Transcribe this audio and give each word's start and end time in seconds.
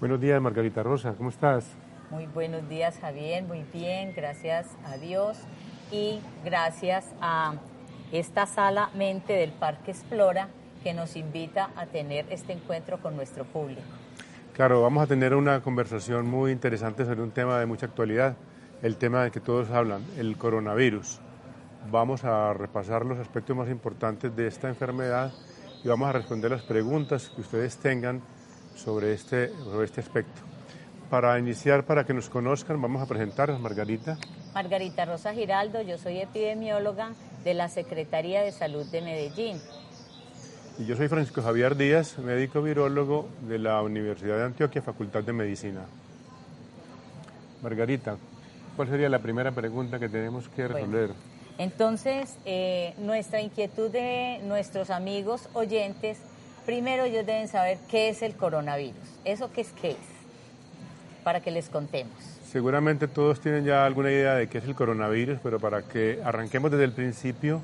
Buenos 0.00 0.20
días, 0.20 0.40
Margarita 0.40 0.84
Rosa, 0.84 1.14
¿cómo 1.16 1.28
estás? 1.28 1.64
Muy 2.10 2.26
buenos 2.26 2.68
días, 2.68 3.00
Javier, 3.00 3.42
muy 3.42 3.64
bien, 3.72 4.12
gracias 4.14 4.68
a 4.86 4.96
Dios 4.96 5.36
y 5.90 6.20
gracias 6.44 7.04
a 7.20 7.54
esta 8.12 8.46
sala 8.46 8.90
mente 8.94 9.32
del 9.32 9.50
Parque 9.50 9.90
Explora 9.90 10.50
que 10.84 10.94
nos 10.94 11.16
invita 11.16 11.70
a 11.74 11.86
tener 11.86 12.26
este 12.30 12.52
encuentro 12.52 13.02
con 13.02 13.16
nuestro 13.16 13.42
público. 13.42 13.82
Claro, 14.54 14.82
vamos 14.82 15.02
a 15.02 15.08
tener 15.08 15.34
una 15.34 15.62
conversación 15.62 16.28
muy 16.28 16.52
interesante 16.52 17.04
sobre 17.04 17.20
un 17.20 17.32
tema 17.32 17.58
de 17.58 17.66
mucha 17.66 17.86
actualidad, 17.86 18.36
el 18.82 18.98
tema 18.98 19.24
de 19.24 19.32
que 19.32 19.40
todos 19.40 19.68
hablan, 19.70 20.04
el 20.16 20.36
coronavirus. 20.36 21.18
Vamos 21.90 22.22
a 22.22 22.54
repasar 22.54 23.04
los 23.04 23.18
aspectos 23.18 23.56
más 23.56 23.68
importantes 23.68 24.34
de 24.36 24.46
esta 24.46 24.68
enfermedad 24.68 25.32
y 25.82 25.88
vamos 25.88 26.08
a 26.08 26.12
responder 26.12 26.52
las 26.52 26.62
preguntas 26.62 27.30
que 27.30 27.40
ustedes 27.40 27.78
tengan 27.78 28.22
sobre 28.78 29.12
este, 29.12 29.48
sobre 29.64 29.86
este 29.86 30.00
aspecto. 30.00 30.40
Para 31.10 31.38
iniciar, 31.38 31.84
para 31.84 32.04
que 32.04 32.14
nos 32.14 32.28
conozcan, 32.28 32.80
vamos 32.80 33.02
a 33.02 33.06
presentar 33.06 33.50
a 33.50 33.58
Margarita. 33.58 34.18
Margarita 34.54 35.04
Rosa 35.04 35.32
Giraldo, 35.32 35.82
yo 35.82 35.98
soy 35.98 36.18
epidemióloga 36.18 37.12
de 37.44 37.54
la 37.54 37.68
Secretaría 37.68 38.42
de 38.42 38.52
Salud 38.52 38.86
de 38.86 39.00
Medellín. 39.00 39.58
Y 40.78 40.86
yo 40.86 40.96
soy 40.96 41.08
Francisco 41.08 41.42
Javier 41.42 41.76
Díaz, 41.76 42.18
médico 42.18 42.62
virólogo 42.62 43.28
de 43.48 43.58
la 43.58 43.82
Universidad 43.82 44.36
de 44.36 44.44
Antioquia, 44.44 44.82
Facultad 44.82 45.24
de 45.24 45.32
Medicina. 45.32 45.80
Margarita, 47.62 48.16
¿cuál 48.76 48.88
sería 48.88 49.08
la 49.08 49.18
primera 49.18 49.50
pregunta 49.50 49.98
que 49.98 50.08
tenemos 50.08 50.48
que 50.48 50.68
resolver? 50.68 51.10
entonces, 51.58 52.36
eh, 52.44 52.94
nuestra 52.98 53.40
inquietud 53.40 53.90
de 53.90 54.40
nuestros 54.44 54.90
amigos 54.90 55.48
oyentes, 55.54 56.18
primero 56.68 57.04
ellos 57.04 57.24
deben 57.24 57.48
saber 57.48 57.78
qué 57.90 58.10
es 58.10 58.20
el 58.20 58.34
coronavirus. 58.34 59.00
¿Eso 59.24 59.50
qué 59.50 59.62
es 59.62 59.72
qué 59.80 59.92
es? 59.92 59.96
Para 61.24 61.40
que 61.40 61.50
les 61.50 61.70
contemos. 61.70 62.12
Seguramente 62.52 63.08
todos 63.08 63.40
tienen 63.40 63.64
ya 63.64 63.86
alguna 63.86 64.10
idea 64.10 64.34
de 64.34 64.48
qué 64.48 64.58
es 64.58 64.64
el 64.64 64.74
coronavirus, 64.74 65.38
pero 65.42 65.58
para 65.58 65.80
que 65.80 66.20
arranquemos 66.22 66.70
desde 66.70 66.84
el 66.84 66.92
principio, 66.92 67.62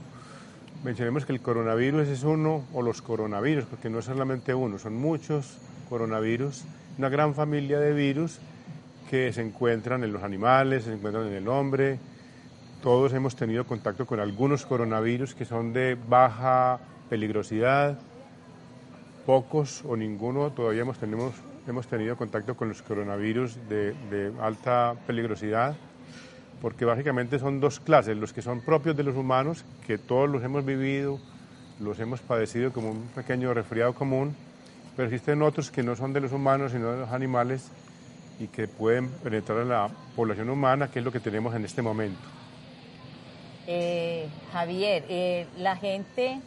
mencionemos 0.84 1.26
que 1.26 1.32
el 1.32 1.42
coronavirus 1.42 2.08
es 2.08 2.22
uno, 2.22 2.64
o 2.72 2.80
los 2.80 3.02
coronavirus, 3.02 3.66
porque 3.66 3.90
no 3.90 3.98
es 3.98 4.06
solamente 4.06 4.54
uno, 4.54 4.78
son 4.78 4.96
muchos 4.96 5.58
coronavirus, 5.90 6.64
una 6.96 7.10
gran 7.10 7.34
familia 7.34 7.78
de 7.78 7.92
virus 7.92 8.38
que 9.10 9.34
se 9.34 9.42
encuentran 9.42 10.02
en 10.02 10.14
los 10.14 10.22
animales, 10.22 10.84
se 10.84 10.94
encuentran 10.94 11.26
en 11.26 11.34
el 11.34 11.48
hombre, 11.48 11.98
todos 12.82 13.12
hemos 13.12 13.36
tenido 13.36 13.66
contacto 13.66 14.06
con 14.06 14.18
algunos 14.18 14.64
coronavirus 14.64 15.34
que 15.34 15.44
son 15.44 15.74
de 15.74 15.94
baja 16.08 16.80
peligrosidad, 17.10 17.98
pocos 19.24 19.82
o 19.86 19.96
ninguno 19.96 20.50
todavía 20.50 20.82
hemos, 20.82 20.98
tenemos, 20.98 21.34
hemos 21.66 21.86
tenido 21.86 22.16
contacto 22.16 22.56
con 22.56 22.68
los 22.68 22.82
coronavirus 22.82 23.56
de, 23.68 24.32
alta 24.40 24.94
peligrosidad, 25.06 25.76
porque 26.60 26.84
básicamente 26.84 27.38
son 27.38 27.60
dos 27.60 27.80
clases, 27.80 28.16
los 28.16 28.32
que 28.32 28.42
son 28.42 28.60
propios 28.60 28.96
de 28.96 29.02
los 29.02 29.16
humanos, 29.16 29.64
que 29.86 29.98
todos 29.98 30.28
los 30.28 30.42
hemos 30.42 30.64
vivido, 30.64 31.18
los 31.80 31.98
hemos 31.98 32.20
padecido 32.20 32.72
como 32.72 32.90
un 32.90 33.02
pequeño 33.14 33.52
resfriado 33.52 33.94
común, 33.94 34.34
pero 34.96 35.08
existen 35.08 35.42
otros 35.42 35.70
que 35.70 35.82
no 35.82 35.96
son 35.96 36.12
de 36.12 36.20
los 36.20 36.32
humanos, 36.32 36.72
sino 36.72 36.92
de 36.92 37.00
los 37.00 37.10
animales 37.10 37.70
y 38.38 38.46
que 38.48 38.68
pueden 38.68 39.08
penetrar 39.08 39.60
en 39.60 39.68
la 39.68 39.88
población 40.16 40.50
humana, 40.50 40.90
que 40.90 41.00
es 41.00 41.04
lo 41.04 41.12
que 41.12 41.20
tenemos 41.20 41.54
en 41.54 41.64
este 41.64 41.82
momento. 41.82 42.20
Eh, 43.66 44.28
Javier, 44.52 45.04
eh, 45.08 45.46
la 45.58 45.76
gente 45.76 46.40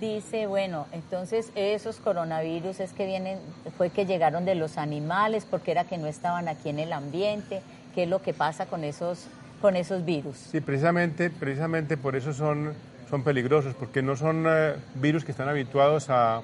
dice, 0.00 0.46
bueno, 0.46 0.86
entonces 0.92 1.50
esos 1.54 1.96
coronavirus 1.96 2.80
es 2.80 2.92
que 2.92 3.06
vienen, 3.06 3.38
fue 3.76 3.90
que 3.90 4.06
llegaron 4.06 4.44
de 4.44 4.54
los 4.54 4.78
animales, 4.78 5.46
porque 5.48 5.70
era 5.70 5.84
que 5.84 5.98
no 5.98 6.06
estaban 6.06 6.48
aquí 6.48 6.68
en 6.68 6.78
el 6.78 6.92
ambiente, 6.92 7.62
¿qué 7.94 8.04
es 8.04 8.08
lo 8.08 8.20
que 8.22 8.34
pasa 8.34 8.66
con 8.66 8.84
esos, 8.84 9.26
con 9.60 9.76
esos 9.76 10.04
virus? 10.04 10.36
Sí, 10.36 10.60
precisamente, 10.60 11.30
precisamente 11.30 11.96
por 11.96 12.16
eso 12.16 12.32
son, 12.32 12.74
son 13.10 13.22
peligrosos, 13.22 13.74
porque 13.74 14.02
no 14.02 14.16
son 14.16 14.44
eh, 14.48 14.74
virus 14.94 15.24
que 15.24 15.32
están 15.32 15.48
habituados 15.48 16.10
a, 16.10 16.42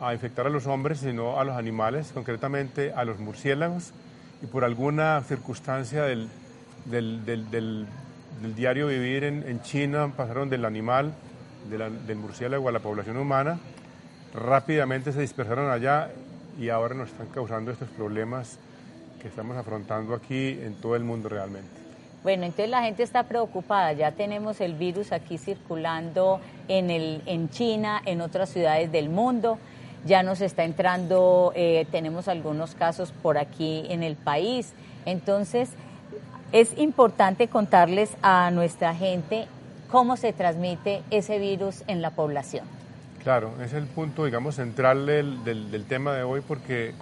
a 0.00 0.14
infectar 0.14 0.46
a 0.46 0.50
los 0.50 0.66
hombres, 0.66 0.98
sino 0.98 1.38
a 1.38 1.44
los 1.44 1.56
animales, 1.56 2.12
concretamente 2.12 2.92
a 2.94 3.04
los 3.04 3.18
murciélagos, 3.18 3.92
y 4.42 4.46
por 4.46 4.64
alguna 4.64 5.22
circunstancia 5.22 6.04
del, 6.04 6.28
del, 6.86 7.24
del, 7.24 7.50
del 7.50 8.54
diario 8.54 8.88
vivir 8.88 9.24
en 9.24 9.62
China 9.62 10.12
pasaron 10.16 10.50
del 10.50 10.64
animal, 10.64 11.14
de 11.68 11.78
la, 11.78 11.90
del 11.90 12.16
murciélago 12.16 12.68
a 12.68 12.72
la 12.72 12.80
población 12.80 13.16
humana, 13.16 13.58
rápidamente 14.34 15.12
se 15.12 15.20
dispersaron 15.20 15.70
allá 15.70 16.10
y 16.58 16.68
ahora 16.68 16.94
nos 16.94 17.10
están 17.10 17.28
causando 17.28 17.70
estos 17.70 17.88
problemas 17.90 18.58
que 19.20 19.28
estamos 19.28 19.56
afrontando 19.56 20.14
aquí 20.14 20.58
en 20.62 20.74
todo 20.74 20.96
el 20.96 21.04
mundo 21.04 21.28
realmente. 21.28 21.68
Bueno, 22.22 22.44
entonces 22.44 22.70
la 22.70 22.82
gente 22.82 23.02
está 23.02 23.24
preocupada, 23.24 23.92
ya 23.92 24.12
tenemos 24.12 24.60
el 24.60 24.74
virus 24.74 25.12
aquí 25.12 25.36
circulando 25.36 26.40
en, 26.68 26.90
el, 26.90 27.22
en 27.26 27.50
China, 27.50 28.00
en 28.06 28.22
otras 28.22 28.48
ciudades 28.48 28.90
del 28.90 29.10
mundo, 29.10 29.58
ya 30.06 30.22
nos 30.22 30.40
está 30.40 30.64
entrando, 30.64 31.52
eh, 31.54 31.86
tenemos 31.90 32.28
algunos 32.28 32.74
casos 32.74 33.12
por 33.12 33.36
aquí 33.36 33.84
en 33.90 34.02
el 34.02 34.16
país, 34.16 34.72
entonces 35.04 35.70
es 36.52 36.76
importante 36.78 37.48
contarles 37.48 38.16
a 38.22 38.50
nuestra 38.50 38.94
gente 38.94 39.46
cómo 39.94 40.16
se 40.16 40.32
transmite 40.32 41.04
ese 41.12 41.38
virus 41.38 41.84
en 41.86 42.02
la 42.02 42.10
población. 42.10 42.66
Claro, 43.22 43.52
es 43.62 43.74
el 43.74 43.86
punto, 43.86 44.24
digamos, 44.24 44.56
central 44.56 45.06
del, 45.06 45.44
del, 45.44 45.84
tema 45.84 46.12
de 46.14 46.24
hoy 46.24 46.40
porque 46.40 46.94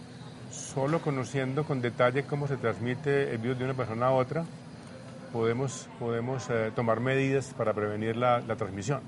solo 0.51 1.01
conociendo 1.01 1.65
con 1.65 1.81
detalle 1.81 2.25
cómo 2.25 2.47
se 2.47 2.59
transmite 2.59 3.31
el 3.31 3.39
virus 3.39 3.59
de 3.59 3.65
una 3.65 3.73
persona 3.73 4.09
a 4.09 4.11
otra, 4.11 4.45
podemos, 5.33 5.89
podemos 5.99 6.51
eh, 6.51 6.71
tomar 6.77 7.01
medidas 7.01 7.55
para 7.57 7.73
prevenir 7.73 8.15
la, 8.15 8.41
la, 8.41 8.57
transmisión. 8.57 9.01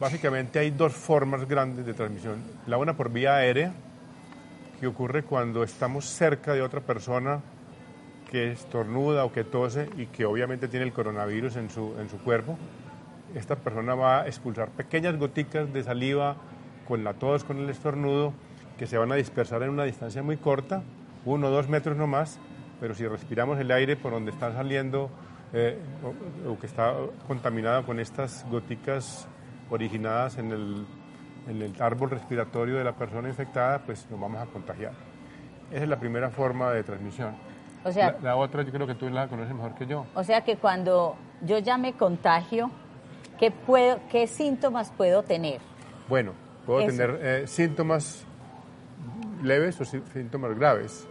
Básicamente 0.00 0.58
hay 0.58 0.72
dos 0.72 0.92
formas 0.92 1.46
grandes 1.46 1.86
de 1.86 1.94
transmisión. 1.94 2.42
La 2.66 2.78
una 2.78 2.96
por 2.96 3.12
vía 3.12 3.36
aérea, 3.36 3.72
que 4.80 4.88
ocurre 4.88 5.22
cuando 5.22 5.62
estamos 5.62 6.06
cerca 6.06 6.52
de 6.52 6.62
otra 6.62 6.80
persona 6.80 7.42
que 8.32 8.50
estornuda 8.50 9.26
o 9.26 9.30
que 9.30 9.44
tose 9.44 9.90
y 9.98 10.06
que 10.06 10.24
obviamente 10.24 10.66
tiene 10.66 10.86
el 10.86 10.94
coronavirus 10.94 11.56
en 11.56 11.68
su, 11.68 11.94
en 12.00 12.08
su 12.08 12.16
cuerpo, 12.16 12.56
esta 13.34 13.56
persona 13.56 13.94
va 13.94 14.22
a 14.22 14.26
expulsar 14.26 14.70
pequeñas 14.70 15.18
goticas 15.18 15.70
de 15.70 15.84
saliva 15.84 16.36
con 16.88 17.04
la 17.04 17.12
tos, 17.12 17.44
con 17.44 17.58
el 17.58 17.68
estornudo, 17.68 18.32
que 18.78 18.86
se 18.86 18.96
van 18.96 19.12
a 19.12 19.16
dispersar 19.16 19.62
en 19.62 19.68
una 19.68 19.84
distancia 19.84 20.22
muy 20.22 20.38
corta, 20.38 20.82
uno 21.26 21.48
o 21.48 21.50
dos 21.50 21.68
metros 21.68 21.94
no 21.98 22.06
más, 22.06 22.40
pero 22.80 22.94
si 22.94 23.06
respiramos 23.06 23.60
el 23.60 23.70
aire 23.70 23.96
por 23.96 24.12
donde 24.12 24.30
está 24.30 24.50
saliendo 24.54 25.10
eh, 25.52 25.78
o, 26.02 26.52
o, 26.52 26.58
que 26.58 26.66
está 26.66 26.94
contaminado 27.28 27.84
con 27.84 28.00
estas 28.00 28.46
goticas 28.50 29.28
originadas 29.68 30.38
en 30.38 30.52
el, 30.52 30.86
en 31.48 31.60
el 31.60 31.82
árbol 31.82 32.08
respiratorio 32.08 32.76
de 32.76 32.84
la 32.84 32.96
persona 32.96 33.28
infectada, 33.28 33.80
pues 33.80 34.06
nos 34.10 34.18
vamos 34.18 34.40
a 34.40 34.46
contagiar. 34.46 34.92
Esa 35.70 35.82
es 35.82 35.88
la 35.88 36.00
primera 36.00 36.30
forma 36.30 36.70
de 36.72 36.82
transmisión. 36.82 37.51
O 37.84 37.92
sea, 37.92 38.12
la, 38.12 38.18
la, 38.20 38.36
otra 38.36 38.62
yo 38.62 38.72
creo 38.72 38.86
que 38.86 38.94
tú 38.94 39.08
la 39.08 39.28
conoces 39.28 39.54
mejor 39.54 39.74
que 39.74 39.86
yo. 39.86 40.06
O 40.14 40.22
sea 40.22 40.42
que 40.42 40.56
cuando 40.56 41.16
yo 41.42 41.58
ya 41.58 41.76
me 41.76 41.94
contagio, 41.94 42.70
¿qué, 43.38 43.50
puedo, 43.50 43.98
qué 44.10 44.26
síntomas 44.26 44.92
puedo 44.92 45.22
tener? 45.22 45.60
Bueno, 46.08 46.32
puedo 46.64 46.80
Eso. 46.80 46.96
tener 46.96 47.18
eh, 47.22 47.46
síntomas 47.46 48.24
leves 49.42 49.80
o 49.80 49.84
síntomas 49.84 50.56
graves, 50.56 51.08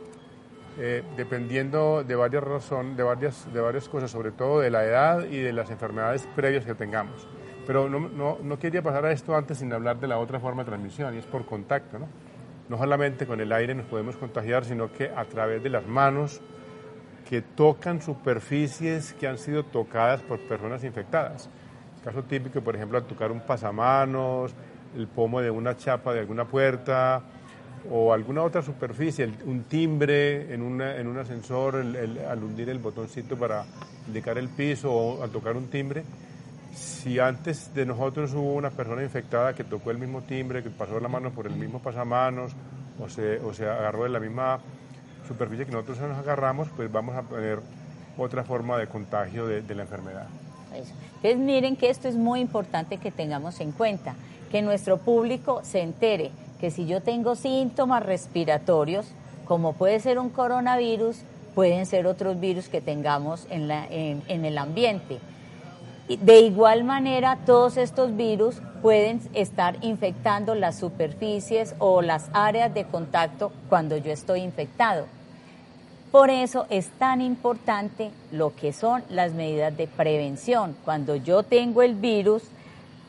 eh, 0.78 1.04
dependiendo 1.18 2.04
de 2.04 2.16
varias 2.16 2.44
razones, 2.44 2.96
de 2.96 3.04
varias, 3.04 3.54
de 3.54 3.60
varias 3.60 3.90
cosas, 3.90 4.10
sobre 4.10 4.32
todo 4.32 4.62
de 4.62 4.70
la 4.70 4.86
edad 4.86 5.26
y 5.26 5.40
de 5.40 5.52
las 5.52 5.70
enfermedades 5.70 6.28
previas 6.36 6.66
que 6.66 6.74
tengamos. 6.74 7.28
Pero 7.68 7.90
no, 7.90 8.00
no, 8.00 8.38
no 8.42 8.60
quería 8.60 8.82
pasar 8.82 9.06
a 9.06 9.12
esto 9.12 9.36
antes 9.36 9.58
sin 9.60 9.72
hablar 9.74 10.00
de 10.00 10.08
la 10.08 10.18
otra 10.18 10.40
forma 10.40 10.64
de 10.64 10.70
transmisión, 10.70 11.14
y 11.16 11.18
es 11.18 11.26
por 11.26 11.46
contacto, 11.46 12.00
¿no? 12.00 12.08
No 12.70 12.78
solamente 12.78 13.28
con 13.28 13.42
el 13.42 13.52
aire 13.52 13.76
nos 13.76 13.86
podemos 13.86 14.16
contagiar, 14.16 14.64
sino 14.64 14.92
que 14.94 15.12
a 15.14 15.26
través 15.26 15.62
de 15.62 15.70
las 15.70 15.86
manos, 15.86 16.42
que 17.32 17.42
tocan 17.42 18.02
superficies 18.02 19.14
que 19.14 19.26
han 19.26 19.38
sido 19.38 19.64
tocadas 19.64 20.22
por 20.22 20.38
personas 20.42 20.84
infectadas. 20.84 21.48
Caso 22.04 22.24
típico, 22.24 22.60
por 22.60 22.76
ejemplo, 22.76 22.98
al 22.98 23.06
tocar 23.06 23.32
un 23.32 23.40
pasamanos, 23.40 24.54
el 24.98 25.08
pomo 25.08 25.40
de 25.40 25.50
una 25.50 25.78
chapa 25.78 26.14
de 26.14 26.20
alguna 26.20 26.44
puerta 26.44 27.22
o 27.90 28.12
alguna 28.12 28.44
otra 28.44 28.62
superficie, 28.62 29.32
un 29.46 29.64
timbre 29.64 30.54
en, 30.54 30.82
en 30.82 31.08
un 31.08 31.18
ascensor, 31.18 31.76
al 31.78 32.44
hundir 32.44 32.68
el 32.70 32.80
botoncito 32.80 33.38
para 33.38 33.64
indicar 34.08 34.38
el 34.38 34.50
piso 34.50 34.92
o 34.92 35.24
al 35.24 35.30
tocar 35.30 35.56
un 35.56 35.68
timbre. 35.68 36.04
Si 36.76 37.18
antes 37.18 37.74
de 37.74 37.86
nosotros 37.86 38.34
hubo 38.34 38.56
una 38.56 38.72
persona 38.72 39.04
infectada 39.04 39.56
que 39.56 39.64
tocó 39.64 39.92
el 39.92 40.00
mismo 40.00 40.24
timbre, 40.24 40.64
que 40.64 40.70
pasó 40.70 41.00
la 41.00 41.08
mano 41.08 41.32
por 41.32 41.48
el 41.48 41.56
mismo 41.56 41.80
pasamanos 41.82 42.52
o 43.00 43.08
se, 43.08 43.40
o 43.40 43.54
se 43.54 43.70
agarró 43.70 44.04
de 44.04 44.10
la 44.10 44.20
misma 44.20 44.60
superficie 45.32 45.66
que 45.66 45.72
nosotros 45.72 46.00
nos 46.00 46.18
agarramos, 46.18 46.68
pues 46.76 46.92
vamos 46.92 47.16
a 47.16 47.24
tener 47.24 47.60
otra 48.18 48.44
forma 48.44 48.78
de 48.78 48.88
contagio 48.88 49.48
de, 49.48 49.76
la 49.76 49.84
enfermedad. 49.84 50.28
Entonces 50.74 51.38
miren 51.38 51.76
que 51.76 51.90
esto 51.90 52.08
es 52.08 52.16
muy 52.16 52.40
importante 52.40 52.98
que 52.98 53.12
tengamos 53.12 53.60
en 53.60 53.72
cuenta, 53.72 54.16
que 54.52 54.62
nuestro 54.62 54.98
público 54.98 55.62
se 55.64 55.82
entere 55.82 56.32
que 56.60 56.70
si 56.70 56.86
yo 56.86 57.02
tengo 57.02 57.36
síntomas 57.36 58.04
respiratorios, 58.04 59.08
como 59.46 59.74
puede 59.74 60.00
ser 60.00 60.20
un 60.20 60.30
coronavirus, 60.30 61.18
pueden 61.56 61.86
ser 61.86 62.06
otros 62.08 62.40
virus 62.40 62.70
que 62.70 62.82
tengamos 62.82 63.48
en, 63.50 63.72
el 64.28 64.58
ambiente. 64.58 65.20
De 66.08 66.40
igual 66.42 66.84
manera, 66.84 67.40
todos 67.46 67.78
estos 67.78 68.16
virus 68.16 68.62
pueden 68.82 69.22
estar 69.34 69.78
infectando 69.82 70.56
las 70.56 70.78
superficies 70.78 71.76
o 71.80 72.02
las 72.02 72.30
áreas 72.34 72.74
de 72.74 72.86
contacto 72.86 73.52
cuando 73.70 73.98
yo 73.98 74.12
estoy 74.12 74.42
infectado. 74.42 75.08
Por 76.12 76.30
eso 76.30 76.66
es 76.70 76.90
tan 77.00 77.22
importante 77.22 78.12
lo 78.34 78.54
que 78.54 78.74
son 78.74 79.02
las 79.10 79.32
medidas 79.32 79.76
de 79.78 79.88
prevención. 79.88 80.76
Cuando 80.84 81.16
yo 81.16 81.44
tengo 81.44 81.82
el 81.84 81.96
virus, 81.96 82.44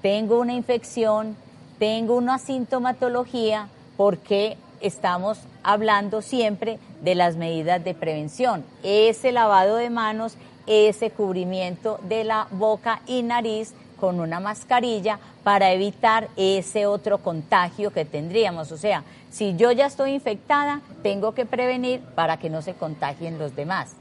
tengo 0.02 0.38
una 0.38 0.52
infección, 0.52 1.36
tengo 1.80 2.16
una 2.16 2.38
sintomatología, 2.38 3.68
porque 3.96 4.56
estamos 4.80 5.40
hablando 5.64 6.22
siempre 6.22 6.78
de 7.02 7.16
las 7.16 7.36
medidas 7.36 7.82
de 7.82 7.94
prevención. 7.94 8.64
Ese 8.84 9.32
lavado 9.32 9.76
de 9.76 9.90
manos, 9.90 10.36
ese 10.68 11.10
cubrimiento 11.10 11.98
de 12.08 12.22
la 12.22 12.46
boca 12.52 13.02
y 13.08 13.22
nariz 13.22 13.74
con 14.02 14.18
una 14.18 14.40
mascarilla 14.40 15.20
para 15.44 15.70
evitar 15.70 16.26
ese 16.36 16.86
otro 16.86 17.18
contagio 17.18 17.92
que 17.92 18.04
tendríamos. 18.04 18.72
O 18.72 18.76
sea, 18.76 19.04
si 19.30 19.54
yo 19.54 19.70
ya 19.70 19.86
estoy 19.86 20.10
infectada, 20.10 20.80
tengo 21.04 21.34
que 21.34 21.46
prevenir 21.46 22.00
para 22.16 22.36
que 22.36 22.50
no 22.50 22.62
se 22.62 22.74
contagien 22.74 23.38
los 23.38 23.54
demás. 23.54 23.94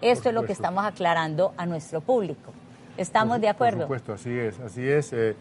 Esto 0.00 0.28
es 0.28 0.34
lo 0.36 0.44
que 0.44 0.52
estamos 0.52 0.84
aclarando 0.84 1.54
a 1.56 1.66
nuestro 1.66 2.00
público. 2.00 2.52
¿Estamos 2.96 3.40
de 3.40 3.48
acuerdo? 3.48 3.88
Por 3.88 3.98
supuesto, 3.98 4.12
así 4.12 4.30
es, 4.30 4.60
así 4.60 4.88
es. 4.88 5.12
Eh, 5.12 5.34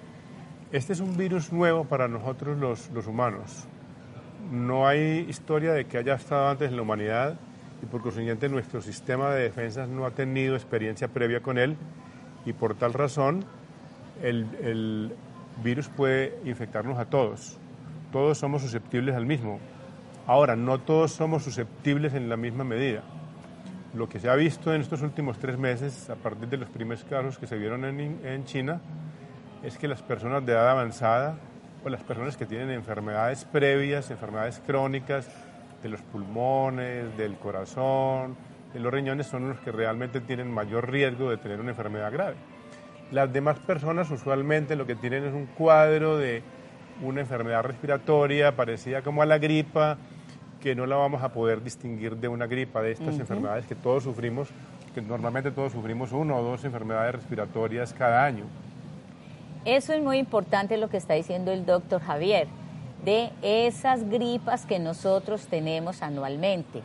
este 0.71 0.93
es 0.93 0.99
un 0.99 1.15
virus 1.15 1.53
nuevo 1.53 1.83
para 1.83 2.07
nosotros 2.07 2.57
los, 2.57 2.89
los 2.89 3.05
humanos. 3.05 3.65
No 4.49 4.87
hay 4.87 5.27
historia 5.29 5.73
de 5.73 5.85
que 5.85 5.99
haya 5.99 6.15
estado 6.15 6.47
antes 6.47 6.71
en 6.71 6.75
la 6.75 6.81
humanidad 6.81 7.35
y 7.83 7.85
por 7.85 8.01
consiguiente 8.01 8.49
nuestro 8.49 8.81
sistema 8.81 9.29
de 9.29 9.43
defensas 9.43 9.87
no 9.87 10.07
ha 10.07 10.09
tenido 10.09 10.55
experiencia 10.55 11.07
previa 11.07 11.41
con 11.41 11.59
él 11.59 11.77
y 12.47 12.53
por 12.53 12.73
tal 12.73 12.93
razón 12.93 13.45
el, 14.21 14.47
el 14.61 15.15
virus 15.63 15.87
puede 15.89 16.39
infectarnos 16.45 16.97
a 16.97 17.05
todos 17.05 17.57
todos 18.11 18.37
somos 18.37 18.61
susceptibles 18.61 19.15
al 19.15 19.25
mismo. 19.25 19.59
Ahora, 20.25 20.55
no 20.55 20.79
todos 20.79 21.11
somos 21.11 21.43
susceptibles 21.43 22.13
en 22.13 22.29
la 22.29 22.37
misma 22.37 22.63
medida. 22.63 23.03
Lo 23.93 24.09
que 24.09 24.19
se 24.19 24.29
ha 24.29 24.35
visto 24.35 24.73
en 24.73 24.81
estos 24.81 25.01
últimos 25.01 25.37
tres 25.39 25.57
meses, 25.57 26.09
a 26.09 26.15
partir 26.15 26.47
de 26.49 26.57
los 26.57 26.69
primeros 26.69 27.03
casos 27.03 27.37
que 27.37 27.47
se 27.47 27.57
vieron 27.57 27.85
en, 27.85 28.45
China, 28.45 28.81
es 29.63 29.77
que 29.77 29.87
las 29.87 30.01
personas 30.01 30.45
de 30.45 30.53
edad 30.53 30.69
avanzada 30.69 31.37
o 31.83 31.89
las 31.89 32.03
personas 32.03 32.37
que 32.37 32.45
tienen 32.45 32.69
enfermedades 32.71 33.45
previas, 33.45 34.11
enfermedades 34.11 34.61
crónicas 34.65 35.29
de 35.81 35.89
los 35.89 36.01
pulmones, 36.01 37.15
del 37.17 37.37
corazón, 37.37 38.35
de 38.73 38.79
los 38.79 38.91
riñones, 38.91 39.27
son 39.27 39.49
los 39.49 39.59
que 39.59 39.71
realmente 39.71 40.21
tienen 40.21 40.51
mayor 40.51 40.91
riesgo 40.91 41.29
de 41.29 41.37
tener 41.37 41.59
una 41.59 41.71
enfermedad 41.71 42.11
grave. 42.11 42.35
Las 43.11 43.31
demás 43.31 43.57
personas 43.59 44.11
usualmente 44.11 44.75
lo 44.75 44.85
que 44.85 44.95
tienen 44.95 45.23
es 45.25 45.33
un 45.33 45.45
cuadro 45.45 46.17
de 46.17 46.43
una 47.01 47.21
enfermedad 47.21 47.63
respiratoria 47.63 48.55
parecida 48.55 49.01
como 49.01 49.21
a 49.21 49.25
la 49.25 49.37
gripa, 49.37 49.97
que 50.61 50.75
no 50.75 50.85
la 50.85 50.97
vamos 50.97 51.23
a 51.23 51.29
poder 51.29 51.63
distinguir 51.63 52.17
de 52.17 52.27
una 52.27 52.47
gripa, 52.47 52.81
de 52.81 52.91
estas 52.91 53.17
enfermedades 53.19 53.65
que 53.65 53.75
todos 53.75 54.03
sufrimos, 54.03 54.49
que 54.93 55.01
normalmente 55.01 55.51
todos 55.51 55.71
sufrimos 55.71 56.11
una 56.11 56.35
o 56.35 56.43
dos 56.43 56.65
enfermedades 56.65 57.15
respiratorias 57.15 57.93
cada 57.93 58.25
año. 58.25 58.43
Eso 59.63 59.93
es 59.93 60.01
muy 60.01 60.17
importante 60.17 60.77
lo 60.77 60.89
que 60.89 60.97
está 60.97 61.13
diciendo 61.13 61.51
el 61.51 61.65
doctor 61.65 62.01
Javier, 62.01 62.47
de 63.05 63.31
esas 63.41 64.09
gripas 64.09 64.65
que 64.65 64.79
nosotros 64.79 65.45
tenemos 65.47 66.01
anualmente, 66.01 66.81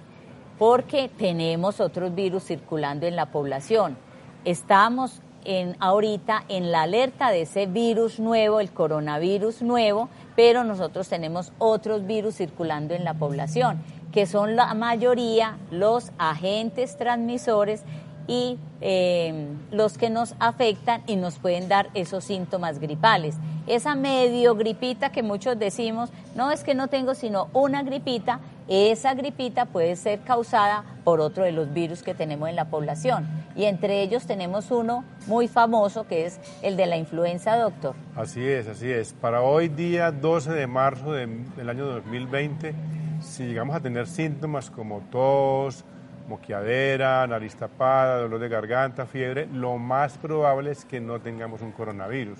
porque 0.59 1.09
tenemos 1.09 1.81
otros 1.81 2.15
virus 2.15 2.45
circulando 2.45 3.07
en 3.07 3.17
la 3.17 3.27
población. 3.27 3.97
Estamos 4.45 5.23
en, 5.45 5.77
ahorita 5.81 6.45
en 6.49 6.73
la 6.73 6.83
alerta 6.83 7.31
de 7.31 7.43
ese 7.43 7.67
virus 7.67 8.19
nuevo, 8.19 8.61
el 8.61 8.73
coronavirus 8.73 9.63
nuevo, 9.63 10.09
pero 10.37 10.65
nosotros 10.65 11.09
tenemos 11.09 11.53
otros 11.59 12.07
virus 12.07 12.37
circulando 12.37 12.95
en 12.95 13.05
la 13.05 13.15
población, 13.15 13.83
que 14.13 14.27
son 14.27 14.57
la 14.57 14.75
mayoría 14.75 15.57
los 15.71 16.13
agentes 16.19 16.97
transmisores 16.97 17.85
y 18.27 18.59
eh, 18.81 19.47
los 19.71 19.99
que 19.99 20.11
nos 20.11 20.35
afectan 20.39 21.03
y 21.07 21.17
nos 21.17 21.39
pueden 21.39 21.69
dar 21.69 21.91
esos 21.95 22.25
síntomas 22.25 22.79
gripales. 22.79 23.37
Esa 23.67 23.95
medio 23.95 24.55
gripita 24.57 25.13
que 25.13 25.23
muchos 25.23 25.59
decimos, 25.59 26.11
no 26.35 26.51
es 26.51 26.65
que 26.65 26.75
no 26.75 26.89
tengo 26.89 27.15
sino 27.15 27.49
una 27.53 27.83
gripita, 27.83 28.41
esa 28.69 29.15
gripita 29.15 29.67
puede 29.67 29.97
ser 29.97 30.21
causada 30.21 30.85
por 31.05 31.21
otro 31.21 31.45
de 31.45 31.53
los 31.53 31.73
virus 31.73 32.03
que 32.03 32.15
tenemos 32.15 32.49
en 32.49 32.57
la 32.57 32.67
población. 32.67 33.29
Y 33.55 33.65
entre 33.65 34.03
ellos 34.03 34.27
tenemos 34.27 34.71
uno 34.71 35.05
muy 35.27 35.47
famoso 35.49 36.07
que 36.07 36.27
es 36.27 36.41
el 36.63 36.77
de 36.77 36.87
la 36.87 36.97
influenza, 36.97 37.57
doctor. 37.57 37.95
Así 38.17 38.43
es, 38.43 38.67
así 38.69 38.91
es. 38.91 39.13
Para 39.13 39.43
hoy 39.43 39.69
día 39.69 40.11
12 40.11 40.53
de 40.53 40.67
marzo 40.67 41.13
del 41.13 41.69
año 41.69 41.87
2020, 41.87 42.75
si 43.21 43.45
llegamos 43.45 43.77
a 43.77 43.81
tener 43.81 44.07
síntomas 44.07 44.71
como 44.71 45.01
tos, 45.11 45.85
moqueadera, 46.29 47.27
nariz 47.27 47.55
tapada, 47.57 48.19
dolor 48.19 48.41
de 48.41 48.49
garganta, 48.49 49.07
fiebre, 49.07 49.47
lo 49.53 49.79
más 49.79 50.19
probable 50.19 50.71
es 50.71 50.85
que 50.85 51.01
no 51.01 51.21
tengamos 51.21 51.63
un 51.63 51.73
coronavirus. 51.73 52.39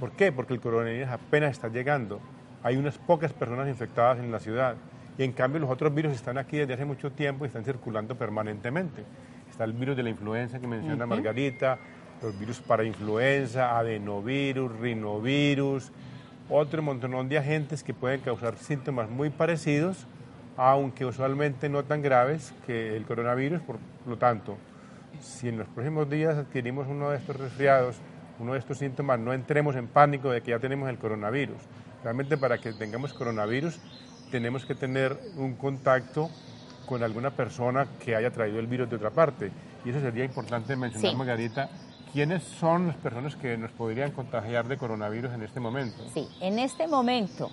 ¿Por 0.00 0.12
qué? 0.12 0.32
Porque 0.32 0.54
el 0.54 0.60
coronavirus 0.60 1.08
apenas 1.08 1.52
está 1.52 1.68
llegando. 1.68 2.20
Hay 2.62 2.76
unas 2.76 2.98
pocas 2.98 3.32
personas 3.32 3.68
infectadas 3.68 4.18
en 4.18 4.30
la 4.32 4.40
ciudad 4.40 4.76
y 5.16 5.22
en 5.22 5.32
cambio 5.32 5.60
los 5.60 5.70
otros 5.70 5.94
virus 5.94 6.12
están 6.12 6.38
aquí 6.38 6.56
desde 6.58 6.74
hace 6.74 6.84
mucho 6.84 7.12
tiempo 7.12 7.44
y 7.44 7.48
están 7.48 7.64
circulando 7.64 8.16
permanentemente. 8.16 9.04
Está 9.50 9.64
el 9.64 9.72
virus 9.72 9.96
de 9.96 10.02
la 10.02 10.10
influenza 10.10 10.58
que 10.58 10.66
menciona 10.66 11.06
Margarita, 11.06 11.78
los 12.22 12.38
virus 12.38 12.60
para 12.60 12.84
influenza, 12.84 13.78
adenovirus, 13.78 14.72
rinovirus, 14.80 15.92
otro 16.48 16.82
montón 16.82 17.28
de 17.28 17.38
agentes 17.38 17.82
que 17.82 17.94
pueden 17.94 18.20
causar 18.20 18.56
síntomas 18.56 19.08
muy 19.08 19.30
parecidos 19.30 20.06
aunque 20.56 21.04
usualmente 21.04 21.68
no 21.68 21.84
tan 21.84 22.02
graves 22.02 22.52
que 22.66 22.96
el 22.96 23.04
coronavirus. 23.04 23.60
Por 23.62 23.78
lo 24.06 24.16
tanto, 24.16 24.56
si 25.20 25.48
en 25.48 25.58
los 25.58 25.68
próximos 25.68 26.08
días 26.08 26.36
adquirimos 26.36 26.86
uno 26.88 27.10
de 27.10 27.18
estos 27.18 27.36
resfriados, 27.36 27.96
uno 28.38 28.52
de 28.52 28.58
estos 28.58 28.78
síntomas, 28.78 29.18
no 29.18 29.32
entremos 29.32 29.76
en 29.76 29.86
pánico 29.86 30.30
de 30.30 30.42
que 30.42 30.50
ya 30.50 30.58
tenemos 30.58 30.88
el 30.88 30.98
coronavirus. 30.98 31.58
Realmente 32.02 32.36
para 32.36 32.58
que 32.58 32.72
tengamos 32.72 33.14
coronavirus 33.14 33.78
tenemos 34.30 34.64
que 34.64 34.74
tener 34.74 35.16
un 35.36 35.54
contacto 35.54 36.30
con 36.86 37.02
alguna 37.02 37.30
persona 37.30 37.86
que 38.04 38.14
haya 38.14 38.30
traído 38.30 38.58
el 38.58 38.66
virus 38.66 38.90
de 38.90 38.96
otra 38.96 39.10
parte. 39.10 39.50
Y 39.84 39.90
eso 39.90 40.00
sería 40.00 40.24
importante 40.24 40.76
mencionar, 40.76 41.16
Margarita, 41.16 41.70
¿quiénes 42.12 42.42
son 42.42 42.88
las 42.88 42.96
personas 42.96 43.36
que 43.36 43.56
nos 43.56 43.70
podrían 43.70 44.10
contagiar 44.10 44.66
de 44.66 44.76
coronavirus 44.76 45.32
en 45.32 45.42
este 45.42 45.60
momento? 45.60 46.04
Sí, 46.12 46.28
en 46.40 46.58
este 46.58 46.86
momento 46.86 47.50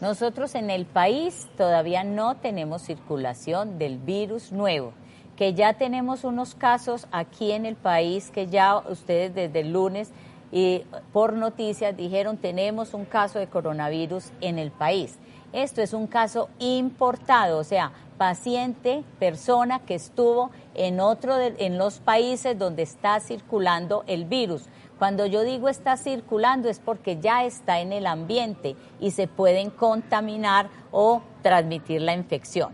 nosotros 0.00 0.54
en 0.54 0.70
el 0.70 0.86
país 0.86 1.48
todavía 1.56 2.04
no 2.04 2.36
tenemos 2.36 2.82
circulación 2.82 3.78
del 3.78 3.98
virus 3.98 4.52
nuevo, 4.52 4.92
que 5.36 5.54
ya 5.54 5.74
tenemos 5.74 6.24
unos 6.24 6.54
casos 6.54 7.06
aquí 7.10 7.52
en 7.52 7.66
el 7.66 7.76
país 7.76 8.30
que 8.30 8.46
ya 8.46 8.78
ustedes 8.78 9.34
desde 9.34 9.60
el 9.60 9.72
lunes 9.72 10.12
y 10.52 10.84
por 11.12 11.32
noticias 11.34 11.96
dijeron 11.96 12.36
tenemos 12.36 12.94
un 12.94 13.04
caso 13.04 13.38
de 13.38 13.48
coronavirus 13.48 14.30
en 14.40 14.58
el 14.58 14.70
país. 14.70 15.18
Esto 15.52 15.80
es 15.80 15.92
un 15.94 16.06
caso 16.06 16.50
importado, 16.58 17.58
o 17.58 17.64
sea, 17.64 17.92
paciente, 18.18 19.02
persona 19.18 19.78
que 19.80 19.94
estuvo 19.94 20.50
en 20.74 21.00
otro 21.00 21.36
de, 21.36 21.54
en 21.58 21.78
los 21.78 22.00
países 22.00 22.58
donde 22.58 22.82
está 22.82 23.18
circulando 23.20 24.04
el 24.06 24.26
virus. 24.26 24.64
Cuando 24.98 25.26
yo 25.26 25.44
digo 25.44 25.68
está 25.68 25.96
circulando 25.96 26.68
es 26.68 26.80
porque 26.80 27.18
ya 27.20 27.44
está 27.44 27.80
en 27.80 27.92
el 27.92 28.06
ambiente 28.06 28.74
y 28.98 29.12
se 29.12 29.28
pueden 29.28 29.70
contaminar 29.70 30.70
o 30.90 31.22
transmitir 31.42 32.02
la 32.02 32.14
infección. 32.14 32.72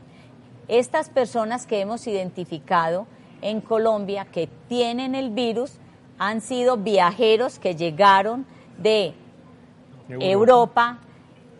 Estas 0.68 1.10
personas 1.10 1.66
que 1.66 1.80
hemos 1.80 2.06
identificado 2.06 3.06
en 3.42 3.60
Colombia 3.60 4.24
que 4.24 4.48
tienen 4.68 5.14
el 5.14 5.30
virus 5.30 5.72
han 6.18 6.40
sido 6.40 6.78
viajeros 6.78 7.58
que 7.58 7.76
llegaron 7.76 8.46
de 8.78 9.14
Europa. 10.08 10.98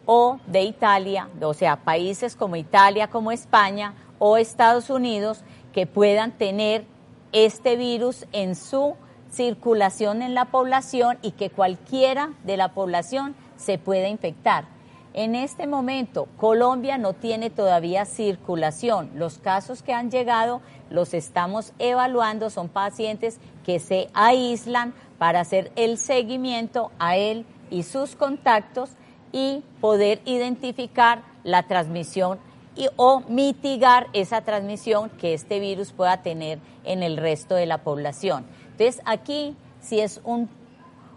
o 0.07 0.39
de 0.47 0.65
Italia, 0.65 1.31
o 1.41 1.55
sea, 1.55 1.77
países 1.77 2.37
como 2.37 2.57
Italia, 2.57 3.09
como 3.09 3.33
España 3.33 3.95
o 4.19 4.37
Estados 4.37 4.91
Unidos 4.91 5.43
que 5.73 5.87
puedan 5.87 6.33
tener 6.33 6.85
este 7.33 7.77
virus 7.77 8.27
en 8.33 8.55
su 8.55 8.97
circulación 9.35 10.23
en 10.23 10.35
la 10.35 10.47
población 10.47 11.19
y 11.23 11.33
que 11.33 11.51
cualquiera 11.51 12.33
de 12.45 12.57
la 12.57 12.73
población 12.73 13.35
se 13.57 13.79
pueda 13.79 14.09
infectar. 14.09 14.67
En 15.13 15.37
este 15.37 15.69
momento, 15.69 16.27
Colombia 16.39 16.99
no 16.99 17.13
tiene 17.13 17.49
todavía 17.49 18.05
circulación. 18.05 19.11
Los 19.15 19.39
casos 19.39 19.83
que 19.83 19.93
han 19.93 20.11
llegado 20.11 20.61
los 20.91 21.15
estamos 21.15 21.73
evaluando, 21.79 22.51
son 22.51 22.69
pacientes 22.69 23.39
que 23.65 23.79
se 23.79 24.09
aíslan 24.13 24.93
para 25.19 25.41
hacer 25.41 25.71
el 25.77 25.99
seguimiento 25.99 26.91
a 26.99 27.17
él 27.17 27.47
y 27.71 27.85
sus 27.85 28.17
contactos 28.17 28.91
y 29.33 29.63
poder 29.81 30.21
identificar 30.25 31.23
la 31.43 31.65
transmisión 31.65 32.39
y, 32.77 32.89
o 32.97 33.21
mitigar 33.29 34.09
esa 34.13 34.43
transmisión 34.43 35.11
que 35.11 35.35
este 35.35 35.61
virus 35.61 35.93
pueda 35.93 36.23
tener 36.23 36.59
en 36.85 37.03
el 37.03 37.17
resto 37.17 37.55
de 37.55 37.67
la 37.67 37.79
población. 37.79 38.47
Entonces, 38.77 39.01
aquí 39.05 39.57
sí 39.81 40.01
es 40.01 40.21
un, 40.25 40.49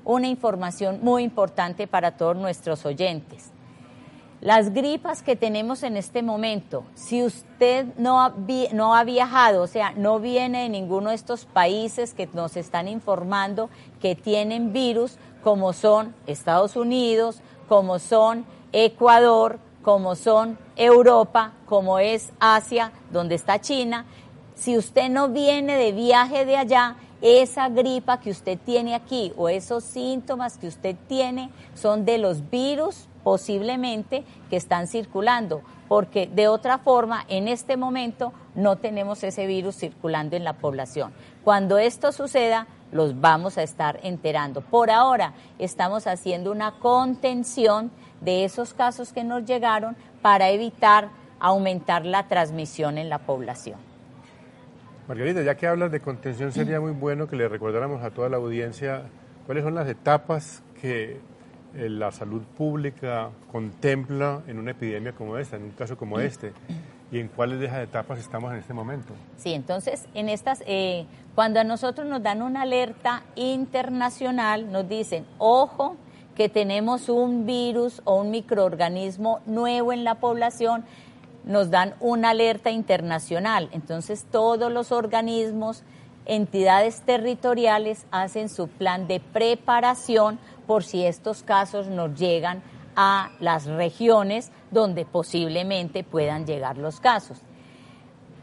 una 0.05 0.27
información 0.27 0.99
muy 1.01 1.23
importante 1.23 1.87
para 1.87 2.11
todos 2.11 2.37
nuestros 2.37 2.85
oyentes. 2.85 3.51
Las 4.41 4.71
gripas 4.71 5.23
que 5.23 5.35
tenemos 5.35 5.81
en 5.81 5.97
este 5.97 6.21
momento, 6.21 6.83
si 6.93 7.23
usted 7.23 7.87
no 7.97 8.21
ha, 8.21 8.35
no 8.73 8.93
ha 8.93 9.03
viajado, 9.03 9.63
o 9.63 9.67
sea, 9.67 9.93
no 9.93 10.19
viene 10.19 10.63
de 10.63 10.69
ninguno 10.69 11.09
de 11.09 11.15
estos 11.15 11.45
países 11.45 12.13
que 12.13 12.29
nos 12.31 12.55
están 12.55 12.87
informando 12.87 13.71
que 13.99 14.13
tienen 14.13 14.71
virus, 14.73 15.17
como 15.43 15.73
son 15.73 16.13
Estados 16.27 16.75
Unidos, 16.75 17.41
como 17.67 17.97
son 17.97 18.45
Ecuador, 18.71 19.59
como 19.81 20.13
son 20.13 20.59
Europa, 20.75 21.53
como 21.65 21.97
es 21.97 22.31
Asia, 22.39 22.91
donde 23.11 23.33
está 23.33 23.59
China, 23.59 24.05
si 24.57 24.77
usted 24.77 25.09
no 25.09 25.29
viene 25.29 25.77
de 25.77 25.91
viaje 25.91 26.45
de 26.45 26.57
allá, 26.57 26.95
esa 27.21 27.69
gripa 27.69 28.19
que 28.19 28.29
usted 28.29 28.59
tiene 28.63 28.95
aquí 28.95 29.33
o 29.37 29.49
esos 29.49 29.83
síntomas 29.83 30.57
que 30.57 30.67
usted 30.67 30.95
tiene 31.07 31.49
son 31.73 32.05
de 32.05 32.17
los 32.17 32.49
virus 32.49 33.07
posiblemente 33.23 34.23
que 34.49 34.55
están 34.55 34.87
circulando, 34.87 35.61
porque 35.87 36.27
de 36.27 36.47
otra 36.47 36.77
forma 36.77 37.25
en 37.27 37.47
este 37.47 37.75
momento 37.75 38.31
no 38.55 38.77
tenemos 38.77 39.23
ese 39.23 39.47
virus 39.47 39.75
circulando 39.75 40.35
en 40.35 40.43
la 40.43 40.53
población. 40.53 41.11
Cuando 41.43 41.77
esto 41.77 42.11
suceda, 42.11 42.67
los 42.91 43.19
vamos 43.19 43.57
a 43.57 43.63
estar 43.63 43.99
enterando. 44.03 44.61
Por 44.61 44.91
ahora 44.91 45.33
estamos 45.59 46.07
haciendo 46.07 46.51
una 46.51 46.79
contención 46.79 47.91
de 48.21 48.45
esos 48.45 48.73
casos 48.73 49.11
que 49.11 49.23
nos 49.23 49.45
llegaron 49.45 49.97
para 50.21 50.49
evitar 50.49 51.09
aumentar 51.39 52.05
la 52.05 52.27
transmisión 52.27 52.97
en 52.97 53.09
la 53.09 53.19
población. 53.19 53.86
Margarita, 55.07 55.41
ya 55.41 55.55
que 55.55 55.67
hablas 55.67 55.91
de 55.91 56.01
contención, 56.01 56.51
sería 56.51 56.81
muy 56.81 56.91
bueno 56.91 57.27
que 57.27 57.37
le 57.37 57.47
recordáramos 57.47 58.03
a 58.03 58.11
toda 58.11 58.27
la 58.27 58.37
audiencia 58.37 59.03
cuáles 59.45 59.63
son 59.63 59.73
las 59.73 59.87
etapas 59.87 60.61
que 60.81 61.21
eh, 61.75 61.89
la 61.89 62.11
salud 62.11 62.41
pública 62.57 63.29
contempla 63.49 64.41
en 64.47 64.59
una 64.59 64.71
epidemia 64.71 65.13
como 65.13 65.37
esta, 65.37 65.55
en 65.55 65.63
un 65.63 65.71
caso 65.71 65.97
como 65.97 66.19
este, 66.19 66.51
y 67.09 67.19
en 67.19 67.29
cuáles 67.29 67.59
de 67.59 67.67
esas 67.67 67.83
etapas 67.83 68.19
estamos 68.19 68.51
en 68.51 68.59
este 68.59 68.73
momento. 68.73 69.13
Sí, 69.37 69.53
entonces, 69.53 70.05
en 70.13 70.27
estas, 70.27 70.61
eh, 70.67 71.05
cuando 71.35 71.61
a 71.61 71.63
nosotros 71.63 72.05
nos 72.05 72.21
dan 72.21 72.41
una 72.41 72.63
alerta 72.63 73.23
internacional, 73.35 74.69
nos 74.73 74.89
dicen, 74.89 75.25
ojo, 75.37 75.95
que 76.35 76.49
tenemos 76.49 77.07
un 77.07 77.45
virus 77.45 78.01
o 78.03 78.21
un 78.21 78.29
microorganismo 78.29 79.39
nuevo 79.45 79.93
en 79.93 80.03
la 80.03 80.15
población, 80.15 80.83
nos 81.47 81.71
dan 81.71 81.95
una 81.99 82.31
alerta 82.31 82.69
internacional. 82.69 83.69
Entonces, 83.71 84.25
todos 84.29 84.71
los 84.71 84.91
organismos, 84.91 85.83
entidades 86.25 87.01
territoriales 87.01 88.05
hacen 88.11 88.49
su 88.49 88.67
plan 88.67 89.07
de 89.07 89.19
preparación 89.19 90.39
por 90.67 90.83
si 90.83 91.05
estos 91.05 91.43
casos 91.43 91.87
nos 91.87 92.19
llegan 92.19 92.61
a 92.95 93.31
las 93.39 93.65
regiones 93.65 94.51
donde 94.71 95.05
posiblemente 95.05 96.03
puedan 96.03 96.45
llegar 96.45 96.77
los 96.77 96.99
casos. 96.99 97.39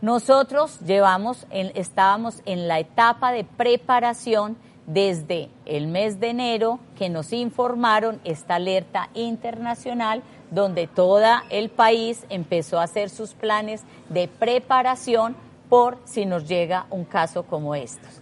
Nosotros 0.01 0.81
llevamos, 0.81 1.47
estábamos 1.51 2.43
en 2.47 2.69
la 2.69 2.79
etapa 2.79 3.33
de 3.33 3.45
preparación 3.45 4.57
desde 4.87 5.49
el 5.65 5.87
mes 5.87 6.21
de 6.21 6.29
enero 6.29 6.79
que 6.97 7.09
nos 7.09 7.33
informaron 7.33 8.21
esta 8.25 8.57
alerta 8.57 9.09
internacional 9.15 10.23
donde 10.55 10.87
todo 10.87 11.21
el 11.51 11.69
país 11.71 12.25
empezó 12.29 12.79
a 12.79 12.85
hacer 12.85 13.11
sus 13.11 13.35
planes 13.35 13.83
de 14.09 14.29
preparación 14.29 15.37
por 15.69 15.99
si 16.05 16.27
nos 16.27 16.47
llega 16.47 16.87
un 16.91 17.05
caso 17.05 17.43
como 17.43 17.75
estos. 17.75 18.21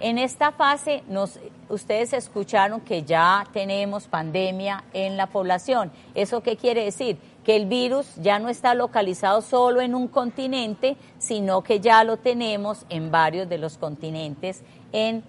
En 0.00 0.16
esta 0.16 0.50
fase, 0.52 1.02
nos, 1.08 1.38
ustedes 1.68 2.14
escucharon 2.14 2.80
que 2.80 3.02
ya 3.02 3.46
tenemos 3.52 4.08
pandemia 4.08 4.84
en 4.94 5.18
la 5.18 5.26
población. 5.26 5.92
¿Eso 6.14 6.42
qué 6.42 6.56
quiere 6.56 6.84
decir? 6.84 7.18
Que 7.44 7.56
el 7.56 7.66
virus 7.66 8.06
ya 8.16 8.38
no 8.38 8.48
está 8.48 8.74
localizado 8.74 9.42
solo 9.42 9.82
en 9.82 9.94
un 9.94 10.08
continente, 10.08 10.96
sino 11.18 11.62
que 11.62 11.80
ya 11.80 12.02
lo 12.04 12.16
tenemos 12.16 12.86
en 12.88 13.10
varios 13.10 13.46
de 13.50 13.58
los 13.58 13.76
continentes 13.76 14.62
en, 14.92 15.22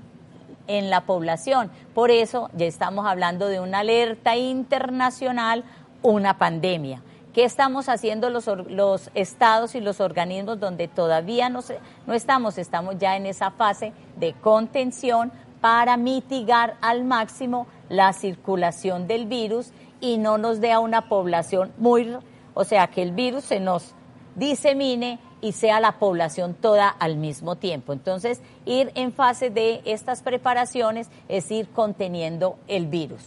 en 0.68 0.90
la 0.90 1.02
población. 1.02 1.70
Por 1.94 2.10
eso 2.10 2.50
ya 2.56 2.66
estamos 2.66 3.06
hablando 3.06 3.48
de 3.48 3.60
una 3.60 3.80
alerta 3.80 4.38
internacional, 4.38 5.66
una 6.02 6.38
pandemia. 6.38 7.02
¿Qué 7.34 7.46
estamos 7.46 7.88
haciendo 7.88 8.30
los, 8.30 9.10
estados 9.14 9.76
y 9.76 9.80
los 9.80 10.02
organismos 10.02 10.60
donde 10.60 10.90
todavía 10.90 11.50
no, 11.50 11.62
no 12.06 12.14
estamos? 12.14 12.58
Estamos 12.58 12.98
ya 12.98 13.16
en 13.16 13.26
esa 13.26 13.52
fase 13.52 13.94
de 14.18 14.34
contención 14.34 15.32
para 15.62 15.96
mitigar 15.96 16.76
al 16.82 17.06
máximo 17.06 17.68
la 17.88 18.12
circulación 18.12 19.08
del 19.08 19.28
virus 19.28 19.72
y 20.02 20.18
no 20.18 20.38
nos 20.38 20.60
dé 20.60 20.74
a 20.74 20.80
una 20.80 21.08
población 21.08 21.72
muy, 21.78 22.18
o 22.54 22.64
sea, 22.66 22.88
que 22.88 23.02
el 23.02 23.12
virus 23.14 23.46
se 23.46 23.60
nos 23.62 23.94
disemine 24.36 25.20
y 25.40 25.54
sea 25.54 25.80
la 25.80 25.94
población 25.94 26.54
toda 26.54 26.90
al 26.90 27.16
mismo 27.16 27.56
tiempo. 27.56 27.94
Entonces, 27.94 28.42
ir 28.66 28.92
en 28.96 29.14
fase 29.14 29.50
de 29.50 29.82
estas 29.86 30.22
preparaciones 30.22 31.10
es 31.30 31.50
ir 31.52 31.70
conteniendo 31.70 32.58
el 32.68 32.88
virus. 32.88 33.24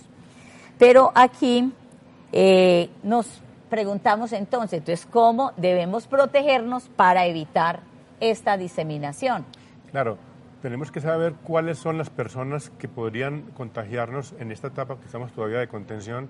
Pero 0.79 1.13
aquí 1.15 1.73
eh, 2.37 2.91
nos 3.05 3.41
preguntamos 3.71 4.33
entonces, 4.33 4.81
entonces, 4.81 5.07
¿cómo 5.07 5.53
debemos 5.57 6.09
protegernos 6.09 6.89
para 6.89 7.27
evitar 7.27 7.79
esta 8.19 8.57
diseminación? 8.57 9.45
Claro, 9.93 10.19
tenemos 10.61 10.91
que 10.91 11.01
saber 11.01 11.35
cuáles 11.45 11.79
son 11.79 11.97
las 11.97 12.11
personas 12.11 12.71
que 12.71 12.89
podrían 12.89 13.43
contagiarnos 13.57 14.35
en 14.41 14.51
esta 14.51 14.67
etapa 14.67 14.99
que 14.99 15.07
estamos 15.07 15.31
todavía 15.31 15.61
de 15.61 15.69
contención, 15.69 16.29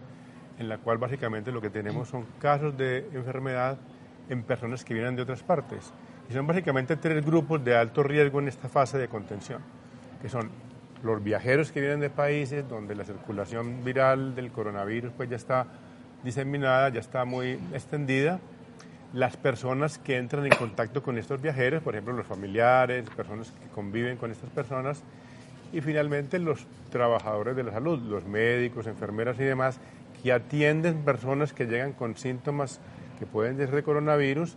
en 0.58 0.68
la 0.68 0.76
cual 0.76 0.98
básicamente 0.98 1.50
lo 1.50 1.62
que 1.62 1.70
tenemos 1.70 2.08
son 2.08 2.26
casos 2.38 2.76
de 2.76 3.08
enfermedad 3.14 3.78
en 4.28 4.42
personas 4.42 4.84
que 4.84 4.92
vienen 4.92 5.16
de 5.16 5.22
otras 5.22 5.42
partes. 5.42 5.90
Y 6.28 6.34
son 6.34 6.46
básicamente 6.46 6.98
tres 6.98 7.24
grupos 7.24 7.64
de 7.64 7.78
alto 7.78 8.02
riesgo 8.02 8.40
en 8.40 8.48
esta 8.48 8.68
fase 8.68 8.98
de 8.98 9.08
contención, 9.08 9.62
que 10.20 10.28
son 10.28 10.50
los 11.02 11.24
viajeros 11.24 11.72
que 11.72 11.80
vienen 11.80 12.00
de 12.00 12.10
países 12.10 12.68
donde 12.68 12.94
la 12.94 13.04
circulación 13.04 13.82
viral 13.82 14.34
del 14.34 14.52
coronavirus 14.52 15.12
pues 15.16 15.30
ya 15.30 15.36
está 15.36 15.66
diseminada, 16.24 16.88
ya 16.88 17.00
está 17.00 17.24
muy 17.24 17.58
extendida. 17.72 18.40
Las 19.12 19.36
personas 19.36 19.98
que 19.98 20.16
entran 20.16 20.44
en 20.46 20.56
contacto 20.56 21.02
con 21.02 21.18
estos 21.18 21.40
viajeros, 21.40 21.82
por 21.82 21.94
ejemplo, 21.94 22.14
los 22.14 22.26
familiares, 22.26 23.08
personas 23.10 23.52
que 23.52 23.68
conviven 23.68 24.16
con 24.16 24.32
estas 24.32 24.50
personas, 24.50 25.04
y 25.72 25.80
finalmente 25.80 26.38
los 26.38 26.66
trabajadores 26.90 27.54
de 27.54 27.62
la 27.62 27.72
salud, 27.72 28.00
los 28.00 28.24
médicos, 28.24 28.86
enfermeras 28.86 29.38
y 29.38 29.44
demás, 29.44 29.78
que 30.22 30.32
atienden 30.32 31.04
personas 31.04 31.52
que 31.52 31.66
llegan 31.66 31.92
con 31.92 32.16
síntomas 32.16 32.80
que 33.18 33.26
pueden 33.26 33.56
ser 33.56 33.70
de 33.70 33.82
coronavirus 33.82 34.56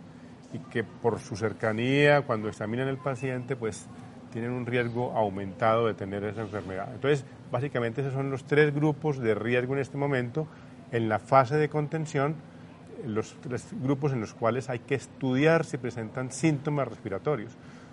y 0.52 0.58
que 0.70 0.82
por 0.82 1.20
su 1.20 1.36
cercanía, 1.36 2.22
cuando 2.22 2.48
examinan 2.48 2.88
el 2.88 2.96
paciente, 2.96 3.54
pues 3.54 3.86
tienen 4.32 4.50
un 4.50 4.66
riesgo 4.66 5.12
aumentado 5.12 5.86
de 5.86 5.94
tener 5.94 6.24
esa 6.24 6.42
enfermedad. 6.42 6.88
Entonces, 6.94 7.24
básicamente 7.50 8.00
esos 8.00 8.12
son 8.12 8.30
los 8.30 8.44
tres 8.44 8.74
grupos 8.74 9.18
de 9.18 9.34
riesgo 9.34 9.74
en 9.74 9.80
este 9.80 9.96
momento 9.96 10.48
en 10.92 11.08
la 11.08 11.18
fase 11.18 11.56
de 11.56 11.68
contención 11.68 12.36
los 13.06 13.36
tres 13.40 13.68
grupos 13.80 14.12
en 14.12 14.20
los 14.20 14.34
cuales 14.34 14.68
hay 14.68 14.80
que 14.80 14.94
estudiar 14.94 15.64
si 15.64 15.78
presentan 15.78 16.32
síntomas 16.32 16.88
respiratorios. 16.88 17.52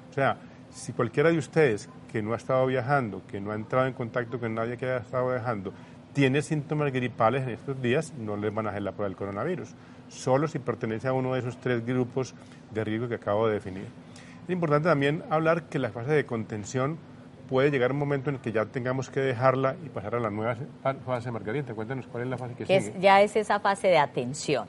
O 0.10 0.14
sea, 0.14 0.38
si 0.72 0.94
cualquiera 0.94 1.32
de 1.32 1.38
ustedes 1.38 1.90
que 2.12 2.22
no 2.22 2.34
ha 2.34 2.38
estado 2.38 2.66
viajando, 2.66 3.22
que 3.28 3.40
no 3.40 3.52
ha 3.52 3.56
entrado 3.56 3.88
en 3.88 3.94
contacto 3.94 4.40
con 4.40 4.56
nadie 4.56 4.78
que 4.78 4.86
haya 4.86 4.98
estado 4.98 5.30
viajando, 5.30 5.74
tiene 6.14 6.42
síntomas 6.42 6.92
gripales 6.94 7.44
en 7.44 7.50
estos 7.50 7.82
días, 7.82 8.14
no 8.18 8.38
les 8.38 8.54
van 8.54 8.68
a 8.68 8.70
hacer 8.70 8.82
la 8.82 8.94
prueba 8.94 9.10
del 9.10 9.18
coronavirus, 9.18 9.76
solo 10.08 10.48
si 10.48 10.60
pertenece 10.60 11.08
a 11.08 11.14
uno 11.14 11.34
de 11.34 11.40
esos 11.40 11.58
tres 11.58 11.86
grupos 11.86 12.34
de 12.74 12.84
riesgo 12.84 13.10
que 13.10 13.16
acabo 13.16 13.48
de 13.48 13.56
definir. 13.56 13.88
Es 14.46 14.50
importante 14.50 14.88
también 14.88 15.24
hablar 15.30 15.64
que 15.64 15.80
la 15.80 15.90
fase 15.90 16.12
de 16.12 16.26
contención 16.26 16.98
puede 17.50 17.72
llegar 17.72 17.92
un 17.92 18.00
momento 18.00 18.30
en 18.30 18.38
el 18.38 18.42
que 18.42 18.52
ya 18.52 18.66
tengamos 18.66 19.10
que 19.10 19.20
dejarla 19.20 19.76
y 19.86 19.90
pasar 19.90 20.16
a 20.16 20.20
la 20.20 20.30
nueva 20.30 20.58
fase, 21.06 21.32
Margarita. 21.32 21.74
Cuéntanos 21.74 22.08
cuál 22.08 22.24
es 22.24 22.30
la 22.30 22.38
fase 22.38 22.56
que, 22.56 22.66
sigue. 22.66 23.00
ya 23.00 23.22
es 23.22 23.36
esa 23.36 23.60
fase 23.60 23.88
de 23.88 23.98
atención. 23.98 24.68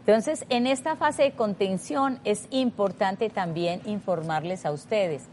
Entonces, 0.00 0.44
en 0.48 0.66
esta 0.66 0.96
fase 0.96 1.22
de 1.22 1.32
contención 1.32 2.18
es 2.24 2.48
importante 2.50 3.30
también 3.30 3.80
informarles 3.84 4.66
a 4.66 4.72
ustedes 4.72 5.28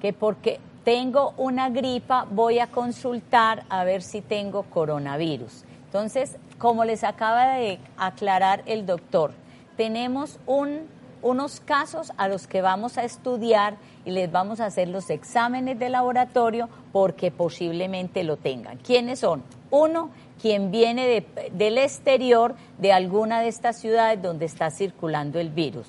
que 0.00 0.12
porque 0.12 0.60
tengo 0.84 1.34
una 1.36 1.68
gripa 1.68 2.26
voy 2.30 2.58
a 2.58 2.68
consultar 2.68 3.64
a 3.68 3.84
ver 3.84 4.02
si 4.02 4.20
tengo 4.20 4.62
coronavirus. 4.64 5.64
Entonces, 5.86 6.36
como 6.58 6.84
les 6.84 7.04
acaba 7.04 7.54
de 7.54 7.80
aclarar 7.96 8.62
el 8.66 8.86
doctor, 8.86 9.32
tenemos 9.76 10.38
un 10.46 10.86
unos 11.22 11.60
casos 11.60 12.12
a 12.16 12.28
los 12.28 12.46
que 12.46 12.62
vamos 12.62 12.98
a 12.98 13.04
estudiar 13.04 13.76
y 14.04 14.10
les 14.10 14.30
vamos 14.30 14.60
a 14.60 14.66
hacer 14.66 14.88
los 14.88 15.10
exámenes 15.10 15.78
de 15.78 15.88
laboratorio 15.88 16.68
porque 16.92 17.30
posiblemente 17.30 18.24
lo 18.24 18.36
tengan. 18.36 18.78
¿Quiénes 18.78 19.20
son? 19.20 19.42
Uno, 19.70 20.10
quien 20.40 20.70
viene 20.70 21.24
del 21.52 21.78
exterior 21.78 22.54
de 22.78 22.92
alguna 22.92 23.40
de 23.40 23.48
estas 23.48 23.78
ciudades 23.78 24.22
donde 24.22 24.46
está 24.46 24.70
circulando 24.70 25.38
el 25.38 25.50
virus. 25.50 25.86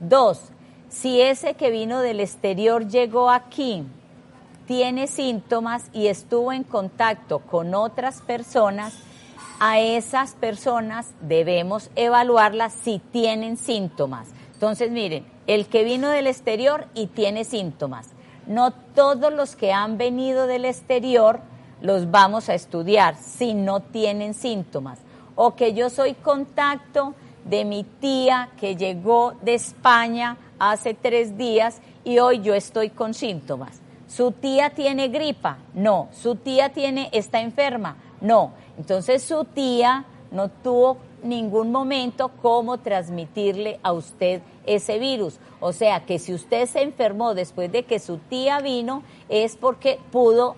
Dos, 0.00 0.40
si 0.88 1.20
ese 1.20 1.54
que 1.54 1.70
vino 1.70 2.00
del 2.00 2.20
exterior 2.20 2.88
llegó 2.88 3.30
aquí, 3.30 3.84
tiene 4.66 5.06
síntomas 5.06 5.84
y 5.92 6.08
estuvo 6.08 6.52
en 6.52 6.64
contacto 6.64 7.40
con 7.40 7.74
otras 7.74 8.20
personas, 8.20 8.94
a 9.60 9.78
esas 9.78 10.34
personas 10.34 11.12
debemos 11.20 11.90
evaluarlas 11.94 12.72
si 12.72 12.98
tienen 12.98 13.56
síntomas 13.56 14.26
entonces, 14.62 14.92
miren, 14.92 15.26
el 15.48 15.66
que 15.66 15.82
vino 15.82 16.08
del 16.08 16.28
exterior 16.28 16.86
y 16.94 17.08
tiene 17.08 17.42
síntomas. 17.42 18.10
No 18.46 18.70
todos 18.70 19.32
los 19.32 19.56
que 19.56 19.72
han 19.72 19.98
venido 19.98 20.46
del 20.46 20.66
exterior 20.66 21.40
los 21.80 22.12
vamos 22.12 22.48
a 22.48 22.54
estudiar 22.54 23.16
si 23.16 23.54
no 23.54 23.80
tienen 23.80 24.34
síntomas. 24.34 25.00
O 25.34 25.56
que 25.56 25.74
yo 25.74 25.90
soy 25.90 26.14
contacto 26.14 27.16
de 27.44 27.64
mi 27.64 27.82
tía 27.82 28.50
que 28.56 28.76
llegó 28.76 29.34
de 29.42 29.54
España 29.54 30.36
hace 30.60 30.94
tres 30.94 31.36
días 31.36 31.80
y 32.04 32.20
hoy 32.20 32.40
yo 32.40 32.54
estoy 32.54 32.90
con 32.90 33.14
síntomas. 33.14 33.80
¿Su 34.06 34.30
tía 34.30 34.70
tiene 34.70 35.08
gripa? 35.08 35.58
No. 35.74 36.08
¿Su 36.12 36.36
tía 36.36 36.68
tiene, 36.68 37.08
está 37.10 37.40
enferma? 37.40 37.96
No. 38.20 38.52
Entonces 38.78 39.24
su 39.24 39.44
tía 39.44 40.04
no 40.30 40.50
tuvo 40.50 40.98
ningún 41.22 41.72
momento 41.72 42.30
cómo 42.40 42.78
transmitirle 42.78 43.80
a 43.82 43.92
usted 43.92 44.42
ese 44.66 44.98
virus. 44.98 45.38
O 45.60 45.72
sea 45.72 46.04
que 46.04 46.18
si 46.18 46.32
usted 46.34 46.66
se 46.66 46.82
enfermó 46.82 47.34
después 47.34 47.70
de 47.70 47.84
que 47.84 47.98
su 47.98 48.18
tía 48.18 48.60
vino, 48.60 49.02
es 49.28 49.56
porque 49.56 49.98
pudo, 50.10 50.56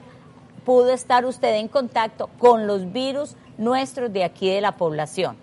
pudo 0.64 0.92
estar 0.92 1.24
usted 1.24 1.56
en 1.56 1.68
contacto 1.68 2.28
con 2.38 2.66
los 2.66 2.92
virus 2.92 3.36
nuestros 3.58 4.12
de 4.12 4.24
aquí 4.24 4.48
de 4.48 4.60
la 4.60 4.76
población. 4.76 5.36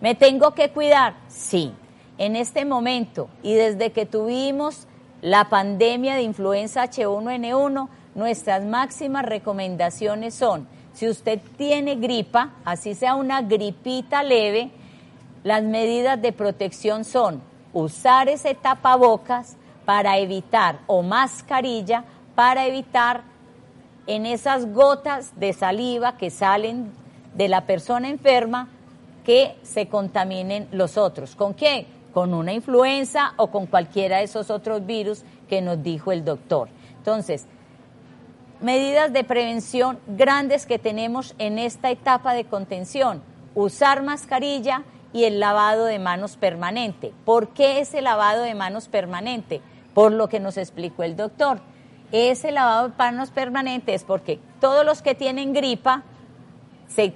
¿Me 0.00 0.14
tengo 0.14 0.52
que 0.54 0.70
cuidar? 0.70 1.14
Sí. 1.28 1.72
En 2.16 2.36
este 2.36 2.64
momento 2.64 3.28
y 3.42 3.54
desde 3.54 3.90
que 3.90 4.06
tuvimos 4.06 4.86
la 5.20 5.48
pandemia 5.48 6.14
de 6.14 6.22
influenza 6.22 6.84
H1N1, 6.84 7.88
nuestras 8.14 8.64
máximas 8.64 9.24
recomendaciones 9.24 10.34
son 10.34 10.68
si 10.94 11.08
usted 11.08 11.40
tiene 11.56 11.96
gripa, 11.96 12.52
así 12.64 12.94
sea 12.94 13.16
una 13.16 13.42
gripita 13.42 14.22
leve, 14.22 14.70
las 15.42 15.62
medidas 15.62 16.20
de 16.22 16.32
protección 16.32 17.04
son 17.04 17.42
usar 17.72 18.28
ese 18.28 18.54
tapabocas 18.54 19.56
para 19.84 20.18
evitar, 20.18 20.78
o 20.86 21.02
mascarilla, 21.02 22.04
para 22.34 22.66
evitar 22.66 23.22
en 24.06 24.24
esas 24.24 24.72
gotas 24.72 25.38
de 25.38 25.52
saliva 25.52 26.16
que 26.16 26.30
salen 26.30 26.92
de 27.34 27.48
la 27.48 27.66
persona 27.66 28.08
enferma 28.08 28.68
que 29.24 29.56
se 29.62 29.88
contaminen 29.88 30.68
los 30.72 30.96
otros. 30.96 31.34
¿Con 31.34 31.54
qué? 31.54 31.86
Con 32.12 32.34
una 32.34 32.52
influenza 32.52 33.34
o 33.36 33.48
con 33.48 33.66
cualquiera 33.66 34.18
de 34.18 34.24
esos 34.24 34.50
otros 34.50 34.86
virus 34.86 35.24
que 35.48 35.60
nos 35.60 35.82
dijo 35.82 36.12
el 36.12 36.24
doctor. 36.24 36.68
Entonces, 36.98 37.46
medidas 38.60 39.12
de 39.12 39.24
prevención 39.24 39.98
grandes 40.06 40.66
que 40.66 40.78
tenemos 40.78 41.34
en 41.38 41.58
esta 41.58 41.90
etapa 41.90 42.34
de 42.34 42.44
contención. 42.44 43.22
Usar 43.54 44.02
mascarilla 44.02 44.82
y 45.12 45.24
el 45.24 45.40
lavado 45.40 45.84
de 45.84 45.98
manos 45.98 46.36
permanente. 46.36 47.12
¿Por 47.24 47.48
qué 47.48 47.80
ese 47.80 48.02
lavado 48.02 48.42
de 48.42 48.54
manos 48.54 48.88
permanente? 48.88 49.60
Por 49.94 50.12
lo 50.12 50.28
que 50.28 50.40
nos 50.40 50.56
explicó 50.56 51.04
el 51.04 51.16
doctor. 51.16 51.60
Ese 52.10 52.52
lavado 52.52 52.88
de 52.88 52.94
manos 52.98 53.30
permanente 53.30 53.94
es 53.94 54.04
porque 54.04 54.40
todos 54.60 54.84
los 54.84 55.02
que 55.02 55.14
tienen 55.14 55.52
gripa 55.52 56.02
se 56.88 57.14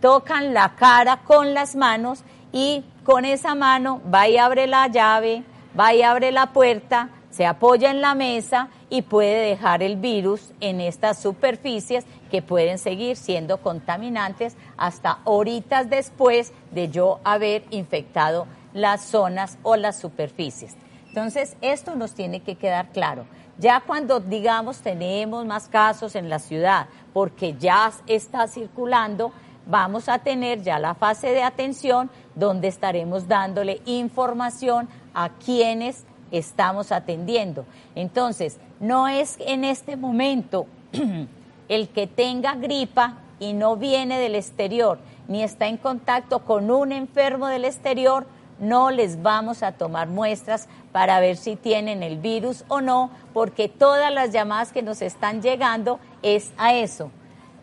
tocan 0.00 0.54
la 0.54 0.74
cara 0.76 1.18
con 1.24 1.54
las 1.54 1.76
manos 1.76 2.22
y 2.52 2.84
con 3.04 3.24
esa 3.24 3.54
mano 3.54 4.00
va 4.12 4.28
y 4.28 4.38
abre 4.38 4.66
la 4.66 4.86
llave, 4.86 5.42
va 5.78 5.94
y 5.94 6.02
abre 6.02 6.30
la 6.30 6.52
puerta, 6.52 7.10
se 7.30 7.46
apoya 7.46 7.90
en 7.90 8.00
la 8.00 8.14
mesa 8.14 8.68
y 8.90 9.02
puede 9.02 9.48
dejar 9.48 9.82
el 9.82 9.96
virus 9.96 10.52
en 10.60 10.80
estas 10.80 11.20
superficies 11.20 12.04
que 12.30 12.42
pueden 12.42 12.78
seguir 12.78 13.16
siendo 13.16 13.58
contaminantes 13.58 14.56
hasta 14.76 15.18
horitas 15.24 15.90
después 15.90 16.52
de 16.70 16.88
yo 16.88 17.20
haber 17.24 17.64
infectado 17.70 18.46
las 18.72 19.04
zonas 19.04 19.58
o 19.62 19.76
las 19.76 19.98
superficies. 19.98 20.76
Entonces, 21.08 21.56
esto 21.60 21.96
nos 21.96 22.14
tiene 22.14 22.40
que 22.40 22.56
quedar 22.56 22.90
claro. 22.90 23.26
Ya 23.58 23.80
cuando 23.80 24.20
digamos 24.20 24.78
tenemos 24.78 25.44
más 25.44 25.68
casos 25.68 26.14
en 26.14 26.28
la 26.28 26.38
ciudad, 26.38 26.86
porque 27.12 27.54
ya 27.58 27.90
está 28.06 28.46
circulando, 28.46 29.32
vamos 29.66 30.08
a 30.08 30.20
tener 30.20 30.62
ya 30.62 30.78
la 30.78 30.94
fase 30.94 31.32
de 31.32 31.42
atención 31.42 32.10
donde 32.36 32.68
estaremos 32.68 33.26
dándole 33.26 33.82
información 33.84 34.88
a 35.12 35.30
quienes 35.30 36.04
estamos 36.30 36.92
atendiendo. 36.92 37.64
Entonces, 37.94 38.58
no 38.80 39.08
es 39.08 39.36
en 39.40 39.64
este 39.64 39.96
momento 39.96 40.66
el 41.68 41.88
que 41.88 42.06
tenga 42.06 42.54
gripa 42.54 43.18
y 43.40 43.52
no 43.52 43.76
viene 43.76 44.18
del 44.18 44.34
exterior, 44.34 44.98
ni 45.28 45.42
está 45.42 45.66
en 45.66 45.76
contacto 45.76 46.40
con 46.40 46.70
un 46.70 46.92
enfermo 46.92 47.46
del 47.46 47.64
exterior, 47.64 48.26
no 48.58 48.90
les 48.90 49.22
vamos 49.22 49.62
a 49.62 49.72
tomar 49.72 50.08
muestras 50.08 50.68
para 50.90 51.20
ver 51.20 51.36
si 51.36 51.54
tienen 51.54 52.02
el 52.02 52.18
virus 52.18 52.64
o 52.68 52.80
no, 52.80 53.10
porque 53.32 53.68
todas 53.68 54.12
las 54.12 54.32
llamadas 54.32 54.72
que 54.72 54.82
nos 54.82 55.00
están 55.02 55.42
llegando 55.42 56.00
es 56.22 56.52
a 56.56 56.74
eso. 56.74 57.10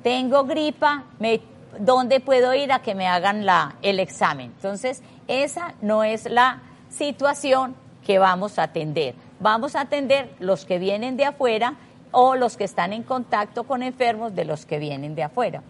Tengo 0.03 0.45
gripa, 0.45 1.03
¿dónde 1.79 2.19
puedo 2.19 2.53
ir 2.53 2.71
a 2.71 2.81
que 2.81 2.95
me 2.95 3.07
hagan 3.07 3.45
la, 3.45 3.75
el 3.81 3.99
examen? 3.99 4.51
Entonces, 4.55 5.01
esa 5.27 5.73
no 5.81 6.03
es 6.03 6.29
la 6.29 6.61
situación 6.89 7.75
que 8.05 8.19
vamos 8.19 8.59
a 8.59 8.63
atender. 8.63 9.15
Vamos 9.39 9.75
a 9.75 9.81
atender 9.81 10.29
los 10.39 10.65
que 10.65 10.79
vienen 10.79 11.17
de 11.17 11.25
afuera 11.25 11.75
o 12.11 12.35
los 12.35 12.55
que 12.55 12.63
están 12.63 12.93
en 12.93 13.03
contacto 13.03 13.63
con 13.65 13.83
enfermos 13.83 14.33
de 14.35 14.45
los 14.45 14.65
que 14.65 14.79
vienen 14.79 15.15
de 15.15 15.23
afuera. 15.23 15.63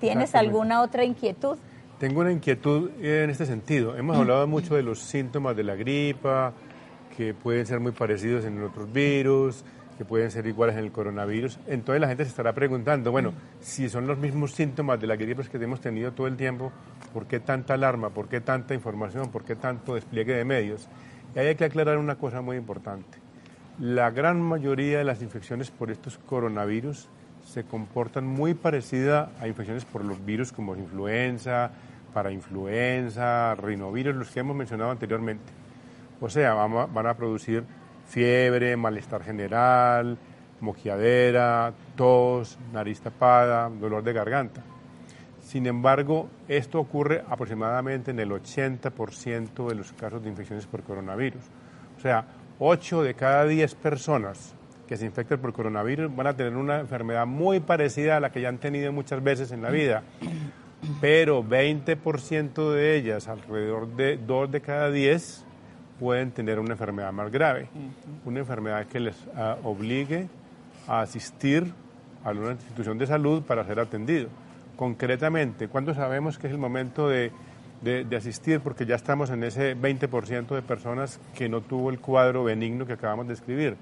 ¿Tienes 0.00 0.34
alguna 0.34 0.80
otra 0.80 1.04
inquietud? 1.04 1.58
Tengo 1.98 2.20
una 2.20 2.32
inquietud 2.32 2.90
en 3.02 3.28
este 3.28 3.44
sentido. 3.44 3.94
Hemos 3.96 4.16
hablado 4.16 4.46
mucho 4.46 4.74
de 4.74 4.82
los 4.82 5.00
síntomas 5.00 5.54
de 5.54 5.64
la 5.64 5.74
gripa, 5.74 6.54
que 7.14 7.34
pueden 7.34 7.66
ser 7.66 7.80
muy 7.80 7.92
parecidos 7.92 8.46
en 8.46 8.62
otros 8.62 8.90
virus, 8.90 9.62
que 9.98 10.06
pueden 10.06 10.30
ser 10.30 10.46
iguales 10.46 10.76
en 10.76 10.84
el 10.84 10.92
coronavirus. 10.92 11.58
Entonces 11.66 12.00
la 12.00 12.08
gente 12.08 12.24
se 12.24 12.30
estará 12.30 12.54
preguntando, 12.54 13.10
bueno, 13.10 13.34
si 13.60 13.90
son 13.90 14.06
los 14.06 14.16
mismos 14.16 14.52
síntomas 14.52 14.98
de 14.98 15.06
la 15.06 15.16
gripe 15.16 15.42
que 15.42 15.58
hemos 15.58 15.82
tenido 15.82 16.12
todo 16.12 16.26
el 16.26 16.38
tiempo, 16.38 16.72
¿por 17.12 17.26
qué 17.26 17.40
tanta 17.40 17.74
alarma? 17.74 18.10
¿Por 18.10 18.28
qué 18.28 18.40
tanta 18.40 18.74
información? 18.74 19.30
¿Por 19.30 19.44
qué 19.44 19.56
tanto 19.56 19.94
despliegue 19.94 20.34
de 20.34 20.44
medios? 20.44 20.88
Y 21.34 21.38
hay 21.38 21.54
que 21.54 21.64
aclarar 21.64 21.98
una 21.98 22.16
cosa 22.16 22.40
muy 22.40 22.56
importante. 22.56 23.18
La 23.78 24.10
gran 24.10 24.40
mayoría 24.40 24.98
de 24.98 25.04
las 25.04 25.22
infecciones 25.22 25.70
por 25.70 25.90
estos 25.90 26.18
coronavirus 26.18 27.08
se 27.46 27.64
comportan 27.64 28.26
muy 28.26 28.54
parecida 28.54 29.30
a 29.40 29.48
infecciones 29.48 29.84
por 29.84 30.04
los 30.04 30.24
virus 30.24 30.52
como 30.52 30.76
influenza, 30.76 31.70
parainfluenza, 32.12 33.54
rinovirus, 33.54 34.14
los 34.14 34.30
que 34.30 34.40
hemos 34.40 34.56
mencionado 34.56 34.90
anteriormente. 34.90 35.52
O 36.20 36.28
sea, 36.28 36.54
van 36.54 37.06
a 37.06 37.14
producir 37.14 37.64
fiebre, 38.08 38.76
malestar 38.76 39.22
general, 39.22 40.18
moqueadera, 40.60 41.72
tos, 41.96 42.58
nariz 42.72 43.00
tapada, 43.00 43.70
dolor 43.70 44.02
de 44.02 44.12
garganta. 44.12 44.62
Sin 45.50 45.66
embargo, 45.66 46.28
esto 46.46 46.78
ocurre 46.78 47.24
aproximadamente 47.28 48.12
en 48.12 48.20
el 48.20 48.30
80% 48.30 49.68
de 49.68 49.74
los 49.74 49.92
casos 49.94 50.22
de 50.22 50.28
infecciones 50.28 50.64
por 50.64 50.84
coronavirus. 50.84 51.42
O 51.98 52.00
sea, 52.00 52.24
8 52.60 53.02
de 53.02 53.14
cada 53.14 53.46
10 53.46 53.74
personas 53.74 54.54
que 54.86 54.96
se 54.96 55.06
infectan 55.06 55.40
por 55.40 55.52
coronavirus 55.52 56.14
van 56.14 56.28
a 56.28 56.36
tener 56.36 56.54
una 56.54 56.78
enfermedad 56.78 57.26
muy 57.26 57.58
parecida 57.58 58.18
a 58.18 58.20
la 58.20 58.30
que 58.30 58.40
ya 58.40 58.48
han 58.48 58.58
tenido 58.58 58.92
muchas 58.92 59.24
veces 59.24 59.50
en 59.50 59.60
la 59.60 59.70
vida. 59.70 60.04
Pero 61.00 61.42
20% 61.42 62.70
de 62.70 62.96
ellas, 62.96 63.26
alrededor 63.26 63.88
de 63.88 64.18
2 64.18 64.52
de 64.52 64.60
cada 64.60 64.92
10, 64.92 65.44
pueden 65.98 66.30
tener 66.30 66.60
una 66.60 66.74
enfermedad 66.74 67.12
más 67.12 67.28
grave. 67.32 67.68
Una 68.24 68.38
enfermedad 68.38 68.86
que 68.86 69.00
les 69.00 69.16
ah, 69.34 69.56
obligue 69.64 70.28
a 70.86 71.00
asistir 71.00 71.72
a 72.22 72.30
una 72.30 72.52
institución 72.52 72.98
de 72.98 73.08
salud 73.08 73.42
para 73.42 73.64
ser 73.64 73.80
atendido. 73.80 74.28
Concretamente, 74.80 75.68
¿cuándo 75.68 75.92
sabemos 75.92 76.38
que 76.38 76.46
es 76.46 76.54
el 76.54 76.58
momento 76.58 77.06
de, 77.06 77.32
de 77.82 78.16
asistir? 78.16 78.60
Porque 78.60 78.86
ya 78.86 78.94
estamos 78.94 79.28
en 79.28 79.44
ese 79.44 79.76
20% 79.76 80.54
de 80.54 80.62
personas 80.62 81.20
que 81.34 81.50
no 81.50 81.60
tuvo 81.60 81.90
el 81.90 82.00
cuadro 82.00 82.44
benigno 82.44 82.86
que 82.86 82.94
acabamos 82.94 83.28
de 83.28 83.34
escribir. 83.34 83.76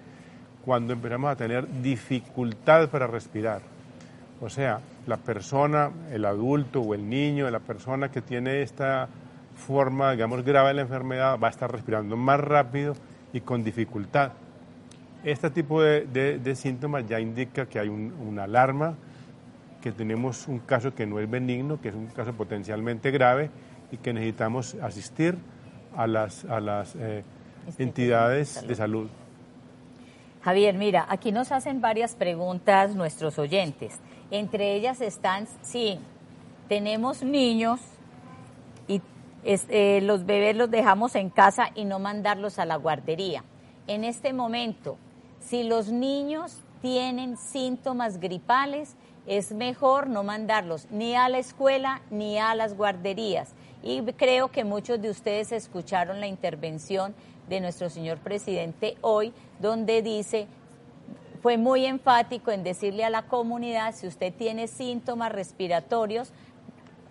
Cuando 0.64 0.92
empezamos 0.94 1.30
a 1.30 1.36
tener 1.36 1.68
dificultad 1.82 2.88
para 2.88 3.06
respirar. 3.06 3.62
O 4.40 4.48
sea, 4.48 4.80
la 5.06 5.18
persona, 5.18 5.92
el 6.10 6.24
adulto 6.24 6.80
o 6.80 6.94
el 6.94 7.08
niño, 7.08 7.48
la 7.48 7.60
persona 7.60 8.10
que 8.10 8.20
tiene 8.20 8.62
esta 8.62 9.08
forma, 9.54 10.10
digamos, 10.10 10.44
grave 10.44 10.70
de 10.70 10.74
la 10.74 10.82
enfermedad, 10.82 11.38
va 11.38 11.46
a 11.46 11.50
estar 11.50 11.70
respirando 11.70 12.16
más 12.16 12.40
rápido 12.40 12.94
y 13.32 13.42
con 13.42 13.62
dificultad. 13.62 14.32
Este 15.22 15.48
tipo 15.50 15.80
de, 15.80 16.56
síntomas 16.56 17.06
ya 17.06 17.20
indica 17.20 17.66
que 17.66 17.78
hay 17.78 17.88
una 17.88 18.42
alarma, 18.42 18.96
que 19.80 19.92
tenemos 19.92 20.48
un 20.48 20.58
caso 20.58 20.94
que 20.94 21.06
no 21.06 21.20
es 21.20 21.30
benigno, 21.30 21.80
que 21.80 21.88
es 21.88 21.94
un 21.94 22.06
caso 22.06 22.32
potencialmente 22.32 23.10
grave 23.10 23.50
y 23.92 23.96
que 23.98 24.12
necesitamos 24.12 24.74
asistir 24.82 25.36
a 25.96 26.06
las, 26.06 26.44
a 26.44 26.60
las 26.60 26.94
eh, 26.96 27.24
entidades 27.78 28.66
de 28.66 28.74
salud. 28.74 29.08
Javier, 30.42 30.76
mira, 30.76 31.06
aquí 31.08 31.32
nos 31.32 31.52
hacen 31.52 31.80
varias 31.80 32.14
preguntas 32.14 32.94
nuestros 32.94 33.38
oyentes. 33.38 33.98
Entre 34.30 34.74
ellas 34.74 35.00
están, 35.00 35.46
sí, 35.62 35.98
tenemos 36.68 37.22
niños 37.22 37.80
y 38.86 39.02
eh, 39.44 40.00
los 40.02 40.26
bebés 40.26 40.56
los 40.56 40.70
dejamos 40.70 41.14
en 41.14 41.30
casa 41.30 41.70
y 41.74 41.84
no 41.84 41.98
mandarlos 41.98 42.58
a 42.58 42.66
la 42.66 42.76
guardería. 42.76 43.44
En 43.86 44.04
este 44.04 44.32
momento, 44.32 44.96
si 45.40 45.64
los 45.64 45.88
niños 45.88 46.62
tienen 46.80 47.36
síntomas 47.36 48.18
gripales, 48.18 48.96
es 49.28 49.52
mejor 49.52 50.08
no 50.08 50.24
mandarlos 50.24 50.88
ni 50.90 51.14
a 51.14 51.28
la 51.28 51.38
escuela 51.38 52.00
ni 52.10 52.38
a 52.38 52.54
las 52.54 52.76
guarderías. 52.76 53.52
Y 53.82 54.02
creo 54.14 54.48
que 54.48 54.64
muchos 54.64 55.00
de 55.00 55.10
ustedes 55.10 55.52
escucharon 55.52 56.18
la 56.18 56.26
intervención 56.26 57.14
de 57.48 57.60
nuestro 57.60 57.90
señor 57.90 58.18
presidente 58.18 58.96
hoy, 59.02 59.32
donde 59.60 60.02
dice 60.02 60.48
fue 61.42 61.56
muy 61.56 61.86
enfático 61.86 62.50
en 62.50 62.64
decirle 62.64 63.04
a 63.04 63.10
la 63.10 63.22
comunidad, 63.22 63.94
si 63.94 64.08
usted 64.08 64.34
tiene 64.34 64.66
síntomas 64.66 65.30
respiratorios, 65.30 66.32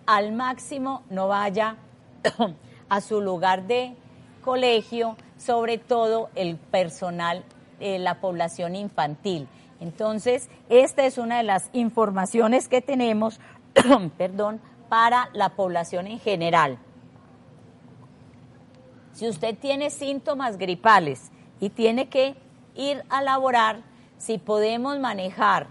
al 0.06 0.32
máximo 0.32 1.02
no 1.08 1.28
vaya 1.28 1.76
a 2.88 3.00
su 3.00 3.20
lugar 3.20 3.66
de 3.66 3.94
colegio, 4.42 5.16
sobre 5.38 5.78
todo 5.78 6.30
el 6.34 6.56
personal, 6.56 7.44
la 7.80 8.20
población 8.20 8.76
infantil. 8.76 9.48
Entonces, 9.80 10.48
esta 10.68 11.06
es 11.06 11.18
una 11.18 11.38
de 11.38 11.44
las 11.44 11.70
informaciones 11.72 12.68
que 12.68 12.82
tenemos, 12.82 13.40
perdón, 14.18 14.60
para 14.88 15.30
la 15.32 15.50
población 15.50 16.06
en 16.06 16.18
general. 16.18 16.78
Si 19.12 19.28
usted 19.28 19.56
tiene 19.58 19.90
síntomas 19.90 20.58
gripales 20.58 21.30
y 21.60 21.70
tiene 21.70 22.08
que 22.08 22.36
ir 22.74 23.04
a 23.08 23.22
laborar, 23.22 23.82
si 24.16 24.38
podemos 24.38 24.98
manejar 24.98 25.68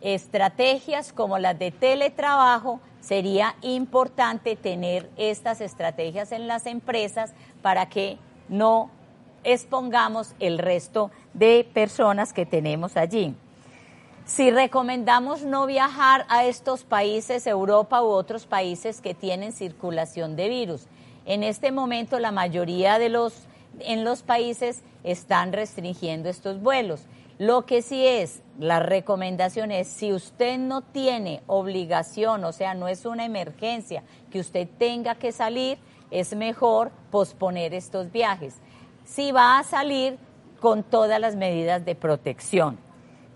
estrategias 0.00 1.12
como 1.12 1.38
las 1.38 1.58
de 1.58 1.70
teletrabajo, 1.70 2.80
sería 3.00 3.56
importante 3.62 4.56
tener 4.56 5.10
estas 5.16 5.60
estrategias 5.60 6.32
en 6.32 6.46
las 6.46 6.66
empresas 6.66 7.34
para 7.62 7.88
que 7.88 8.18
no 8.48 8.90
expongamos 9.44 10.34
el 10.40 10.58
resto 10.58 11.10
de 11.10 11.25
personas 11.72 12.32
que 12.32 12.46
tenemos 12.46 12.96
allí. 12.96 13.34
Si 14.24 14.50
recomendamos 14.50 15.42
no 15.42 15.66
viajar 15.66 16.26
a 16.28 16.44
estos 16.44 16.82
países, 16.82 17.46
Europa 17.46 18.02
u 18.02 18.06
otros 18.06 18.46
países 18.46 19.00
que 19.00 19.14
tienen 19.14 19.52
circulación 19.52 20.34
de 20.34 20.48
virus, 20.48 20.88
en 21.26 21.42
este 21.42 21.70
momento 21.70 22.18
la 22.18 22.32
mayoría 22.32 22.98
de 22.98 23.08
los 23.08 23.46
en 23.80 24.04
los 24.04 24.22
países 24.22 24.82
están 25.04 25.52
restringiendo 25.52 26.28
estos 26.28 26.60
vuelos. 26.60 27.06
Lo 27.38 27.66
que 27.66 27.82
sí 27.82 28.06
es, 28.06 28.42
la 28.58 28.80
recomendación 28.80 29.70
es, 29.70 29.88
si 29.88 30.12
usted 30.12 30.58
no 30.58 30.80
tiene 30.80 31.42
obligación, 31.46 32.44
o 32.44 32.52
sea, 32.52 32.74
no 32.74 32.88
es 32.88 33.04
una 33.04 33.26
emergencia 33.26 34.02
que 34.30 34.40
usted 34.40 34.66
tenga 34.78 35.16
que 35.16 35.32
salir, 35.32 35.78
es 36.10 36.34
mejor 36.34 36.90
posponer 37.10 37.74
estos 37.74 38.10
viajes. 38.10 38.54
Si 39.04 39.32
va 39.32 39.58
a 39.58 39.64
salir 39.64 40.18
con 40.60 40.82
todas 40.82 41.20
las 41.20 41.36
medidas 41.36 41.84
de 41.84 41.94
protección. 41.94 42.78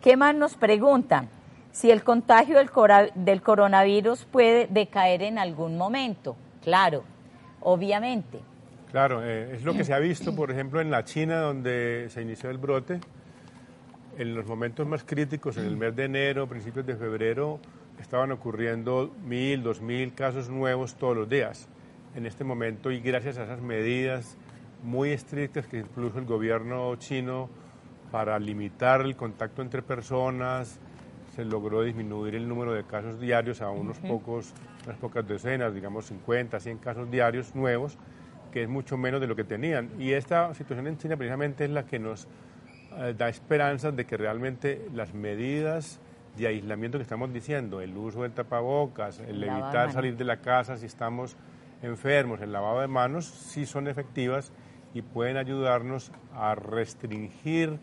¿Qué 0.01 0.17
más 0.17 0.35
nos 0.35 0.55
preguntan? 0.55 1.29
Si 1.73 1.91
el 1.91 2.03
contagio 2.03 2.57
del, 2.59 3.43
coronavirus 3.43 4.25
puede 4.25 4.67
decaer 4.67 5.23
en 5.23 5.39
algún 5.39 5.77
momento. 5.77 6.37
Claro, 6.63 7.05
obviamente. 7.61 8.41
Claro, 8.91 9.23
eh, 9.25 9.55
es 9.55 9.63
lo 9.63 9.75
que 9.75 9.85
se 9.85 9.95
ha 9.95 9.99
visto, 9.99 10.35
por 10.35 10.51
ejemplo, 10.51 10.81
en 10.81 10.91
la 10.91 11.05
China, 11.05 11.41
donde 11.41 12.09
se 12.11 12.23
inició 12.23 12.51
el 12.51 12.59
brote 12.59 13.01
en 14.19 14.35
los 14.35 14.47
momentos 14.47 14.87
más 14.87 15.05
críticos, 15.05 15.57
en 15.57 15.65
el 15.65 15.77
mes 15.77 15.97
de 15.97 16.05
enero, 16.05 16.47
principios 16.47 16.85
de 16.85 16.97
febrero, 16.97 17.59
estaban 18.01 18.33
ocurriendo 18.33 19.15
mil, 19.25 19.63
dos 19.63 19.81
mil 19.81 20.13
casos 20.15 20.51
nuevos 20.51 20.95
todos 20.95 21.17
los 21.17 21.29
días. 21.29 21.69
En 22.15 22.27
este 22.27 22.45
momento, 22.45 22.91
y 22.91 23.01
gracias 23.01 23.39
a 23.39 23.45
esas 23.45 23.61
medidas 23.61 24.37
muy 24.83 25.11
estrictas 25.11 25.67
que 25.67 25.79
incluso 25.79 26.19
el 26.19 26.25
gobierno 26.25 26.95
chino 26.97 27.49
para 28.11 28.39
limitar 28.39 29.03
el 29.03 29.17
contacto 29.17 29.63
entre 29.63 29.83
personas, 29.83 30.81
se 31.35 31.45
logró 31.45 31.83
disminuir 31.83 32.35
el 32.35 32.49
número 32.49 32.73
de 32.73 32.85
casos 32.85 33.21
diarios 33.21 33.63
a 33.63 33.71
unos 33.71 33.99
pocos, 33.99 34.53
unas 34.85 34.99
pocas 34.99 35.27
decenas, 35.27 35.75
digamos 35.75 36.07
50, 36.07 36.59
100 36.59 36.79
casos 36.79 37.11
diarios 37.11 37.55
nuevos, 37.55 37.99
que 38.51 38.65
es 38.65 38.69
mucho 38.69 38.97
menos 38.97 39.21
de 39.21 39.29
lo 39.29 39.37
que 39.37 39.45
tenían. 39.45 39.91
Y 39.99 40.13
esta 40.13 40.53
situación 40.55 40.89
en 40.89 40.99
China 40.99 41.17
precisamente 41.17 41.65
es 41.65 41.71
la 41.71 41.87
que 41.87 41.99
nos 42.01 42.27
eh, 42.97 43.15
da 43.17 43.29
esperanzas 43.29 43.95
de 43.95 44.05
que 44.07 44.17
realmente 44.17 44.89
las 44.93 45.15
medidas 45.15 46.01
de 46.37 46.49
aislamiento 46.49 46.99
que 46.99 47.03
estamos 47.03 47.33
diciendo, 47.33 47.81
el 47.81 47.97
uso 47.97 48.23
del 48.23 48.33
tapabocas, 48.33 49.21
el, 49.21 49.43
evitar 49.43 49.93
salir 49.93 50.17
de 50.17 50.25
la 50.25 50.41
casa 50.41 50.77
si 50.77 50.87
estamos 50.87 51.37
enfermos, 51.83 52.41
el 52.41 52.53
lavado 52.53 52.81
de 52.81 52.89
manos, 52.89 53.25
sí 53.25 53.67
son 53.67 53.89
efectivas 53.89 54.53
y 54.95 55.03
pueden 55.03 55.37
ayudarnos 55.37 56.11
a 56.35 56.55
restringir 56.55 57.79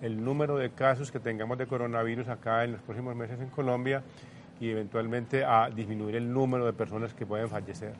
el 0.00 0.24
número 0.24 0.56
de 0.56 0.70
casos 0.70 1.10
que 1.10 1.20
tengamos 1.20 1.58
de 1.58 1.66
coronavirus 1.66 2.28
acá 2.28 2.64
en 2.64 2.72
los 2.72 2.82
próximos 2.82 3.14
meses 3.16 3.40
en 3.40 3.48
Colombia 3.48 4.02
y 4.60 4.70
eventualmente 4.70 5.44
a 5.44 5.70
disminuir 5.70 6.16
el 6.16 6.32
número 6.32 6.66
de 6.66 6.72
personas 6.72 7.14
que 7.14 7.26
pueden 7.26 7.48
fallecer. 7.48 7.94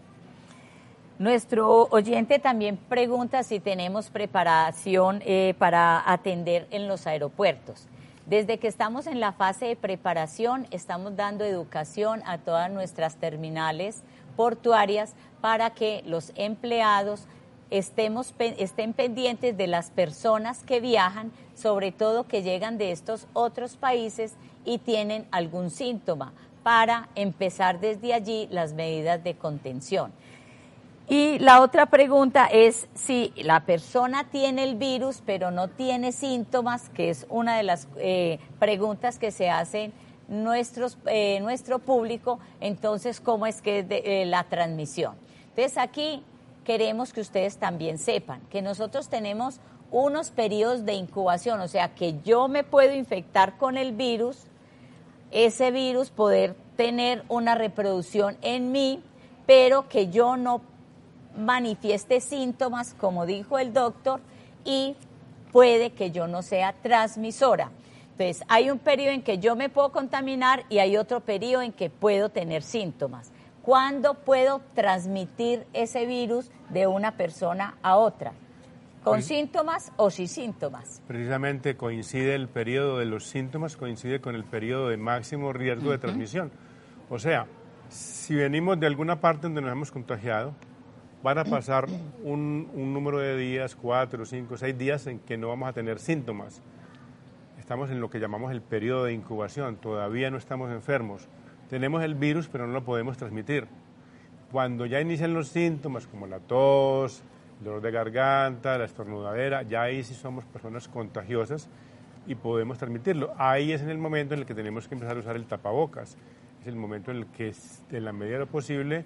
Nuestro 1.18 1.88
oyente 1.90 2.38
también 2.38 2.77
pregunta 2.77 3.42
si 3.42 3.59
tenemos 3.59 4.09
preparación 4.09 5.21
eh, 5.25 5.55
para 5.59 6.11
atender 6.11 6.68
en 6.71 6.87
los 6.87 7.09
aeropuertos. 7.09 7.88
Desde 8.27 8.59
que 8.59 8.68
estamos 8.68 9.07
en 9.07 9.18
la 9.18 9.33
fase 9.33 9.66
de 9.66 9.77
preparación, 9.77 10.66
estamos 10.71 11.16
dando 11.16 11.44
educación 11.44 12.23
a 12.25 12.38
todas 12.38 12.71
nuestras 12.71 13.16
terminales 13.16 14.05
portuarias 14.37 15.14
para 15.40 15.71
que 15.71 16.03
los 16.07 16.33
empleados 16.37 17.27
estemos, 17.71 18.35
estén 18.39 18.93
pendientes 18.93 19.57
de 19.57 19.67
las 19.67 19.91
personas 19.91 20.63
que 20.65 20.81
viajan, 20.81 21.33
sobre 21.55 21.93
todo 21.93 22.27
que 22.27 22.43
llegan 22.43 22.79
de 22.79 22.93
estos 22.93 23.27
otros 23.33 23.77
países 23.77 24.35
y 24.65 24.79
tienen 24.79 25.27
algún 25.31 25.71
síntoma, 25.71 26.33
para 26.63 27.09
empezar 27.15 27.81
desde 27.81 28.13
allí 28.13 28.49
las 28.51 28.75
medidas 28.75 29.23
de 29.25 29.35
contención. 29.35 30.13
Y 31.09 31.39
la 31.39 31.63
otra 31.63 31.87
pregunta 31.87 32.47
es 32.47 32.87
si 32.95 33.33
la 33.37 33.65
persona 33.65 34.25
tiene 34.25 34.65
el 34.65 34.75
virus 34.75 35.23
pero 35.25 35.51
no 35.51 35.69
tiene 35.69 36.13
síntomas, 36.13 36.91
que 36.91 37.09
es 37.09 37.27
una 37.31 37.57
de 37.57 37.63
las 37.63 37.89
eh, 37.97 38.39
preguntas 38.59 39.19
que 39.19 39.31
se 39.31 39.49
hacen 39.49 39.93
eh, 40.31 41.41
nuestro 41.41 41.79
público, 41.79 42.39
entonces, 42.61 43.21
¿cómo 43.21 43.47
es 43.47 43.63
que 43.63 43.79
es 43.79 43.87
eh, 43.89 44.27
la 44.27 44.45
transmisión? 44.45 45.15
Entonces, 45.49 45.79
aquí 45.79 46.23
queremos 46.69 47.15
que 47.15 47.23
ustedes 47.23 47.57
también 47.57 47.97
sepan 47.97 48.43
que 48.51 48.61
nosotros 48.61 49.09
tenemos 49.09 49.59
unos 49.91 50.29
periodos 50.29 50.85
de 50.85 50.93
incubación, 50.93 51.63
o 51.63 51.67
sea, 51.67 51.95
que 51.95 52.21
yo 52.27 52.47
me 52.47 52.63
puedo 52.63 52.93
infectar 52.95 53.57
con 53.57 53.79
el 53.79 53.93
virus, 53.93 54.37
ese 55.31 55.71
virus 55.71 56.11
poder 56.11 56.55
tener 56.77 57.25
una 57.31 57.55
reproducción 57.55 58.37
en 58.43 58.71
mí, 58.71 59.03
pero 59.47 59.89
que 59.89 60.09
yo 60.09 60.37
no 60.37 60.61
manifieste 61.39 62.21
síntomas, 62.21 62.93
como 62.93 63.25
dijo 63.25 63.59
el 63.59 63.73
doctor, 63.73 64.21
y 64.63 64.95
puede 65.53 65.93
que 65.93 66.11
yo 66.11 66.29
no 66.29 66.43
sea 66.43 66.75
transmisora. 66.83 67.71
Entonces, 68.11 68.45
hay 68.47 68.69
un 68.69 68.79
periodo 68.79 69.13
en 69.13 69.23
que 69.23 69.39
yo 69.39 69.57
me 69.57 69.71
puedo 69.71 69.91
contaminar 69.91 70.65
y 70.69 70.81
hay 70.81 70.99
otro 70.99 71.21
periodo 71.21 71.63
en 71.63 71.73
que 71.73 71.89
puedo 71.89 72.29
tener 72.29 72.63
síntomas. 72.63 73.31
¿Cuándo 73.69 74.15
puedo 74.15 74.63
transmitir 74.75 75.67
ese 75.75 76.07
virus 76.07 76.51
de 76.71 76.87
una 76.87 77.19
persona 77.19 77.77
a 77.83 77.97
otra? 77.97 78.33
¿Con 79.05 79.21
síntomas 79.21 79.93
o 79.99 80.09
sin 80.09 80.27
síntomas? 80.27 81.03
Precisamente 81.07 81.77
coincide 81.77 82.35
el 82.35 82.49
periodo 82.49 82.97
de 82.97 83.05
los 83.05 83.27
síntomas, 83.27 83.77
coincide 83.77 84.23
con 84.23 84.35
el 84.35 84.45
periodo 84.45 84.89
de 84.89 84.97
máximo 84.97 85.53
riesgo 85.53 85.91
de 85.91 85.99
transmisión. 85.99 86.51
O 87.11 87.19
sea, 87.19 87.45
si 87.91 88.35
venimos 88.35 88.81
de 88.81 88.87
alguna 88.87 89.21
parte 89.21 89.43
donde 89.43 89.61
nos 89.61 89.71
hemos 89.71 89.93
contagiado, 89.93 90.55
van 91.23 91.37
a 91.37 91.45
pasar 91.45 91.89
un, 92.25 92.71
un 92.73 92.95
número 92.95 93.19
de 93.19 93.37
días, 93.37 93.77
cuatro, 93.77 94.25
cinco, 94.25 94.57
seis 94.57 94.79
días 94.79 95.07
en 95.09 95.19
que 95.19 95.37
no 95.37 95.49
vamos 95.49 95.69
a 95.69 95.75
tener 95.75 95.99
síntomas. 95.99 96.63
Estamos 97.59 97.91
en 97.91 98.01
lo 98.01 98.09
que 98.09 98.19
llamamos 98.19 98.51
el 98.51 98.63
periodo 98.63 99.05
de 99.05 99.13
incubación, 99.13 99.77
todavía 99.77 100.31
no 100.31 100.39
estamos 100.39 100.71
enfermos. 100.71 101.29
Tenemos 101.69 102.03
el 102.03 102.15
virus, 102.15 102.49
pero 102.49 102.67
no 102.67 102.73
lo 102.73 102.85
podemos 102.85 103.17
transmitir. 103.17 103.67
Cuando 104.51 104.87
ya 104.87 105.01
inician 105.01 105.35
los 105.35 105.49
síntomas, 105.49 106.07
como 106.07 106.27
la 106.27 106.41
tos, 106.41 107.23
el 107.59 107.65
dolor 107.65 107.83
de 107.83 107.91
garganta, 107.91 108.79
la 108.79 108.85
estornudadera, 108.85 109.63
ya 109.63 109.83
ahí 109.83 110.03
sí 110.03 110.15
somos 110.15 110.45
personas 110.47 110.89
contagiosas 110.89 111.69
y 112.27 112.35
podemos 112.35 112.79
transmitirlo. 112.79 113.35
Ahí 113.37 113.73
es 113.73 113.83
en 113.83 113.91
el 113.91 113.99
momento 113.99 114.35
en 114.35 114.41
el 114.41 114.47
que 114.47 114.55
tenemos 114.55 114.89
que 114.89 114.95
empezar 114.95 115.17
a 115.17 115.21
usar 115.21 115.37
el 115.37 115.45
tapabocas. 115.47 116.17
Es 116.63 116.67
el 116.67 116.77
momento 116.77 117.11
en 117.11 117.19
el 117.19 117.27
que, 117.27 117.53
en 117.91 118.05
la 118.05 118.13
medida 118.13 118.35
de 118.35 118.41
lo 118.41 118.47
posible, 118.47 119.05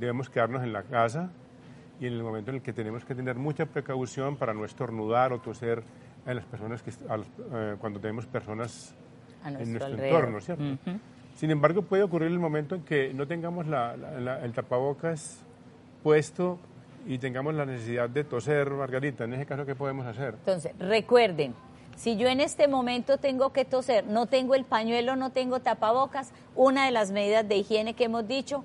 debemos 0.00 0.30
quedarnos 0.30 0.62
en 0.62 0.72
la 0.72 0.84
casa 0.84 1.30
y 2.00 2.06
en 2.06 2.14
el 2.14 2.22
momento 2.22 2.50
en 2.50 2.56
el 2.56 2.62
que 2.62 2.72
tenemos 2.72 3.04
que 3.04 3.14
tener 3.14 3.36
mucha 3.36 3.66
precaución 3.66 4.36
para 4.36 4.54
no 4.54 4.64
estornudar 4.64 5.32
o 5.32 5.40
toser 5.40 5.82
en 6.26 6.36
las 6.36 6.44
personas 6.44 6.82
que, 6.82 6.90
eh, 6.90 7.76
cuando 7.78 8.00
tenemos 8.00 8.26
personas 8.26 8.94
en 9.44 9.72
nuestro 9.72 9.94
entorno, 9.94 10.40
¿cierto? 10.40 10.64
Sin 11.38 11.52
embargo, 11.52 11.82
puede 11.82 12.02
ocurrir 12.02 12.32
el 12.32 12.40
momento 12.40 12.74
en 12.74 12.82
que 12.82 13.14
no 13.14 13.28
tengamos 13.28 13.64
el 13.68 14.52
tapabocas 14.52 15.38
puesto 16.02 16.58
y 17.06 17.18
tengamos 17.18 17.54
la 17.54 17.64
necesidad 17.64 18.10
de 18.10 18.24
toser, 18.24 18.68
Margarita. 18.72 19.22
En 19.22 19.34
ese 19.34 19.46
caso, 19.46 19.64
¿qué 19.64 19.76
podemos 19.76 20.04
hacer? 20.04 20.34
Entonces, 20.34 20.72
recuerden, 20.80 21.54
si 21.94 22.16
yo 22.16 22.26
en 22.26 22.40
este 22.40 22.66
momento 22.66 23.18
tengo 23.18 23.52
que 23.52 23.64
toser, 23.64 24.04
no 24.04 24.26
tengo 24.26 24.56
el 24.56 24.64
pañuelo, 24.64 25.14
no 25.14 25.30
tengo 25.30 25.60
tapabocas, 25.60 26.32
una 26.56 26.86
de 26.86 26.90
las 26.90 27.12
medidas 27.12 27.48
de 27.48 27.58
higiene 27.58 27.94
que 27.94 28.06
hemos 28.06 28.26
dicho, 28.26 28.64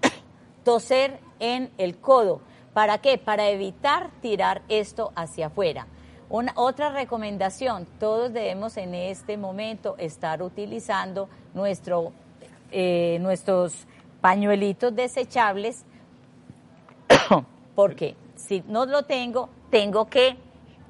toser 0.64 1.18
en 1.38 1.68
el 1.76 1.98
codo. 1.98 2.40
¿Para 2.72 2.96
qué? 3.02 3.18
Para 3.18 3.50
evitar 3.50 4.08
tirar 4.22 4.62
esto 4.70 5.12
hacia 5.16 5.48
afuera. 5.48 5.86
Una, 6.30 6.52
otra 6.54 6.92
recomendación, 6.92 7.86
todos 7.98 8.32
debemos 8.32 8.78
en 8.78 8.94
este 8.94 9.36
momento 9.36 9.96
estar 9.98 10.42
utilizando 10.42 11.28
nuestro, 11.54 12.12
eh, 12.70 13.18
nuestros 13.20 13.86
pañuelitos 14.20 14.94
desechables 14.94 15.84
porque 17.74 18.14
si 18.36 18.62
no 18.66 18.86
lo 18.86 19.04
tengo, 19.04 19.48
tengo 19.70 20.06
que 20.08 20.36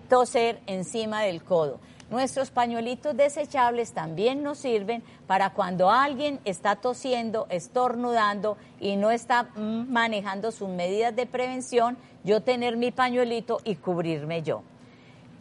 toser 0.08 0.60
encima 0.66 1.22
del 1.22 1.42
codo. 1.42 1.78
Nuestros 2.10 2.50
pañuelitos 2.50 3.16
desechables 3.16 3.92
también 3.92 4.42
nos 4.42 4.58
sirven 4.58 5.04
para 5.28 5.50
cuando 5.50 5.90
alguien 5.90 6.40
está 6.44 6.74
tosiendo, 6.74 7.46
estornudando 7.50 8.56
y 8.80 8.96
no 8.96 9.12
está 9.12 9.44
mm, 9.54 9.92
manejando 9.92 10.50
sus 10.50 10.68
medidas 10.68 11.14
de 11.14 11.26
prevención, 11.26 11.96
yo 12.24 12.42
tener 12.42 12.76
mi 12.76 12.90
pañuelito 12.90 13.60
y 13.64 13.76
cubrirme 13.76 14.42
yo. 14.42 14.62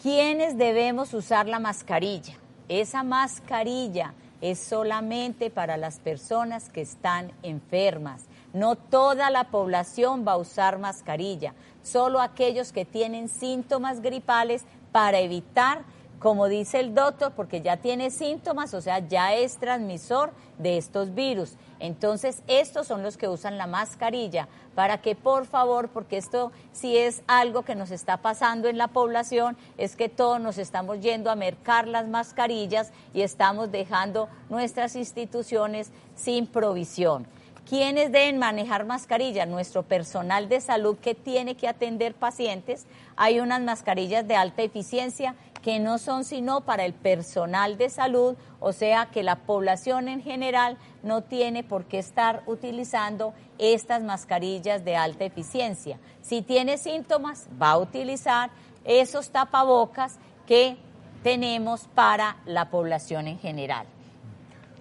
¿Quiénes 0.02 0.58
debemos 0.60 1.14
usar 1.16 1.48
la 1.48 1.58
mascarilla? 1.58 2.36
Esa 2.68 3.02
mascarilla 3.02 4.14
es 4.42 4.60
solamente 4.60 5.50
para 5.50 5.78
las 5.78 6.00
personas 6.00 6.70
que 6.70 6.82
están 6.82 7.32
enfermas. 7.44 8.26
No 8.54 8.76
toda 8.76 9.30
la 9.30 9.46
población 9.46 10.26
va 10.28 10.34
a 10.34 10.38
usar 10.38 10.80
mascarilla, 10.80 11.54
solo 11.84 12.22
aquellos 12.22 12.72
que 12.72 12.86
tienen 12.86 13.30
síntomas 13.30 14.02
gripales 14.02 14.64
para 14.92 15.20
evitar 15.20 15.84
como 16.20 16.48
dice 16.48 16.80
el 16.80 16.94
doctor, 16.94 17.32
porque 17.36 17.62
ya 17.62 17.78
tiene 17.78 18.12
síntomas, 18.12 18.74
o 18.74 18.82
sea, 18.82 19.00
ya 19.00 19.34
es 19.34 19.58
transmisor 19.58 20.32
de 20.58 20.78
estos 20.78 21.16
virus. 21.16 21.56
Entonces, 21.80 22.44
estos 22.48 22.88
son 22.88 23.04
los 23.04 23.16
que 23.16 23.30
usan 23.30 23.58
la 23.58 23.68
mascarilla, 23.68 24.50
para 24.76 25.02
que 25.02 25.16
por 25.16 25.46
favor, 25.46 25.90
porque 25.90 26.18
esto 26.18 26.52
sí 26.74 26.98
es 26.98 27.24
algo 27.28 27.64
que 27.64 27.76
nos 27.76 27.92
está 27.92 28.18
pasando 28.18 28.68
en 28.68 28.78
la 28.78 28.90
población, 28.90 29.58
es 29.78 29.96
que 29.96 30.10
todos 30.10 30.42
nos 30.42 30.58
estamos 30.58 31.00
yendo 31.00 31.32
a 31.32 31.36
mercar 31.36 31.88
las 31.88 32.08
mascarillas 32.08 32.92
y 33.14 33.22
estamos 33.22 33.72
dejando 33.72 34.28
nuestras 34.50 34.96
instituciones 34.98 35.92
sin 36.16 36.48
provisión. 36.48 37.26
¿Quiénes 37.70 38.12
deben 38.12 38.40
manejar 38.40 38.84
mascarilla? 38.88 39.46
Nuestro 39.46 39.84
personal 39.84 40.50
de 40.50 40.60
salud 40.60 40.98
que 40.98 41.14
tiene 41.14 41.56
que 41.56 41.68
atender 41.68 42.16
pacientes. 42.16 42.88
Hay 43.16 43.40
unas 43.40 43.62
mascarillas 43.62 44.28
de 44.28 44.36
alta 44.36 44.64
eficiencia 44.64 45.36
que 45.62 45.80
no 45.80 45.98
son 45.98 46.24
sino 46.24 46.62
para 46.62 46.86
el 46.86 46.94
personal 46.94 47.78
de 47.78 47.90
salud, 47.90 48.36
o 48.60 48.72
sea 48.72 49.08
que 49.08 49.24
la 49.24 49.36
población 49.36 50.08
en 50.08 50.22
general 50.22 50.78
no 51.04 51.22
tiene 51.24 51.64
por 51.64 51.86
qué 51.86 52.00
estar 52.00 52.44
utilizando 52.46 53.34
estas 53.58 54.04
mascarillas 54.04 54.86
de 54.86 54.96
alta 54.96 55.26
eficiencia. 55.26 56.00
Si 56.22 56.42
tiene 56.42 56.78
síntomas, 56.78 57.48
va 57.62 57.72
a 57.72 57.78
utilizar 57.78 58.52
esos 58.86 59.30
tapabocas 59.30 60.18
que 60.48 60.78
tenemos 61.24 61.88
para 61.94 62.38
la 62.46 62.70
población 62.70 63.28
en 63.28 63.40
general. 63.40 63.86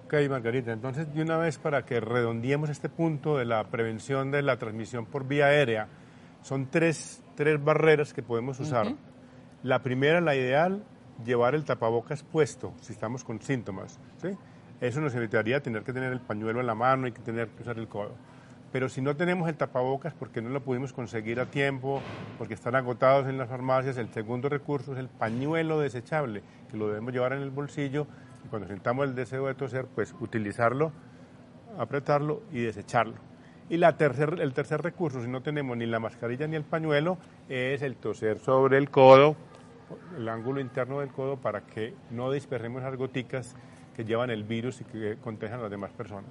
Ok, 0.06 0.14
Margarita, 0.30 0.72
entonces 0.72 1.12
de 1.12 1.20
una 1.20 1.36
vez 1.36 1.58
para 1.58 1.84
que 1.84 2.00
redondeemos 2.00 2.70
este 2.70 2.88
punto 2.88 3.36
de 3.36 3.44
la 3.44 3.64
prevención 3.64 4.30
de 4.30 4.40
la 4.40 4.56
transmisión 4.56 5.04
por 5.04 5.26
vía 5.26 5.46
aérea, 5.46 5.88
son 6.42 6.70
tres, 6.70 7.22
tres 7.34 7.62
barreras 7.62 8.14
que 8.14 8.22
podemos 8.22 8.58
usar. 8.60 8.94
La 9.64 9.82
primera, 9.82 10.20
la 10.20 10.36
ideal, 10.36 10.84
llevar 11.24 11.56
el 11.56 11.64
tapabocas 11.64 12.22
puesto 12.22 12.72
si 12.80 12.92
estamos 12.92 13.24
con 13.24 13.40
síntomas. 13.42 13.98
¿sí? 14.22 14.28
Eso 14.80 15.00
nos 15.00 15.14
evitaría 15.16 15.60
tener 15.60 15.82
que 15.82 15.92
tener 15.92 16.12
el 16.12 16.20
pañuelo 16.20 16.60
en 16.60 16.66
la 16.66 16.76
mano 16.76 17.08
y 17.08 17.12
tener 17.12 17.48
que 17.48 17.62
usar 17.62 17.78
el 17.78 17.88
codo. 17.88 18.14
Pero 18.70 18.88
si 18.88 19.00
no 19.00 19.16
tenemos 19.16 19.48
el 19.48 19.56
tapabocas 19.56 20.14
porque 20.14 20.42
no 20.42 20.50
lo 20.50 20.62
pudimos 20.62 20.92
conseguir 20.92 21.40
a 21.40 21.46
tiempo, 21.46 22.02
porque 22.36 22.54
están 22.54 22.76
agotados 22.76 23.26
en 23.26 23.36
las 23.38 23.48
farmacias, 23.48 23.96
el 23.96 24.12
segundo 24.12 24.48
recurso 24.48 24.92
es 24.92 24.98
el 24.98 25.08
pañuelo 25.08 25.80
desechable, 25.80 26.42
que 26.70 26.76
lo 26.76 26.86
debemos 26.88 27.12
llevar 27.12 27.32
en 27.32 27.40
el 27.40 27.50
bolsillo 27.50 28.06
y 28.44 28.48
cuando 28.48 28.68
sintamos 28.68 29.08
el 29.08 29.14
deseo 29.16 29.46
de 29.46 29.54
toser, 29.54 29.86
pues 29.86 30.14
utilizarlo, 30.20 30.92
apretarlo 31.78 32.42
y 32.52 32.60
desecharlo. 32.60 33.27
Y 33.70 33.76
la 33.76 33.96
tercer, 33.96 34.38
el 34.40 34.54
tercer 34.54 34.80
recurso, 34.82 35.22
si 35.22 35.28
no 35.28 35.42
tenemos 35.42 35.76
ni 35.76 35.86
la 35.86 36.00
mascarilla 36.00 36.46
ni 36.46 36.56
el 36.56 36.64
pañuelo, 36.64 37.18
es 37.48 37.82
el 37.82 37.96
toser 37.96 38.38
sobre 38.38 38.78
el 38.78 38.90
codo, 38.90 39.36
el 40.16 40.28
ángulo 40.28 40.60
interno 40.60 41.00
del 41.00 41.10
codo, 41.10 41.36
para 41.36 41.60
que 41.62 41.94
no 42.10 42.30
dispersemos 42.32 42.82
las 42.82 42.96
goticas 42.96 43.54
que 43.94 44.04
llevan 44.04 44.30
el 44.30 44.44
virus 44.44 44.80
y 44.80 44.84
que 44.84 45.16
contagian 45.22 45.60
a 45.60 45.62
las 45.62 45.70
demás 45.70 45.92
personas. 45.92 46.30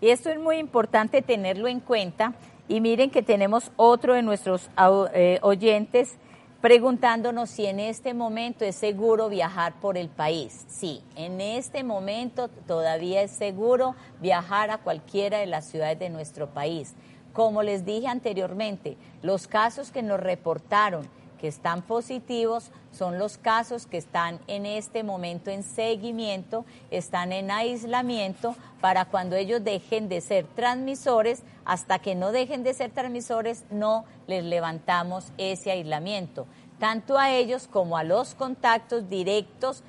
Y 0.00 0.10
esto 0.10 0.30
es 0.30 0.38
muy 0.38 0.58
importante 0.58 1.22
tenerlo 1.22 1.68
en 1.68 1.80
cuenta. 1.80 2.34
Y 2.68 2.80
miren 2.80 3.10
que 3.10 3.22
tenemos 3.22 3.72
otro 3.76 4.14
de 4.14 4.22
nuestros 4.22 4.70
eh, 5.14 5.38
oyentes 5.42 6.18
preguntándonos 6.60 7.50
si 7.50 7.66
en 7.66 7.78
este 7.78 8.14
momento 8.14 8.64
es 8.64 8.74
seguro 8.74 9.28
viajar 9.28 9.74
por 9.80 9.96
el 9.96 10.08
país. 10.08 10.64
Sí, 10.68 11.02
en 11.14 11.40
este 11.40 11.84
momento 11.84 12.48
todavía 12.66 13.22
es 13.22 13.30
seguro 13.30 13.94
viajar 14.20 14.70
a 14.70 14.78
cualquiera 14.78 15.38
de 15.38 15.46
las 15.46 15.66
ciudades 15.66 15.98
de 15.98 16.10
nuestro 16.10 16.48
país. 16.48 16.94
Como 17.32 17.62
les 17.62 17.84
dije 17.84 18.08
anteriormente, 18.08 18.96
los 19.22 19.46
casos 19.46 19.92
que 19.92 20.02
nos 20.02 20.18
reportaron 20.18 21.08
que 21.38 21.48
están 21.48 21.82
positivos 21.82 22.70
son 22.92 23.18
los 23.18 23.38
casos 23.38 23.86
que 23.86 23.96
están 23.96 24.40
en 24.46 24.66
este 24.66 25.02
momento 25.02 25.50
en 25.50 25.62
seguimiento, 25.62 26.64
están 26.90 27.32
en 27.32 27.50
aislamiento 27.50 28.56
para 28.80 29.06
cuando 29.06 29.36
ellos 29.36 29.64
dejen 29.64 30.08
de 30.08 30.20
ser 30.20 30.46
transmisores, 30.54 31.42
hasta 31.64 31.98
que 31.98 32.14
no 32.14 32.32
dejen 32.32 32.62
de 32.62 32.74
ser 32.74 32.90
transmisores 32.90 33.64
no 33.70 34.04
les 34.26 34.44
levantamos 34.44 35.32
ese 35.38 35.70
aislamiento, 35.70 36.46
tanto 36.78 37.18
a 37.18 37.30
ellos 37.30 37.68
como 37.68 37.96
a 37.96 38.04
los 38.04 38.34
contactos 38.34 39.08
directos 39.08 39.82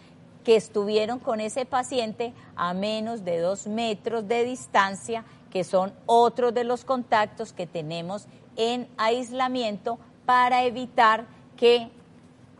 que 0.44 0.56
estuvieron 0.56 1.20
con 1.20 1.42
ese 1.42 1.66
paciente 1.66 2.34
a 2.56 2.74
menos 2.74 3.26
de 3.26 3.40
dos 3.40 3.68
metros 3.68 4.28
de 4.28 4.44
distancia, 4.44 5.26
que 5.52 5.64
son 5.64 5.94
otros 6.06 6.54
de 6.54 6.64
los 6.64 6.86
contactos 6.86 7.54
que 7.54 7.68
tenemos 7.68 8.28
en 8.56 8.88
aislamiento 8.98 10.00
para 10.26 10.64
evitar 10.64 11.26
que 11.60 11.90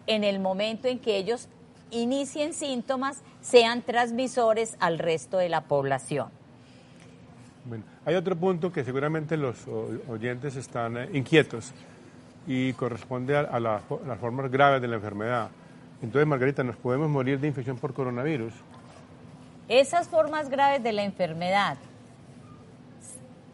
en 0.08 0.26
el 0.26 0.40
momento 0.40 0.90
en 0.90 1.00
que 1.00 1.16
ellos 1.16 1.48
inicien 1.90 2.54
síntomas 2.54 3.22
sean 3.42 3.82
transmisores 3.82 4.76
al 4.80 5.00
resto 5.00 5.38
de 5.38 5.48
la 5.48 5.62
población. 5.62 6.28
Bueno, 7.64 7.86
hay 8.06 8.16
otro 8.16 8.36
punto 8.36 8.72
que 8.72 8.84
seguramente 8.84 9.38
los 9.38 9.66
oyentes 10.08 10.56
están 10.56 10.98
eh, 10.98 11.10
inquietos 11.14 11.72
y 12.46 12.74
corresponde 12.74 13.38
a, 13.38 13.60
las 13.60 13.84
formas 14.20 14.52
graves 14.52 14.82
de 14.82 14.88
la 14.88 14.96
enfermedad. 14.96 15.50
Entonces, 16.02 16.28
Margarita, 16.28 16.64
¿nos 16.64 16.76
podemos 16.76 17.10
morir 17.10 17.40
de 17.40 17.48
infección 17.48 17.78
por 17.78 17.94
coronavirus? 17.94 18.54
Esas 19.68 20.08
formas 20.08 20.50
graves 20.50 20.82
de 20.82 20.92
la 20.92 21.04
enfermedad, 21.04 21.78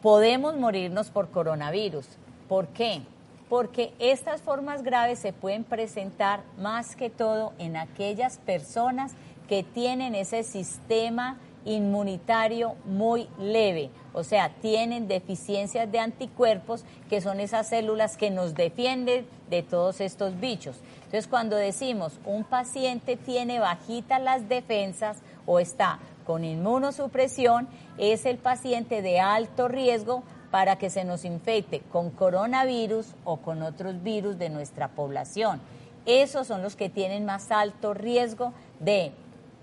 podemos 0.02 0.56
morirnos 0.56 1.10
por 1.10 1.30
coronavirus. 1.30 2.08
¿Por 2.48 2.68
qué? 2.68 3.02
Porque 3.50 3.94
estas 4.00 4.42
formas 4.42 4.84
graves 4.84 5.20
se 5.20 5.34
pueden 5.34 5.64
presentar 5.64 6.44
más 6.58 6.96
que 6.96 7.10
todo 7.10 7.54
en 7.60 7.78
aquellas 7.78 8.38
personas 8.40 9.14
que 9.48 9.64
tienen 9.64 10.16
ese 10.16 10.44
sistema 10.44 11.38
inmunitario 11.66 12.76
muy 12.86 13.28
leve, 13.40 13.90
o 14.14 14.24
sea, 14.24 14.50
tienen 14.62 15.08
deficiencias 15.08 15.92
de 15.92 16.00
anticuerpos, 16.00 16.86
que 17.10 17.22
son 17.22 17.40
esas 17.40 17.68
células 17.68 18.18
que 18.18 18.30
nos 18.30 18.54
defienden 18.54 19.28
de 19.50 19.64
todos 19.64 20.00
estos 20.00 20.40
bichos. 20.40 20.78
Entonces, 20.98 21.28
cuando 21.28 21.56
decimos 21.56 22.20
un 22.24 22.44
paciente 22.44 23.18
tiene 23.18 23.60
bajitas 23.60 24.22
las 24.22 24.48
defensas 24.48 25.18
o 25.46 25.60
está 25.60 26.00
con 26.26 26.44
inmunosupresión, 26.44 27.68
es 27.98 28.26
el 28.26 28.38
paciente 28.38 29.02
de 29.02 29.20
alto 29.20 29.68
riesgo 29.68 30.24
para 30.56 30.78
que 30.78 30.90
se 30.90 31.04
nos 31.04 31.26
infecte 31.26 31.82
con 31.92 32.12
coronavirus 32.12 33.14
o 33.26 33.42
con 33.42 33.62
otros 33.62 34.02
virus 34.02 34.38
de 34.38 34.48
nuestra 34.50 34.88
población. 34.88 35.60
Esos 36.06 36.48
son 36.48 36.62
los 36.62 36.78
que 36.78 36.88
tienen 36.88 37.26
más 37.26 37.52
alto 37.52 37.94
riesgo 37.94 38.54
de 38.80 39.12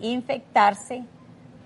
infectarse, 0.00 1.04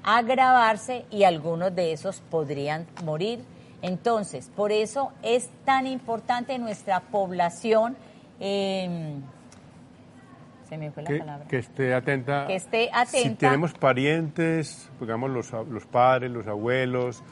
agravarse 0.05 1.07
y 1.11 1.25
algunos 1.25 1.75
de 1.75 1.91
esos 1.91 2.21
podrían 2.21 2.87
morir. 3.05 3.41
Entonces, 3.83 4.49
por 4.55 4.71
eso 4.71 5.11
es 5.25 5.51
tan 5.65 5.89
importante 5.89 6.57
nuestra 6.61 7.01
población. 7.01 7.97
Em, 8.39 9.23
se 10.69 10.79
me 10.79 10.93
fue 10.93 11.03
la 11.03 11.19
palabra. 11.19 11.49
Que 11.49 11.59
esté 11.59 11.95
atenta. 11.95 12.47
Que 12.47 12.55
esté 12.55 12.91
atenta. 12.93 13.29
Si 13.29 13.35
tenemos 13.35 13.73
parientes, 13.73 14.89
digamos 15.01 15.31
los, 15.31 15.51
los 15.69 15.85
padres, 15.85 16.31
los 16.31 16.47
abuelos, 16.47 17.25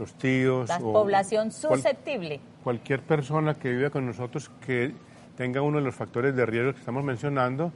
los 0.00 0.14
tíos. 0.14 0.68
La 0.68 0.78
población 0.78 1.52
susceptible. 1.52 2.40
cualquier 2.64 3.02
persona 3.02 3.54
que 3.54 3.70
viva 3.70 3.90
con 3.90 4.06
nosotros 4.06 4.50
que 4.66 4.92
tenga 5.36 5.62
uno 5.62 5.78
de 5.78 5.84
los 5.84 5.94
factores 5.94 6.34
de 6.34 6.44
riesgo 6.44 6.72
que 6.72 6.80
estamos 6.80 7.04
mencionando, 7.04 7.70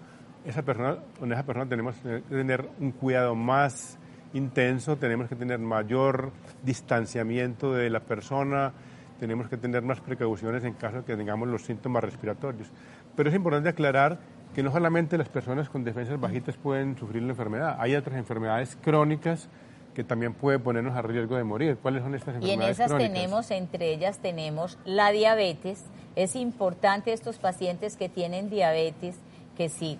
esa 0.44 0.62
persona, 0.62 0.98
con 1.18 1.32
esa 1.32 1.44
persona 1.44 1.68
tenemos 1.68 1.96
que 1.96 2.20
tener 2.28 2.68
un 2.80 2.92
cuidado 2.92 3.34
más 3.34 3.98
intenso, 4.32 4.96
tenemos 4.96 5.28
que 5.28 5.36
tener 5.36 5.58
mayor 5.58 6.32
distanciamiento 6.62 7.72
de 7.72 7.88
la 7.88 8.00
persona, 8.00 8.72
tenemos 9.20 9.48
que 9.48 9.56
tener 9.56 9.82
más 9.82 10.00
precauciones 10.00 10.64
en 10.64 10.74
caso 10.74 10.98
de 10.98 11.04
que 11.04 11.16
tengamos 11.16 11.48
los 11.48 11.62
síntomas 11.62 12.02
respiratorios. 12.02 12.68
Pero 13.16 13.28
es 13.28 13.34
importante 13.34 13.68
aclarar 13.68 14.18
que 14.54 14.62
no 14.62 14.72
solamente 14.72 15.16
las 15.18 15.28
personas 15.28 15.68
con 15.68 15.84
defensas 15.84 16.18
bajitas 16.20 16.56
pueden 16.56 16.96
sufrir 16.96 17.22
la 17.22 17.30
enfermedad, 17.30 17.76
hay 17.78 17.94
otras 17.94 18.16
enfermedades 18.16 18.76
crónicas 18.82 19.48
que 19.94 20.04
también 20.04 20.34
pueden 20.34 20.62
ponernos 20.62 20.96
a 20.96 21.02
riesgo 21.02 21.36
de 21.36 21.44
morir. 21.44 21.78
¿Cuáles 21.80 22.02
son 22.02 22.14
estas 22.14 22.34
enfermedades 22.34 22.60
Y 22.60 22.62
en 22.62 22.70
esas 22.70 22.98
tenemos, 22.98 23.50
entre 23.50 23.92
ellas 23.92 24.18
tenemos 24.18 24.78
la 24.84 25.10
diabetes. 25.10 25.84
Es 26.16 26.36
importante 26.36 27.12
estos 27.12 27.38
pacientes 27.38 27.96
que 27.96 28.08
tienen 28.08 28.50
diabetes 28.50 29.16
que 29.56 29.68
si 29.68 29.98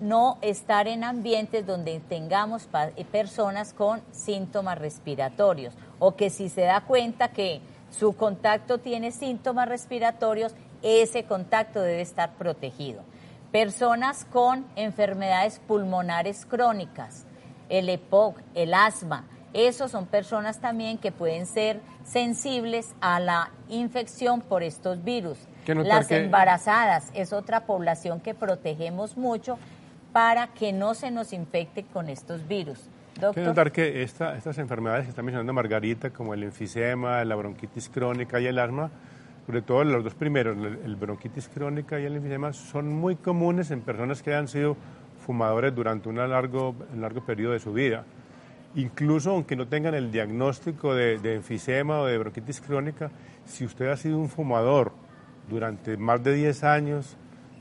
no 0.00 0.38
estar 0.42 0.86
en 0.86 1.04
ambientes 1.04 1.66
donde 1.66 2.00
tengamos 2.08 2.68
eh, 2.96 3.04
personas 3.04 3.72
con 3.72 4.00
síntomas 4.12 4.78
respiratorios 4.78 5.74
o 5.98 6.14
que 6.14 6.30
si 6.30 6.48
se 6.48 6.62
da 6.62 6.82
cuenta 6.82 7.28
que 7.28 7.60
su 7.90 8.14
contacto 8.14 8.78
tiene 8.78 9.10
síntomas 9.10 9.68
respiratorios, 9.68 10.54
ese 10.82 11.24
contacto 11.24 11.80
debe 11.80 12.02
estar 12.02 12.34
protegido. 12.34 13.02
Personas 13.50 14.26
con 14.26 14.66
enfermedades 14.76 15.58
pulmonares 15.66 16.44
crónicas, 16.46 17.24
el 17.68 17.88
EPOC, 17.88 18.40
el 18.54 18.74
asma, 18.74 19.24
esos 19.54 19.90
son 19.90 20.06
personas 20.06 20.60
también 20.60 20.98
que 20.98 21.10
pueden 21.10 21.46
ser 21.46 21.80
sensibles 22.04 22.94
a 23.00 23.18
la 23.18 23.50
infección 23.68 24.40
por 24.40 24.62
estos 24.62 25.02
virus. 25.02 25.38
Las 25.66 26.10
embarazadas 26.10 27.10
es 27.14 27.32
otra 27.32 27.66
población 27.66 28.20
que 28.20 28.34
protegemos 28.34 29.16
mucho 29.16 29.58
para 30.12 30.48
que 30.48 30.72
no 30.72 30.94
se 30.94 31.10
nos 31.10 31.32
infecte 31.32 31.84
con 31.84 32.08
estos 32.08 32.46
virus. 32.46 32.78
Doctor. 33.14 33.34
Quiero 33.34 33.48
notar 33.48 33.72
que 33.72 34.02
estas 34.02 34.58
enfermedades 34.58 35.04
que 35.04 35.10
está 35.10 35.22
mencionando 35.22 35.52
Margarita, 35.52 36.10
como 36.10 36.34
el 36.34 36.44
enfisema, 36.44 37.24
la 37.24 37.34
bronquitis 37.34 37.88
crónica 37.88 38.40
y 38.40 38.46
el 38.46 38.58
asma, 38.58 38.90
sobre 39.46 39.62
todo 39.62 39.82
los 39.82 40.04
dos 40.04 40.14
primeros, 40.14 40.56
el 40.56 40.96
bronquitis 40.96 41.48
crónica 41.48 41.98
y 41.98 42.04
el 42.04 42.16
enfisema, 42.16 42.52
son 42.52 42.88
muy 42.88 43.16
comunes 43.16 43.70
en 43.70 43.80
personas 43.80 44.22
que 44.22 44.34
han 44.34 44.46
sido 44.46 44.76
fumadores 45.28 45.74
durante 45.74 46.08
un 46.08 46.16
largo, 46.16 46.74
largo 46.96 47.20
periodo 47.20 47.52
de 47.52 47.60
su 47.60 47.70
vida. 47.74 48.06
Incluso 48.76 49.32
aunque 49.32 49.56
no 49.56 49.68
tengan 49.68 49.94
el 49.94 50.10
diagnóstico 50.10 50.94
de, 50.94 51.18
de 51.18 51.34
enfisema 51.34 52.00
o 52.00 52.06
de 52.06 52.16
bronquitis 52.16 52.62
crónica, 52.62 53.10
si 53.44 53.66
usted 53.66 53.88
ha 53.88 53.96
sido 53.98 54.16
un 54.16 54.30
fumador 54.30 54.92
durante 55.50 55.98
más 55.98 56.24
de 56.24 56.32
10 56.32 56.64
años, 56.64 57.18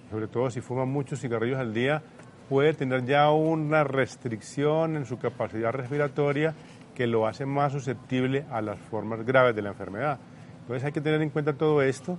sobre 0.10 0.30
todo 0.30 0.50
si 0.50 0.62
fuma 0.62 0.86
muchos 0.86 1.20
cigarrillos 1.20 1.60
al 1.60 1.74
día, 1.74 2.04
puede 2.48 2.74
tener 2.74 3.04
ya 3.06 3.30
una 3.32 3.84
restricción 3.84 4.96
en 4.96 5.06
su 5.06 5.20
capacidad 5.20 5.74
respiratoria 5.74 6.56
que 6.96 7.06
lo 7.06 7.28
hace 7.28 7.46
más 7.46 7.74
susceptible 7.74 8.46
a 8.50 8.62
las 8.62 8.80
formas 8.80 9.26
graves 9.26 9.54
de 9.58 9.62
la 9.62 9.70
enfermedad. 9.70 10.20
Entonces 10.62 10.86
hay 10.86 10.94
que 10.94 11.02
tener 11.02 11.22
en 11.22 11.32
cuenta 11.32 11.52
todo 11.52 11.82
esto. 11.82 12.18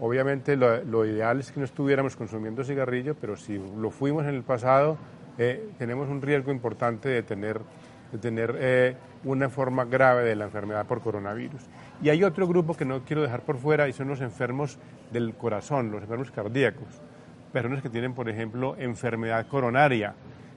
Obviamente 0.00 0.56
lo, 0.56 1.04
ideal 1.06 1.40
es 1.40 1.52
que 1.52 1.60
no 1.60 1.64
estuviéramos 1.64 2.16
consumiendo 2.16 2.64
cigarrillo, 2.64 3.14
pero 3.14 3.36
si 3.36 3.58
lo 3.76 3.90
fuimos 3.90 4.24
en 4.24 4.34
el 4.34 4.42
pasado, 4.42 4.98
eh, 5.38 5.70
tenemos 5.78 6.08
un 6.08 6.20
riesgo 6.20 6.50
importante 6.50 7.08
de 7.08 7.22
tener, 7.22 7.60
de 8.10 8.18
tener 8.18 8.56
eh, 8.58 8.96
una 9.24 9.48
forma 9.48 9.84
grave 9.84 10.24
de 10.24 10.34
la 10.34 10.44
enfermedad 10.44 10.86
por 10.86 11.00
coronavirus. 11.00 11.62
Y 12.02 12.08
hay 12.08 12.24
otro 12.24 12.48
grupo 12.48 12.74
que 12.74 12.84
no 12.84 13.04
quiero 13.04 13.22
dejar 13.22 13.42
por 13.42 13.58
fuera 13.58 13.88
y 13.88 13.92
son 13.92 14.08
los 14.08 14.20
enfermos 14.20 14.78
del 15.12 15.34
corazón, 15.34 15.90
los 15.90 16.02
enfermos 16.02 16.30
cardíacos. 16.30 16.88
Personas 17.52 17.82
que 17.82 17.90
tienen, 17.90 18.14
por 18.14 18.28
ejemplo, 18.28 18.76
enfermedad 18.78 19.46
coronaria, 19.46 20.14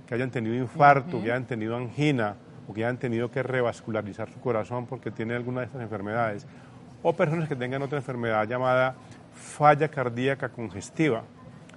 que 0.08 0.16
hayan 0.16 0.32
tenido 0.32 0.56
infarto, 0.56 1.22
que 1.22 1.32
hayan 1.32 1.46
tenido 1.46 1.76
angina 1.76 2.36
o 2.68 2.74
que 2.74 2.84
hayan 2.84 2.98
tenido 2.98 3.30
que 3.30 3.44
revascularizar 3.44 4.32
su 4.32 4.40
corazón 4.40 4.88
porque 4.88 5.12
tienen 5.12 5.36
alguna 5.36 5.62
de 5.62 5.68
estas 5.68 5.82
enfermedades, 5.82 6.48
o 7.04 7.14
personas 7.14 7.48
que 7.48 7.56
tengan 7.56 7.82
otra 7.84 8.00
enfermedad 8.00 8.48
llamada 8.48 8.96
falla 9.36 9.90
cardíaca 9.90 10.50
congestiva. 10.50 11.24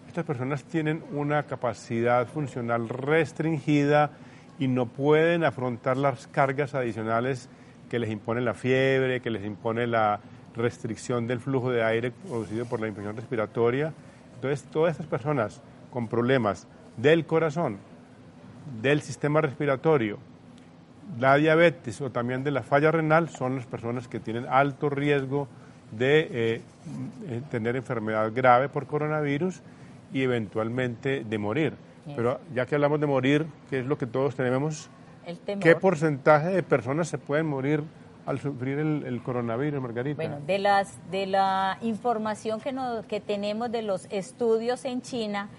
Estas 0.06 0.24
personas 0.24 0.64
tienen 0.64 1.04
una 1.12 1.42
capacidad 1.42 2.26
funcional 2.26 2.88
restringida 2.88 4.12
y 4.58 4.66
no 4.66 4.86
pueden 4.86 5.44
afrontar 5.44 5.98
las 5.98 6.26
cargas 6.26 6.74
adicionales 6.74 7.50
que 7.90 7.98
les 7.98 8.10
impone 8.10 8.40
la 8.40 8.54
fiebre, 8.54 9.20
que 9.20 9.30
les 9.30 9.44
impone 9.44 9.86
la 9.86 10.20
restricción 10.56 11.26
del 11.26 11.40
flujo 11.40 11.70
de 11.70 11.84
aire 11.84 12.10
producido 12.10 12.64
por 12.64 12.80
la 12.80 12.88
infección 12.88 13.14
respiratoria 13.14 13.92
entonces, 14.38 14.62
todas 14.70 14.92
estas 14.92 15.08
personas 15.08 15.60
con 15.90 16.06
problemas 16.06 16.68
del 16.96 17.26
corazón, 17.26 17.78
del 18.80 19.02
sistema 19.02 19.40
respiratorio, 19.40 20.18
la 21.18 21.34
diabetes 21.34 22.00
o 22.00 22.12
también 22.12 22.44
de 22.44 22.52
la 22.52 22.62
falla 22.62 22.92
renal 22.92 23.30
son 23.30 23.56
las 23.56 23.66
personas 23.66 24.06
que 24.06 24.20
tienen 24.20 24.46
alto 24.48 24.90
riesgo 24.90 25.48
de 25.90 26.20
eh, 26.30 26.60
eh, 27.28 27.42
tener 27.50 27.76
enfermedad 27.76 28.30
grave 28.34 28.68
por 28.68 28.86
coronavirus 28.86 29.60
y 30.12 30.22
eventualmente 30.22 31.24
de 31.24 31.38
morir. 31.38 31.74
Pero 32.16 32.40
ya 32.54 32.64
que 32.64 32.74
hablamos 32.74 33.00
de 33.00 33.06
morir, 33.06 33.46
que 33.68 33.80
es 33.80 33.86
lo 33.86 33.98
que 33.98 34.06
todos 34.06 34.34
tenemos, 34.34 34.88
¿qué 35.60 35.76
porcentaje 35.76 36.48
de 36.48 36.62
personas 36.62 37.08
se 37.08 37.18
pueden 37.18 37.46
morir 37.46 37.82
al 38.24 38.40
sufrir 38.40 38.78
el, 38.78 39.22
coronavirus, 39.22 39.82
Margarita? 39.82 40.16
Bueno, 40.16 40.40
de, 40.46 40.58
las, 40.58 40.96
de 41.10 41.26
la 41.26 41.76
información 41.82 42.60
que, 42.60 42.74
que 43.08 43.20
tenemos 43.20 43.70
de 43.70 43.82
los 43.82 44.06
estudios 44.10 44.86
en 44.86 45.02
China, 45.02 45.50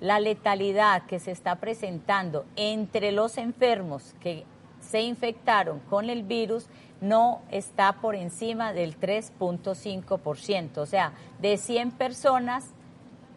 la 0.00 0.18
letalidad 0.18 1.02
que 1.06 1.20
se 1.20 1.30
está 1.30 1.56
presentando 1.56 2.44
entre 2.56 3.12
los 3.12 3.38
enfermos 3.38 4.16
que 4.20 4.44
se 4.80 5.00
infectaron 5.02 5.78
con 5.88 6.10
el 6.10 6.24
virus 6.24 6.66
no 7.02 7.42
está 7.50 7.94
por 7.94 8.14
encima 8.14 8.72
del 8.72 8.98
3.5%. 8.98 10.78
O 10.78 10.86
sea, 10.86 11.12
de 11.40 11.58
100 11.58 11.90
personas 11.90 12.64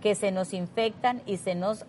que 0.01 0.15
se 0.15 0.31
nos 0.31 0.53
infectan 0.53 1.21
y 1.25 1.37
se 1.37 1.55
nos 1.55 1.83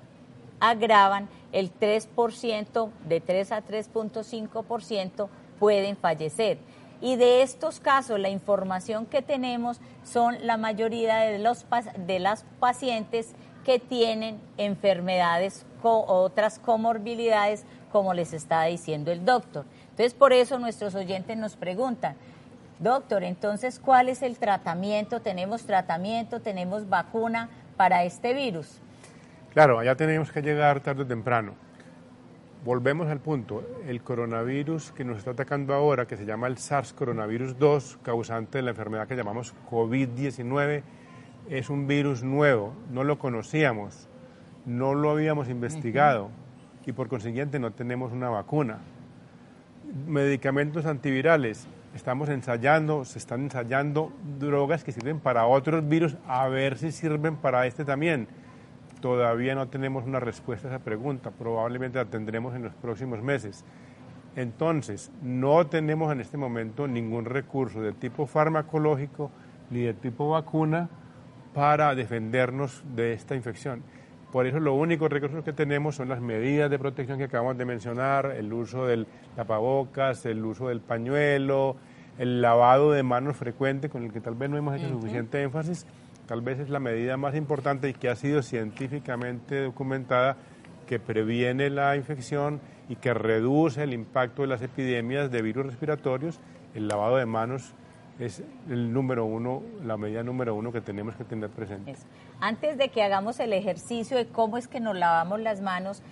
agravan, 0.58 1.28
el 1.52 1.70
3%, 1.72 2.90
de 3.06 3.20
3 3.20 3.52
a 3.52 3.62
3.5% 3.62 5.28
pueden 5.60 5.96
fallecer. 5.96 6.58
Y 7.02 7.16
de 7.16 7.42
estos 7.42 7.78
casos, 7.78 8.18
la 8.18 8.30
información 8.30 9.04
que 9.04 9.20
tenemos 9.20 9.78
son 10.02 10.46
la 10.46 10.56
mayoría 10.56 11.16
de, 11.18 11.38
los, 11.38 11.66
de 12.06 12.18
las 12.18 12.44
pacientes 12.58 13.34
que 13.64 13.78
tienen 13.78 14.40
enfermedades 14.56 15.66
o 15.82 16.04
otras 16.08 16.58
comorbilidades, 16.58 17.64
como 17.92 18.14
les 18.14 18.32
está 18.32 18.64
diciendo 18.64 19.12
el 19.12 19.24
doctor. 19.24 19.66
Entonces, 19.96 20.14
por 20.14 20.32
eso 20.32 20.58
nuestros 20.58 20.94
oyentes 20.94 21.36
nos 21.36 21.56
preguntan, 21.56 22.16
doctor, 22.78 23.24
entonces, 23.24 23.78
¿cuál 23.78 24.08
es 24.08 24.22
el 24.22 24.38
tratamiento? 24.38 25.20
¿Tenemos 25.20 25.62
tratamiento? 25.62 26.40
¿Tenemos 26.40 26.88
vacuna 26.88 27.48
para 27.76 28.04
este 28.04 28.34
virus? 28.34 28.78
Claro, 29.54 29.78
allá 29.78 29.96
tenemos 29.96 30.30
que 30.30 30.42
llegar 30.42 30.80
tarde 30.80 31.02
o 31.02 31.06
temprano 31.06 31.54
volvemos 32.66 33.06
al 33.06 33.20
punto, 33.20 33.62
el 33.86 34.02
coronavirus 34.02 34.90
que 34.90 35.04
nos 35.04 35.18
está 35.18 35.30
atacando 35.30 35.72
ahora, 35.72 36.06
que 36.06 36.16
se 36.16 36.26
llama 36.26 36.48
el 36.48 36.58
SARS 36.58 36.92
coronavirus 36.92 37.56
2, 37.60 38.00
causante 38.02 38.58
de 38.58 38.62
la 38.62 38.70
enfermedad 38.70 39.06
que 39.06 39.14
llamamos 39.14 39.54
COVID-19, 39.70 40.82
es 41.48 41.70
un 41.70 41.86
virus 41.86 42.24
nuevo, 42.24 42.74
no 42.90 43.04
lo 43.04 43.20
conocíamos, 43.20 44.08
no 44.64 44.96
lo 44.96 45.12
habíamos 45.12 45.48
investigado 45.48 46.28
y 46.84 46.90
por 46.90 47.06
consiguiente 47.06 47.60
no 47.60 47.70
tenemos 47.70 48.12
una 48.12 48.30
vacuna. 48.30 48.78
Medicamentos 50.04 50.84
antivirales, 50.84 51.66
estamos 51.94 52.28
ensayando, 52.28 53.06
se 53.06 53.18
están 53.18 53.44
ensayando 53.44 54.12
drogas 54.38 54.84
que 54.84 54.92
sirven 54.92 55.20
para 55.20 55.46
otros 55.46 55.88
virus, 55.88 56.16
a 56.26 56.46
ver 56.48 56.76
si 56.76 56.92
sirven 56.92 57.36
para 57.36 57.66
este 57.66 57.84
también. 57.84 58.28
Todavía 59.00 59.54
no 59.54 59.68
tenemos 59.68 60.04
una 60.04 60.20
respuesta 60.20 60.68
a 60.68 60.72
esa 60.72 60.84
pregunta, 60.84 61.30
probablemente 61.30 61.96
la 61.98 62.04
tendremos 62.04 62.54
en 62.54 62.64
los 62.64 62.74
próximos 62.74 63.22
meses. 63.22 63.64
Entonces, 64.34 65.10
no 65.22 65.66
tenemos 65.66 66.12
en 66.12 66.20
este 66.20 66.36
momento 66.36 66.86
ningún 66.86 67.24
recurso 67.24 67.80
de 67.80 67.92
tipo 67.92 68.26
farmacológico 68.26 69.30
ni 69.70 69.80
de 69.80 69.94
tipo 69.94 70.28
vacuna 70.28 70.90
para 71.54 71.94
defendernos 71.94 72.82
de 72.94 73.14
esta 73.14 73.34
infección. 73.34 73.82
Por 74.32 74.46
eso, 74.46 74.58
los 74.60 74.74
únicos 74.74 75.10
recursos 75.10 75.44
que 75.44 75.52
tenemos 75.52 75.94
son 75.94 76.08
las 76.08 76.20
medidas 76.20 76.70
de 76.70 76.78
protección 76.78 77.18
que 77.18 77.24
acabamos 77.24 77.56
de 77.56 77.64
mencionar, 77.64 78.32
el 78.36 78.52
uso 78.52 78.86
del 78.86 79.06
tapabocas, 79.34 80.26
el 80.26 80.44
uso 80.44 80.68
del 80.68 80.80
pañuelo, 80.80 81.76
el 82.18 82.42
lavado 82.42 82.92
de 82.92 83.02
manos 83.02 83.36
frecuente, 83.36 83.88
con 83.88 84.04
el 84.04 84.12
que 84.12 84.20
tal 84.20 84.34
vez 84.34 84.50
no 84.50 84.56
hemos 84.56 84.76
hecho 84.76 84.88
suficiente 84.88 85.42
énfasis, 85.42 85.86
tal 86.26 86.40
vez 86.40 86.58
es 86.58 86.70
la 86.70 86.80
medida 86.80 87.16
más 87.16 87.34
importante 87.34 87.88
y 87.88 87.94
que 87.94 88.08
ha 88.08 88.16
sido 88.16 88.42
científicamente 88.42 89.62
documentada 89.62 90.36
que 90.86 90.98
previene 90.98 91.70
la 91.70 91.96
infección 91.96 92.60
y 92.88 92.96
que 92.96 93.14
reduce 93.14 93.82
el 93.82 93.92
impacto 93.92 94.42
de 94.42 94.48
las 94.48 94.62
epidemias 94.62 95.30
de 95.30 95.42
virus 95.42 95.66
respiratorios, 95.66 96.40
el 96.74 96.88
lavado 96.88 97.16
de 97.16 97.26
manos 97.26 97.74
es 98.18 98.42
el 98.70 98.92
número 98.92 99.24
uno, 99.24 99.62
la 99.84 99.96
medida 99.96 100.22
número 100.22 100.54
uno 100.54 100.72
que 100.72 100.80
tenemos 100.80 101.16
que 101.16 101.24
tener 101.24 101.50
presente. 101.50 101.94
Antes 102.40 102.76
de 102.76 102.88
que 102.88 103.02
hagamos 103.02 103.40
el 103.40 103.52
ejercicio 103.52 104.16
de 104.16 104.26
cómo 104.26 104.58
es 104.58 104.68
que 104.68 104.80
nos 104.80 104.96
lavamos 104.96 105.40
las 105.40 105.60
manos, 105.60 106.02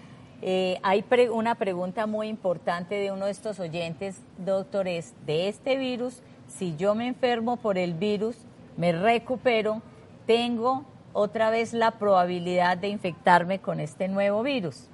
eh, 0.41 0.79
hay 0.83 1.05
una 1.31 1.55
pregunta 1.55 2.07
muy 2.07 2.29
importante 2.29 2.95
de 2.95 3.13
uno 3.13 3.27
de 3.27 3.33
estos 3.33 3.61
oyentes, 3.61 4.21
doctores, 4.39 5.15
de 5.27 5.49
este 5.49 5.77
virus, 5.77 6.23
si 6.49 6.77
yo 6.77 6.95
me 6.95 7.09
enfermo 7.09 7.57
por 7.57 7.79
el 7.79 7.95
virus, 7.95 8.37
me 8.77 8.93
recupero, 8.93 9.83
tengo 10.27 10.85
otra 11.13 11.51
vez 11.51 11.73
la 11.73 11.93
probabilidad 11.93 12.77
de 12.79 12.89
infectarme 12.89 13.59
con 13.61 13.81
este 13.81 14.09
nuevo 14.09 14.43
virus. 14.43 14.89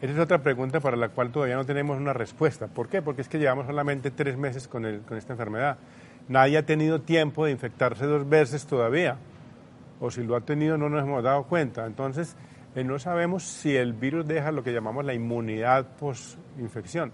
Esa 0.00 0.12
es 0.12 0.18
otra 0.18 0.42
pregunta 0.42 0.80
para 0.80 0.96
la 0.96 1.08
cual 1.08 1.32
todavía 1.32 1.56
no 1.56 1.64
tenemos 1.64 1.96
una 1.98 2.12
respuesta. 2.12 2.66
¿Por 2.66 2.88
qué? 2.88 3.02
Porque 3.02 3.22
es 3.22 3.28
que 3.28 3.38
llevamos 3.38 3.66
solamente 3.66 4.10
tres 4.10 4.36
meses 4.36 4.68
con, 4.68 4.84
el, 4.84 5.00
con 5.00 5.16
esta 5.16 5.32
enfermedad. 5.32 5.78
Nadie 6.28 6.58
ha 6.58 6.66
tenido 6.66 7.00
tiempo 7.00 7.44
de 7.44 7.52
infectarse 7.52 8.04
dos 8.04 8.28
veces 8.28 8.66
todavía. 8.66 9.16
O 10.00 10.10
si 10.10 10.22
lo 10.22 10.36
ha 10.36 10.40
tenido 10.40 10.76
no 10.76 10.88
nos 10.88 11.02
hemos 11.02 11.22
dado 11.22 11.44
cuenta. 11.44 11.86
Entonces, 11.86 12.36
eh, 12.74 12.84
no 12.84 12.98
sabemos 12.98 13.42
si 13.42 13.76
el 13.76 13.92
virus 13.94 14.26
deja 14.26 14.52
lo 14.52 14.62
que 14.62 14.72
llamamos 14.72 15.04
la 15.04 15.14
inmunidad 15.14 15.86
post-infección. 15.98 17.12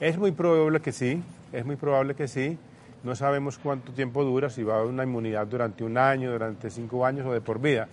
Es 0.00 0.18
muy 0.18 0.32
probable 0.32 0.80
que 0.80 0.92
sí, 0.92 1.22
es 1.52 1.64
muy 1.64 1.76
probable 1.76 2.14
que 2.14 2.28
sí. 2.28 2.58
No 3.02 3.14
sabemos 3.14 3.58
cuánto 3.58 3.92
tiempo 3.92 4.24
dura, 4.24 4.48
si 4.48 4.62
va 4.62 4.74
a 4.74 4.78
haber 4.78 4.90
una 4.90 5.02
inmunidad 5.02 5.46
durante 5.46 5.84
un 5.84 5.98
año, 5.98 6.32
durante 6.32 6.70
cinco 6.70 7.04
años 7.04 7.26
o 7.26 7.32
de 7.32 7.40
por 7.40 7.60
vida. 7.60 7.88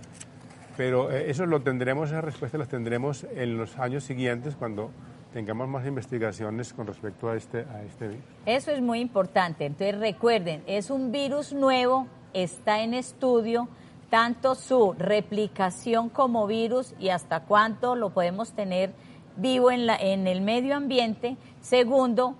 Pero 0.77 1.11
eh, 1.11 1.29
eso 1.29 1.45
lo 1.45 1.61
tendremos, 1.61 2.09
esas 2.09 2.23
respuestas 2.23 2.59
las 2.59 2.69
tendremos 2.69 3.25
en 3.35 3.57
los 3.57 3.77
años 3.77 4.03
siguientes 4.03 4.55
cuando 4.55 4.91
tengamos 5.33 5.67
más 5.67 5.85
investigaciones 5.85 6.73
con 6.73 6.87
respecto 6.87 7.29
a 7.29 7.35
este, 7.35 7.59
a 7.59 7.83
este 7.83 8.07
virus. 8.09 8.23
Eso 8.45 8.71
es 8.71 8.81
muy 8.81 8.99
importante. 8.99 9.65
Entonces 9.65 9.97
recuerden, 9.99 10.63
es 10.67 10.89
un 10.89 11.11
virus 11.11 11.53
nuevo, 11.53 12.07
está 12.33 12.81
en 12.81 12.93
estudio, 12.93 13.67
tanto 14.11 14.55
su 14.55 14.93
replicación 14.93 16.09
como 16.09 16.45
virus 16.45 16.93
y 16.99 17.09
hasta 17.09 17.39
cuánto 17.39 17.95
lo 17.95 18.11
podemos 18.11 18.51
tener 18.51 18.93
vivo 19.37 19.71
en, 19.71 19.87
la, 19.87 19.95
en 19.95 20.27
el 20.27 20.41
medio 20.41 20.75
ambiente. 20.75 21.37
Segundo, 21.61 22.35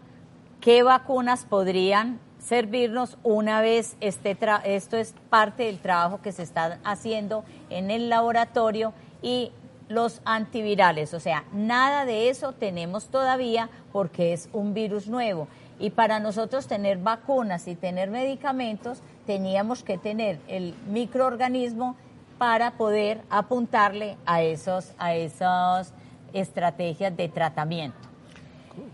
qué 0.60 0.84
vacunas 0.84 1.46
podrían 1.46 2.20
servirnos 2.40 3.18
una 3.24 3.62
vez 3.62 3.96
este 4.02 4.38
esto 4.66 4.98
es 4.98 5.16
parte 5.30 5.64
del 5.64 5.80
trabajo 5.80 6.22
que 6.22 6.34
se 6.34 6.44
está 6.44 6.80
haciendo 6.84 7.46
en 7.70 7.90
el 7.90 8.10
laboratorio 8.10 8.94
y 9.22 9.54
los 9.88 10.22
antivirales, 10.26 11.14
o 11.14 11.20
sea, 11.20 11.44
nada 11.52 12.06
de 12.06 12.30
eso 12.30 12.54
tenemos 12.54 13.08
todavía 13.08 13.70
porque 13.92 14.34
es 14.34 14.50
un 14.54 14.74
virus 14.74 15.08
nuevo. 15.08 15.48
Y 15.82 15.90
para 15.90 16.20
nosotros 16.20 16.68
tener 16.68 17.00
vacunas 17.00 17.68
y 17.68 17.76
tener 17.76 18.12
medicamentos, 18.12 19.02
teníamos 19.26 19.84
que 19.84 19.98
tener 19.98 20.40
el 20.48 20.76
microorganismo 20.88 21.96
para 22.38 22.72
poder 22.72 23.22
apuntarle 23.30 24.16
a 24.26 24.44
esos 24.44 24.94
a 24.98 25.16
esas 25.16 25.94
estrategias 26.34 27.16
de 27.18 27.28
tratamiento. 27.30 27.98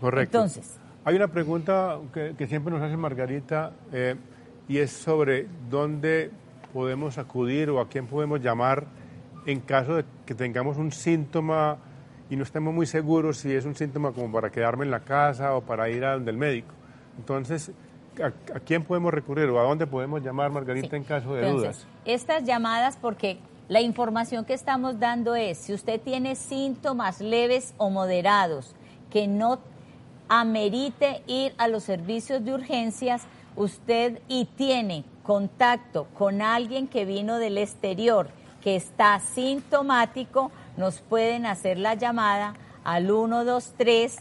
Correcto. 0.00 0.38
Entonces, 0.38 0.78
hay 1.04 1.16
una 1.16 1.28
pregunta 1.28 1.98
que, 2.12 2.46
siempre 2.46 2.72
nos 2.72 2.82
hace 2.82 2.96
Margarita 2.96 3.72
eh, 3.92 4.16
y 4.66 4.78
es 4.78 4.90
sobre 4.90 5.46
dónde 5.70 6.30
podemos 6.72 7.18
acudir 7.18 7.70
o 7.70 7.80
a 7.80 7.88
quién 7.88 8.06
podemos 8.06 8.40
llamar 8.40 8.86
en 9.46 9.60
caso 9.60 9.96
de 9.96 10.04
que 10.26 10.34
tengamos 10.34 10.76
un 10.76 10.92
síntoma 10.92 11.78
y 12.30 12.36
no 12.36 12.42
estemos 12.42 12.74
muy 12.74 12.86
seguros 12.86 13.38
si 13.38 13.52
es 13.52 13.64
un 13.64 13.74
síntoma 13.74 14.12
como 14.12 14.30
para 14.32 14.50
quedarme 14.50 14.84
en 14.84 14.90
la 14.90 15.00
casa 15.00 15.54
o 15.54 15.62
para 15.62 15.88
ir 15.88 16.04
a 16.04 16.14
donde 16.14 16.30
el 16.30 16.36
médico. 16.36 16.74
Entonces, 17.18 17.72
¿a, 18.22 18.60
quién 18.60 18.84
podemos 18.84 19.12
recurrir 19.12 19.48
o 19.50 19.60
a 19.60 19.64
dónde 19.64 19.86
podemos 19.86 20.22
llamar, 20.22 20.50
Margarita, 20.50 20.96
en 20.96 21.04
caso 21.04 21.34
de 21.34 21.50
dudas? 21.50 21.86
Estas 22.04 22.44
llamadas, 22.44 22.96
porque 22.96 23.38
la 23.68 23.80
información 23.80 24.44
que 24.44 24.54
estamos 24.54 24.98
dando 24.98 25.34
es, 25.34 25.58
si 25.58 25.74
usted 25.74 26.00
tiene 26.00 26.36
síntomas 26.36 27.20
leves 27.20 27.74
o 27.76 27.90
moderados 27.90 28.74
que 29.10 29.26
no 29.26 29.58
amerite 30.28 31.22
ir 31.26 31.54
a 31.58 31.68
los 31.68 31.84
servicios 31.84 32.44
de 32.44 32.54
urgencias, 32.54 33.26
usted 33.56 34.20
y 34.28 34.44
tiene 34.44 35.04
contacto 35.22 36.06
con 36.16 36.40
alguien 36.40 36.88
que 36.88 37.04
vino 37.04 37.38
del 37.38 37.58
exterior, 37.58 38.28
que 38.62 38.76
está 38.76 39.18
sintomático, 39.20 40.50
nos 40.76 41.00
pueden 41.00 41.46
hacer 41.46 41.78
la 41.78 41.94
llamada 41.94 42.54
al 42.84 43.06
123 43.06 44.18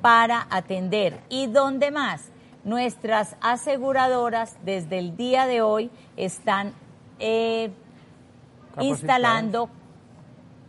para 0.00 0.46
atender. 0.50 1.20
¿Y 1.28 1.46
dónde 1.46 1.90
más? 1.90 2.24
Nuestras 2.64 3.36
aseguradoras 3.40 4.56
desde 4.64 4.98
el 4.98 5.16
día 5.16 5.46
de 5.46 5.62
hoy 5.62 5.90
están 6.16 6.74
eh, 7.18 7.70
instalando 8.80 9.70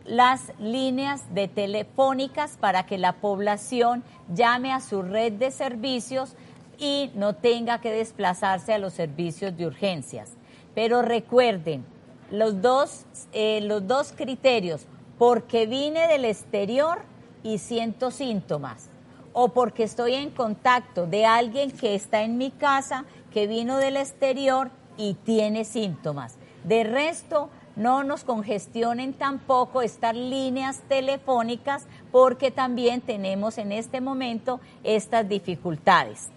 las 0.06 0.54
líneas 0.60 1.34
de 1.34 1.48
telefónicas 1.48 2.58
para 2.60 2.86
que 2.86 2.98
la 2.98 3.14
población 3.14 4.04
llame 4.34 4.72
a 4.72 4.80
su 4.80 5.02
red 5.04 5.34
de 5.34 5.52
servicios 5.52 6.36
y 6.80 7.12
no 7.14 7.36
tenga 7.36 7.80
que 7.82 7.92
desplazarse 7.92 8.74
a 8.74 8.80
los 8.80 8.94
servicios 8.94 9.56
de 9.58 9.68
urgencias. 9.68 10.32
Pero 10.74 11.02
recuerden, 11.02 11.86
los 12.32 12.62
dos, 12.62 13.06
eh, 13.34 13.62
los 13.62 13.86
dos 13.86 14.14
criterios, 14.16 14.88
porque 15.18 15.66
vine 15.66 16.08
del 16.08 16.26
exterior 16.26 17.00
y 17.44 17.58
siento 17.58 18.12
síntomas, 18.12 18.90
o 19.34 19.50
porque 19.50 19.84
estoy 19.84 20.16
en 20.16 20.30
contacto 20.30 21.08
de 21.08 21.26
alguien 21.26 21.72
que 21.72 21.96
está 21.96 22.24
en 22.24 22.38
mi 22.38 22.52
casa, 22.52 23.06
que 23.32 23.48
vino 23.48 23.78
del 23.78 23.98
exterior 23.98 24.72
y 24.98 25.14
tiene 25.14 25.66
síntomas. 25.66 26.38
De 26.64 26.84
resto, 26.84 27.50
no 27.76 28.04
nos 28.04 28.26
congestionen 28.26 29.14
tampoco 29.14 29.82
estas 29.82 30.14
líneas 30.14 30.82
telefónicas 30.90 31.88
porque 32.12 32.52
también 32.52 33.00
tenemos 33.00 33.58
en 33.58 33.72
este 33.72 34.02
momento 34.02 34.60
estas 34.84 35.30
dificultades. 35.30 36.30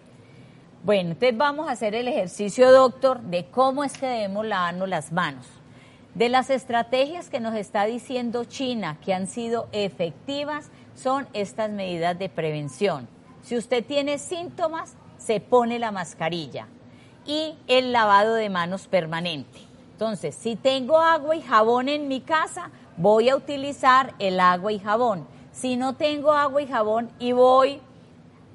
Bueno, 0.85 1.11
entonces 1.11 1.37
vamos 1.37 1.69
a 1.69 1.73
hacer 1.73 1.95
el 1.95 2.09
ejercicio, 2.09 2.71
doctor, 2.71 3.21
de 3.23 3.47
cómo 3.47 3.85
es 3.85 3.93
que 3.97 4.07
debemos 4.07 4.47
lavarnos 4.47 4.89
las 4.89 5.13
manos. 5.13 5.47
De 6.15 6.29
las 6.29 6.51
estrategias 6.51 7.31
que 7.31 7.41
nos 7.41 7.55
está 7.55 7.87
diciendo 7.87 8.45
China 8.45 8.99
que 9.05 9.15
han 9.15 9.27
sido 9.27 9.69
efectivas 9.73 10.71
son 10.95 11.29
estas 11.33 11.71
medidas 11.71 12.19
de 12.19 12.29
prevención. 12.29 13.09
Si 13.43 13.57
usted 13.57 13.85
tiene 13.85 14.19
síntomas, 14.19 14.95
se 15.19 15.41
pone 15.41 15.79
la 15.79 15.91
mascarilla 15.91 16.67
y 17.27 17.55
el 17.69 17.93
lavado 17.93 18.35
de 18.35 18.51
manos 18.51 18.89
permanente. 18.89 19.61
Entonces, 19.93 20.35
si 20.35 20.57
tengo 20.57 20.99
agua 20.99 21.37
y 21.37 21.43
jabón 21.43 21.89
en 21.89 22.09
mi 22.09 22.21
casa, 22.21 22.71
voy 22.97 23.29
a 23.29 23.37
utilizar 23.37 24.15
el 24.19 24.41
agua 24.41 24.73
y 24.73 24.79
jabón. 24.79 25.27
Si 25.53 25.77
no 25.77 25.95
tengo 25.95 26.33
agua 26.33 26.63
y 26.63 26.67
jabón 26.67 27.11
y 27.19 27.33
voy 27.33 27.81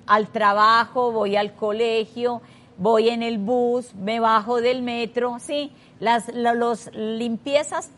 al 0.07 0.27
trabajo, 0.27 1.11
voy 1.11 1.35
al 1.35 1.53
colegio, 1.53 2.41
voy 2.77 3.09
en 3.09 3.23
el 3.23 3.37
bus, 3.37 3.93
me 3.95 4.19
bajo 4.19 4.61
del 4.61 4.81
metro, 4.81 5.37
sí, 5.39 5.71
las 5.99 6.33
los 6.33 6.89
limpiezas 6.93 7.91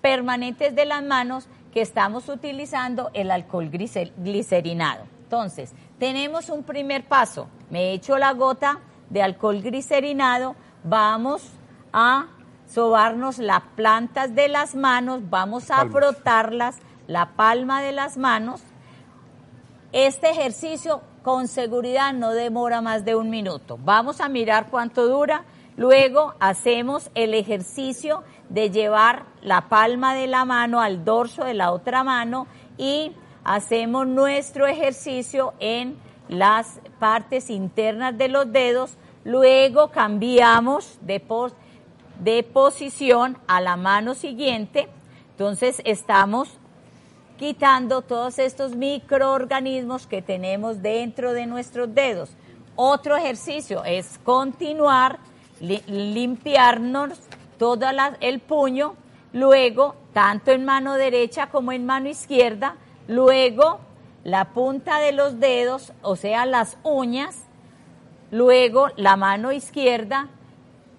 permanentes 0.00 0.74
de 0.74 0.84
las 0.84 1.02
manos 1.02 1.46
que 1.74 1.82
estamos 1.82 2.28
utilizando 2.28 3.10
el 3.14 3.32
alcohol 3.32 3.68
glicerinado. 3.68 5.06
Entonces, 5.24 5.72
tenemos 5.98 6.48
un 6.48 6.62
primer 6.62 7.02
paso. 7.04 7.48
Me 7.68 7.92
echo 7.92 8.16
la 8.16 8.32
gota 8.32 8.78
de 9.10 9.20
alcohol 9.20 9.60
glicerinado, 9.60 10.54
vamos 10.84 11.42
a 11.92 12.28
sobarnos 12.72 13.38
las 13.38 13.62
plantas 13.74 14.36
de 14.36 14.46
las 14.46 14.76
manos, 14.76 15.28
vamos 15.28 15.72
a 15.72 15.84
frotarlas, 15.86 16.78
la 17.08 17.30
palma 17.32 17.82
de 17.82 17.90
las 17.90 18.16
manos. 18.16 18.62
Este 19.90 20.30
ejercicio 20.30 21.02
con 21.24 21.48
seguridad 21.48 22.12
no 22.12 22.30
demora 22.30 22.82
más 22.82 23.04
de 23.04 23.16
un 23.16 23.30
minuto. 23.30 23.80
Vamos 23.82 24.20
a 24.20 24.28
mirar 24.28 24.68
cuánto 24.70 25.08
dura. 25.08 25.44
Luego 25.76 26.34
hacemos 26.38 27.10
el 27.16 27.34
ejercicio 27.34 28.22
de 28.48 28.70
llevar 28.70 29.24
la 29.42 29.68
palma 29.68 30.14
de 30.14 30.26
la 30.26 30.44
mano 30.44 30.80
al 30.80 31.04
dorso 31.04 31.44
de 31.44 31.54
la 31.54 31.72
otra 31.72 32.04
mano 32.04 32.46
y 32.78 33.12
hacemos 33.44 34.06
nuestro 34.06 34.66
ejercicio 34.66 35.54
en 35.60 35.96
las 36.28 36.80
partes 36.98 37.50
internas 37.50 38.16
de 38.16 38.28
los 38.28 38.50
dedos. 38.52 38.96
Luego 39.24 39.88
cambiamos 39.90 40.98
de, 41.00 41.22
de 42.20 42.42
posición 42.42 43.38
a 43.46 43.60
la 43.60 43.76
mano 43.76 44.14
siguiente. 44.14 44.88
Entonces 45.30 45.82
estamos 45.84 46.48
quitando 47.38 48.02
todos 48.02 48.38
estos 48.38 48.76
microorganismos 48.76 50.06
que 50.06 50.22
tenemos 50.22 50.82
dentro 50.82 51.32
de 51.32 51.46
nuestros 51.46 51.94
dedos. 51.94 52.30
Otro 52.76 53.16
ejercicio 53.16 53.84
es 53.84 54.18
continuar, 54.24 55.18
limpiarnos 55.60 57.18
todo 57.64 57.86
el 58.20 58.40
puño, 58.40 58.94
luego 59.32 59.96
tanto 60.12 60.50
en 60.52 60.66
mano 60.66 60.96
derecha 60.96 61.48
como 61.48 61.72
en 61.72 61.86
mano 61.86 62.10
izquierda, 62.10 62.76
luego 63.08 63.80
la 64.22 64.52
punta 64.52 64.98
de 64.98 65.12
los 65.12 65.40
dedos, 65.40 65.94
o 66.02 66.14
sea, 66.14 66.44
las 66.44 66.76
uñas, 66.82 67.44
luego 68.30 68.88
la 68.96 69.16
mano 69.16 69.50
izquierda, 69.50 70.28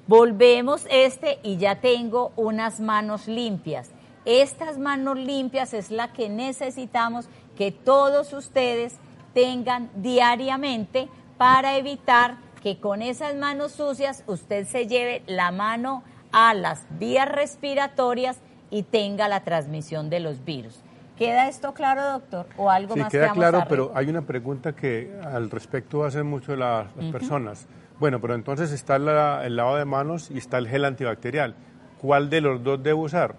volvemos 0.08 0.88
este 0.90 1.38
y 1.44 1.58
ya 1.58 1.82
tengo 1.82 2.32
unas 2.36 2.80
manos 2.80 3.28
limpias. 3.28 3.92
Estas 4.26 4.80
manos 4.80 5.20
limpias 5.20 5.72
es 5.76 5.92
la 5.92 6.14
que 6.14 6.30
necesitamos 6.30 7.28
que 7.56 7.72
todos 7.72 8.34
ustedes 8.34 8.96
tengan 9.36 9.92
diariamente 9.98 11.10
para 11.38 11.78
evitar 11.78 12.38
que 12.64 12.80
con 12.80 13.04
esas 13.04 13.36
manos 13.36 13.74
sucias 13.74 14.24
usted 14.26 14.66
se 14.66 14.88
lleve 14.88 15.22
la 15.28 15.52
mano 15.52 16.02
a 16.38 16.54
las 16.54 16.86
vías 17.00 17.32
respiratorias 17.32 18.40
y 18.70 18.84
tenga 18.84 19.30
la 19.30 19.46
transmisión 19.46 20.10
de 20.10 20.20
los 20.20 20.44
virus. 20.44 20.82
¿Queda 21.18 21.48
esto 21.48 21.74
claro, 21.74 22.04
doctor? 22.04 22.46
¿O 22.58 22.70
algo 22.70 22.96
sí, 22.96 23.00
más 23.00 23.10
queda 23.10 23.32
claro, 23.32 23.64
pero 23.70 23.94
hay 23.96 24.10
una 24.10 24.22
pregunta 24.22 24.76
que 24.76 25.18
al 25.24 25.50
respecto 25.50 26.04
hacen 26.04 26.28
mucho 26.28 26.58
las, 26.58 26.88
personas. 27.10 27.68
Bueno, 28.02 28.20
pero 28.20 28.36
entonces 28.36 28.74
está 28.74 28.98
el 28.98 29.56
lavado 29.56 29.78
de 29.78 29.86
manos 29.86 30.30
y 30.30 30.38
está 30.38 30.58
el 30.58 30.68
gel 30.68 30.84
antibacterial. 30.84 31.56
¿Cuál 32.02 32.30
de 32.30 32.42
los 32.42 32.62
dos 32.62 32.84
debo 32.84 33.04
usar? 33.04 33.36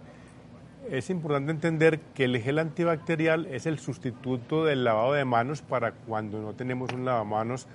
es 0.90 1.10
importante 1.10 1.50
entender 1.50 1.98
que 2.14 2.24
el 2.24 2.38
gel 2.40 2.60
antibacterial 2.60 3.46
es 3.46 3.66
el 3.66 3.80
sustituto 3.80 4.64
del 4.64 4.84
lavado 4.84 5.14
de 5.14 5.24
manos 5.24 5.60
para 5.60 5.90
cuando 5.90 6.40
no 6.40 6.54
tenemos 6.54 6.92
un 6.92 7.04
lavamanos 7.04 7.66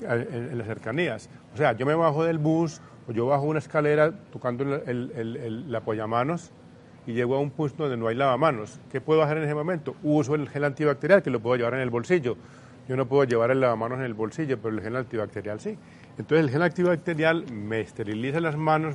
en, 0.00 0.56
las 0.56 0.66
cercanías. 0.66 1.28
O 1.52 1.58
sea, 1.58 1.72
yo 1.72 1.86
me 1.86 1.94
bajo 1.94 2.24
del 2.24 2.38
bus 2.38 2.80
yo 3.08 3.26
bajo 3.26 3.44
una 3.44 3.58
escalera 3.58 4.12
tocando 4.32 4.64
el, 4.64 5.12
el, 5.14 5.74
apoyamanos 5.74 6.52
y 7.06 7.12
llego 7.12 7.36
a 7.36 7.40
un 7.40 7.50
punto 7.50 7.82
donde 7.84 7.96
no 7.96 8.08
hay 8.08 8.14
lavamanos. 8.14 8.80
¿Qué 8.90 9.00
puedo 9.00 9.22
hacer 9.22 9.38
en 9.38 9.44
ese 9.44 9.54
momento? 9.54 9.94
Uso 10.02 10.34
el 10.34 10.48
gel 10.48 10.64
antibacterial 10.64 11.22
que 11.22 11.30
lo 11.30 11.40
puedo 11.40 11.56
llevar 11.56 11.74
en 11.74 11.80
el 11.80 11.90
bolsillo. 11.90 12.36
Yo 12.88 12.96
no 12.96 13.06
puedo 13.06 13.24
llevar 13.24 13.50
el 13.50 13.60
lavamanos 13.60 13.98
en 13.98 14.04
el 14.04 14.14
bolsillo, 14.14 14.58
pero 14.60 14.74
el 14.74 14.82
gel 14.82 14.96
antibacterial 14.96 15.60
sí. 15.60 15.76
Entonces 16.18 16.46
el 16.46 16.50
gel 16.50 16.62
antibacterial 16.62 17.50
me 17.52 17.80
esteriliza 17.80 18.40
las 18.40 18.56
manos 18.56 18.94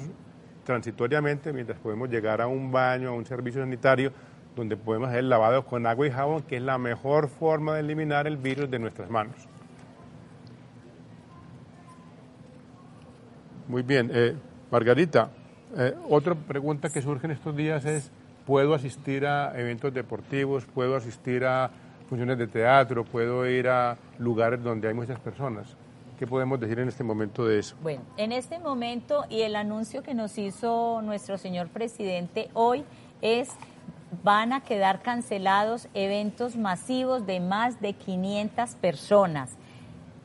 transitoriamente 0.63 1.51
mientras 1.53 1.79
podemos 1.79 2.09
llegar 2.09 2.41
a 2.41 2.47
un 2.47 2.71
baño, 2.71 3.09
a 3.09 3.11
un 3.11 3.25
servicio 3.25 3.61
sanitario, 3.61 4.11
donde 4.55 4.77
podemos 4.77 5.09
hacer 5.09 5.19
el 5.19 5.29
lavado 5.29 5.65
con 5.65 5.85
agua 5.85 6.07
y 6.07 6.11
jabón, 6.11 6.43
que 6.43 6.57
es 6.57 6.61
la 6.61 6.77
mejor 6.77 7.27
forma 7.27 7.75
de 7.75 7.81
eliminar 7.81 8.27
el 8.27 8.37
virus 8.37 8.69
de 8.69 8.79
nuestras 8.79 9.09
manos. 9.09 9.48
Muy 13.69 13.83
bien. 13.83 14.09
Eh, 14.11 14.35
Margarita, 14.71 15.29
eh, 15.77 15.93
otra 16.09 16.33
pregunta 16.33 16.89
que 16.89 17.03
surge 17.03 17.27
en 17.27 17.31
estos 17.31 17.55
días 17.55 17.85
es, 17.85 18.09
¿puedo 18.47 18.73
asistir 18.73 19.27
a 19.27 19.57
eventos 19.59 19.93
deportivos? 19.93 20.65
¿Puedo 20.65 20.95
asistir 20.95 21.45
a 21.45 21.69
funciones 22.09 22.39
de 22.39 22.47
teatro? 22.47 23.05
¿Puedo 23.05 23.47
ir 23.47 23.67
a 23.67 23.95
lugares 24.17 24.63
donde 24.63 24.87
hay 24.87 24.95
muchas 24.95 25.19
personas? 25.19 25.77
¿Qué 26.17 26.25
podemos 26.25 26.59
decir 26.59 26.79
en 26.79 26.87
este 26.87 27.03
momento 27.03 27.45
de 27.45 27.59
eso? 27.59 27.75
Bueno, 27.83 28.01
en 28.17 28.31
este 28.31 28.57
momento 28.57 29.25
y 29.29 29.41
el 29.41 29.55
anuncio 29.55 30.01
que 30.01 30.15
nos 30.15 30.39
hizo 30.39 31.03
nuestro 31.03 31.37
señor 31.37 31.67
presidente 31.67 32.49
hoy 32.55 32.83
es 33.21 33.49
van 34.23 34.51
a 34.51 34.61
quedar 34.61 35.03
cancelados 35.03 35.87
eventos 35.93 36.55
masivos 36.55 37.27
de 37.27 37.39
más 37.39 37.79
de 37.81 37.93
500 37.93 38.71
personas. 38.77 39.59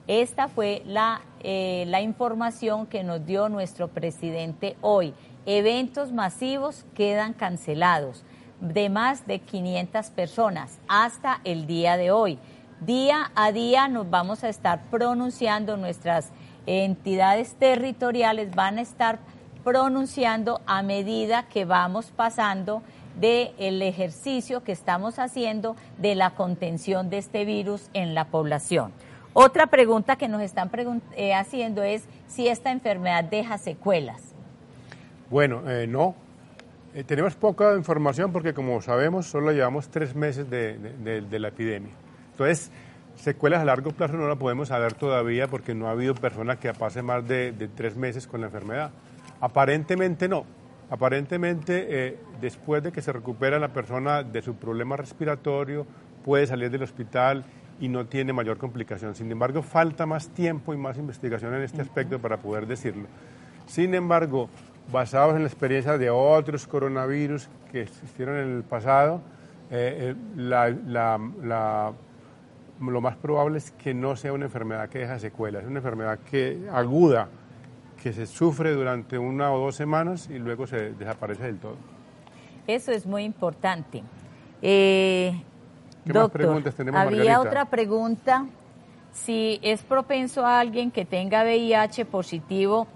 Esta 0.07 0.49
fue 0.49 0.83
la, 0.85 1.23
eh, 1.41 1.85
la 1.89 2.03
información 2.03 2.87
que 2.87 3.03
nos 3.03 3.25
dio 3.25 3.49
nuestro 3.49 3.89
presidente 3.89 4.77
hoy. 4.83 5.15
Eventos 5.47 6.13
masivos 6.13 6.85
quedan 6.95 7.33
cancelados 7.33 8.23
de 8.61 8.91
más 8.91 9.27
de 9.27 9.39
500 9.41 10.11
personas 10.11 10.79
hasta 10.89 11.41
el 11.45 11.67
día 11.67 11.97
de 11.97 12.11
hoy. 12.11 12.39
Día 12.81 13.31
a 13.35 13.51
día 13.53 13.89
nos 13.89 14.11
vamos 14.11 14.45
a 14.45 14.51
estar 14.51 14.83
pronunciando, 14.91 15.77
nuestras 15.79 16.31
entidades 16.67 17.55
territoriales 17.55 18.55
van 18.55 18.79
a 18.79 18.83
estar 18.83 19.19
pronunciando 19.63 20.61
a 20.67 20.83
medida 20.83 21.49
que 21.49 21.65
vamos 21.65 22.13
pasando 22.15 22.83
del 23.19 23.81
ejercicio 23.81 24.63
que 24.63 24.73
estamos 24.73 25.19
haciendo 25.19 25.77
de 25.97 26.15
la 26.15 26.31
contención 26.31 27.09
de 27.09 27.19
este 27.19 27.45
virus 27.47 27.89
en 27.95 28.15
la 28.15 28.27
población. 28.27 28.93
Otra 29.35 29.67
pregunta 29.67 30.17
que 30.17 30.29
nos 30.29 30.41
están 30.41 30.71
eh, 31.17 31.35
haciendo 31.35 31.83
es 31.83 32.05
si 32.29 32.49
esta 32.49 32.71
enfermedad 32.71 33.25
deja 33.25 33.59
secuelas. 33.59 34.23
Bueno, 35.29 35.69
eh, 35.69 35.87
no. 35.87 36.15
Eh, 36.95 37.05
tenemos 37.05 37.35
poca 37.35 37.77
información 37.77 38.33
porque 38.33 38.55
como 38.55 38.81
sabemos 38.81 39.27
solo 39.27 39.53
llevamos 39.53 39.89
tres 39.89 40.15
meses 40.15 40.49
de 40.49 41.39
la 41.39 41.49
epidemia. 41.49 41.93
Entonces, 42.31 42.71
secuelas 43.17 43.61
a 43.61 43.65
largo 43.65 43.91
plazo 43.91 44.17
no 44.17 44.29
la 44.29 44.37
podemos 44.37 44.69
saber 44.69 44.95
todavía 44.95 45.49
porque 45.49 45.75
no 45.75 45.89
ha 45.89 45.93
habido 45.93 46.15
persona 46.15 46.57
que 46.57 46.73
pase 46.73 47.03
más 47.03 47.27
de, 47.27 47.53
tres 47.75 47.97
meses 47.97 48.27
con 48.27 48.41
la 48.41 48.47
enfermedad. 48.47 48.91
Aparentemente 49.41 50.29
no. 50.29 50.45
Aparentemente, 50.91 51.87
eh, 51.89 52.19
después 52.41 52.83
de 52.83 52.93
que 52.93 53.03
se 53.03 53.13
recupera 53.13 53.59
la 53.59 53.73
persona 53.73 54.23
de 54.23 54.43
su 54.43 54.55
problema 54.57 54.97
respiratorio, 54.97 55.87
puede 56.25 56.47
salir 56.47 56.71
del 56.71 56.83
hospital 56.83 57.45
y 57.81 57.89
no 57.89 58.07
tiene 58.07 58.33
mayor 58.33 58.59
complicación. 58.59 59.15
Sin 59.15 59.31
embargo, 59.31 59.63
falta 59.63 60.07
más 60.07 60.29
tiempo 60.29 60.75
y 60.75 60.77
más 60.77 60.99
investigación 60.99 61.55
en 61.55 61.63
este 61.63 61.83
aspecto 61.83 62.19
para 62.19 62.37
poder 62.37 62.67
decirlo. 62.67 63.07
Sin 63.67 63.95
embargo, 63.95 64.49
basados 64.93 65.37
en 65.37 65.43
la 65.43 65.49
experiencia 65.49 65.99
de 65.99 66.11
otros 66.11 66.67
coronavirus 66.67 67.49
que 67.73 67.83
existieron 67.83 68.37
en 68.37 68.57
el 68.57 68.63
pasado, 68.63 69.21
eh, 69.71 70.15
eh, 70.15 70.15
la 70.37 71.93
lo 72.81 73.01
más 73.01 73.17
probable 73.17 73.59
es 73.59 73.71
que 73.71 73.95
no 73.95 74.17
sea 74.17 74.33
una 74.33 74.47
enfermedad 74.47 74.89
que 74.89 75.01
deja 75.01 75.19
secuelas, 75.19 75.63
es 75.63 75.69
una 75.69 75.79
enfermedad 75.79 76.19
que 76.31 76.69
aguda, 76.73 77.29
que 78.03 78.13
se 78.13 78.27
sufre 78.27 78.73
durante 78.73 79.19
una 79.19 79.53
o 79.53 79.59
dos 79.59 79.77
semanas 79.77 80.29
y 80.31 80.39
luego 80.39 80.67
se 80.67 80.93
desaparece 80.93 81.45
del 81.45 81.59
todo. 81.59 81.77
Eso 82.67 82.93
es 82.93 83.07
muy 83.07 83.25
importante. 83.25 84.03
Eh, 84.63 85.41
¿Qué 86.05 86.13
más 86.13 86.31
preguntas 86.31 86.75
tenemos, 86.75 87.01
Había 87.01 87.41
otra 87.41 87.65
pregunta. 87.67 88.47
Si 89.13 89.61
es 89.63 89.83
propenso 89.83 90.45
a 90.45 90.61
alguien 90.61 90.91
que 90.91 91.05
tenga 91.05 91.43
VIH 91.45 92.05
positivo 92.05 92.87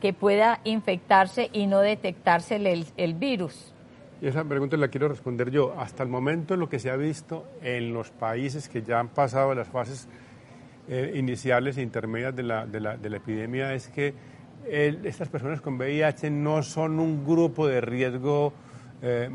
que 0.00 0.12
pueda 0.12 0.60
infectarse 0.64 1.50
y 1.52 1.66
no 1.66 1.80
detectarse 1.80 2.56
el, 2.56 2.86
el 2.96 3.14
virus. 3.14 3.74
Y 4.20 4.26
esa 4.26 4.44
pregunta 4.44 4.76
la 4.76 4.88
quiero 4.88 5.08
responder 5.08 5.50
yo. 5.50 5.74
Hasta 5.78 6.02
el 6.02 6.08
momento 6.08 6.56
lo 6.56 6.68
que 6.68 6.78
se 6.78 6.90
ha 6.90 6.96
visto 6.96 7.44
en 7.62 7.92
los 7.92 8.10
países 8.10 8.68
que 8.68 8.82
ya 8.82 9.00
han 9.00 9.08
pasado 9.08 9.54
las 9.54 9.68
fases 9.68 10.08
eh, 10.88 11.12
iniciales 11.16 11.76
e 11.76 11.82
intermedias 11.82 12.34
de 12.34 12.42
la, 12.42 12.66
de 12.66 12.80
la, 12.80 12.96
de 12.96 13.10
la 13.10 13.16
epidemia 13.18 13.74
es 13.74 13.88
que 13.88 14.14
estas 14.66 15.28
personas 15.28 15.60
con 15.60 15.76
VIH 15.76 16.30
no 16.30 16.62
son 16.62 16.98
un 16.98 17.24
grupo 17.24 17.66
de 17.66 17.80
riesgo 17.80 18.52
eh, 19.02 19.28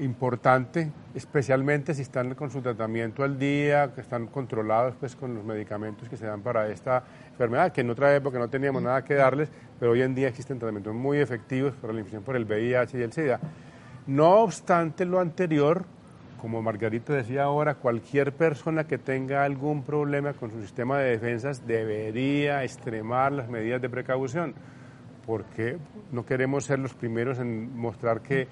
importante, 0.00 0.90
especialmente 1.14 1.94
si 1.94 2.02
están 2.02 2.34
con 2.34 2.50
su 2.50 2.60
tratamiento 2.60 3.22
al 3.22 3.38
día, 3.38 3.92
que 3.94 4.00
están 4.00 4.26
controlados 4.26 4.94
pues, 4.98 5.16
con 5.16 5.34
los 5.34 5.44
medicamentos 5.44 6.08
que 6.08 6.16
se 6.16 6.26
dan 6.26 6.40
para 6.42 6.68
esta 6.68 7.04
enfermedad, 7.30 7.72
que 7.72 7.82
en 7.82 7.90
otra 7.90 8.14
época 8.14 8.38
no 8.38 8.48
teníamos 8.48 8.82
nada 8.82 9.04
que 9.04 9.14
darles, 9.14 9.50
pero 9.78 9.92
hoy 9.92 10.02
en 10.02 10.14
día 10.14 10.28
existen 10.28 10.58
tratamientos 10.58 10.94
muy 10.94 11.18
efectivos 11.18 11.74
para 11.74 11.92
la 11.92 12.00
infección 12.00 12.22
por 12.22 12.36
el 12.36 12.44
VIH 12.44 12.98
y 12.98 13.02
el 13.02 13.12
SIDA. 13.12 13.40
No 14.06 14.40
obstante 14.40 15.04
lo 15.04 15.20
anterior, 15.20 15.84
como 16.40 16.60
Margarita 16.60 17.12
decía 17.12 17.44
ahora, 17.44 17.76
cualquier 17.76 18.32
persona 18.32 18.84
que 18.84 18.98
tenga 18.98 19.44
algún 19.44 19.84
problema 19.84 20.32
con 20.32 20.50
su 20.50 20.60
sistema 20.60 20.98
de 20.98 21.10
defensas 21.10 21.66
debería 21.68 22.64
extremar 22.64 23.30
las 23.30 23.48
medidas 23.48 23.80
de 23.80 23.88
precaución, 23.88 24.54
porque 25.26 25.78
no 26.10 26.24
queremos 26.24 26.64
ser 26.64 26.78
los 26.78 26.94
primeros 26.94 27.38
en 27.38 27.76
mostrar 27.76 28.20
que 28.20 28.48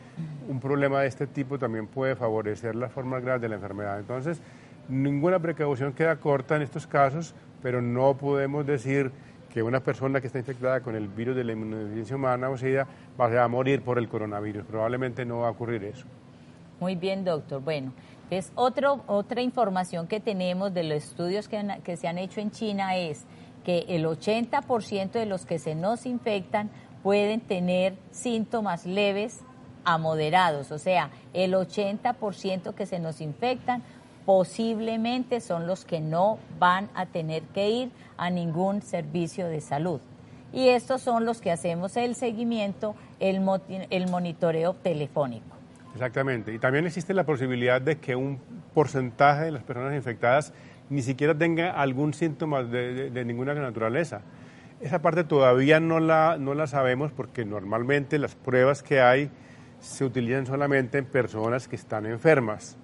un 0.48 0.60
problema 0.60 1.00
de 1.00 1.08
este 1.08 1.26
tipo 1.26 1.58
también 1.58 1.86
puede 1.86 2.16
favorecer 2.16 2.76
las 2.76 2.92
formas 2.92 3.22
graves 3.22 3.42
de 3.42 3.48
la 3.48 3.56
enfermedad. 3.56 3.98
Entonces, 3.98 4.40
ninguna 4.88 5.38
precaución 5.38 5.92
queda 5.92 6.16
corta 6.16 6.56
en 6.56 6.62
estos 6.62 6.86
casos, 6.86 7.34
pero 7.62 7.82
no 7.82 8.16
podemos 8.16 8.66
decir 8.66 9.10
que 9.52 9.62
una 9.62 9.80
persona 9.80 10.20
que 10.20 10.28
está 10.28 10.38
infectada 10.38 10.80
con 10.80 10.94
el 10.94 11.08
virus 11.08 11.36
de 11.36 11.44
la 11.44 11.52
inmunodeficiencia 11.52 12.16
humana 12.16 12.48
o 12.50 12.56
sea, 12.56 12.86
va 13.20 13.42
a 13.42 13.48
morir 13.48 13.82
por 13.82 13.98
el 13.98 14.08
coronavirus. 14.08 14.64
Probablemente 14.64 15.24
no 15.24 15.40
va 15.40 15.48
a 15.48 15.50
ocurrir 15.50 15.84
eso. 15.84 16.06
Muy 16.78 16.94
bien, 16.94 17.24
doctor. 17.24 17.60
Bueno, 17.60 17.92
es 18.30 18.52
otro, 18.54 19.02
otra 19.06 19.42
información 19.42 20.06
que 20.06 20.20
tenemos 20.20 20.72
de 20.72 20.84
los 20.84 21.04
estudios 21.04 21.48
que 21.48 21.96
se 21.96 22.08
han 22.08 22.18
hecho 22.18 22.40
en 22.40 22.52
China 22.52 22.96
es 22.96 23.26
el 23.88 24.04
80% 24.04 25.12
de 25.12 25.26
los 25.26 25.46
que 25.46 25.58
se 25.58 25.74
nos 25.74 26.06
infectan 26.06 26.70
pueden 27.02 27.40
tener 27.40 27.94
síntomas 28.10 28.86
leves 28.86 29.40
a 29.84 29.96
moderados, 29.96 30.70
o 30.72 30.78
sea, 30.78 31.10
el 31.32 31.54
80% 31.54 32.74
que 32.74 32.84
se 32.84 32.98
nos 32.98 33.20
infectan 33.22 33.82
posiblemente 34.26 35.40
son 35.40 35.66
los 35.66 35.84
que 35.86 36.00
no 36.00 36.38
van 36.58 36.90
a 36.94 37.06
tener 37.06 37.42
que 37.44 37.70
ir 37.70 37.90
a 38.18 38.28
ningún 38.28 38.82
servicio 38.82 39.48
de 39.48 39.62
salud. 39.62 40.00
Y 40.52 40.68
estos 40.68 41.00
son 41.00 41.24
los 41.24 41.40
que 41.40 41.50
hacemos 41.50 41.96
el 41.96 42.14
seguimiento, 42.14 42.94
el 43.18 43.40
monitoreo 43.40 44.74
telefónico. 44.74 45.56
Exactamente. 45.94 46.52
Y 46.52 46.58
también 46.58 46.86
existe 46.86 47.14
la 47.14 47.24
posibilidad 47.24 47.80
de 47.80 47.98
que 47.98 48.14
un 48.14 48.38
porcentaje 48.74 49.46
de 49.46 49.52
las 49.52 49.62
personas 49.62 49.94
infectadas 49.94 50.52
ni 50.90 51.02
siquiera 51.02 51.36
tenga 51.36 51.70
algún 51.70 52.12
síntoma 52.12 52.64
de, 52.64 53.24
ninguna 53.24 53.54
naturaleza. 53.54 54.22
Esa 54.80 55.00
parte 55.00 55.24
todavía 55.24 55.78
no 55.78 56.00
la, 56.00 56.36
no 56.38 56.54
la 56.54 56.66
sabemos 56.66 57.12
porque 57.12 57.44
normalmente 57.44 58.18
las 58.18 58.34
pruebas 58.34 58.82
que 58.82 59.00
hay 59.00 59.30
se 59.78 60.04
utilizan 60.04 60.46
solamente 60.46 60.98
en 60.98 61.06
personas 61.06 61.68
que 61.68 61.76
están 61.76 62.06
enfermas. 62.06 62.76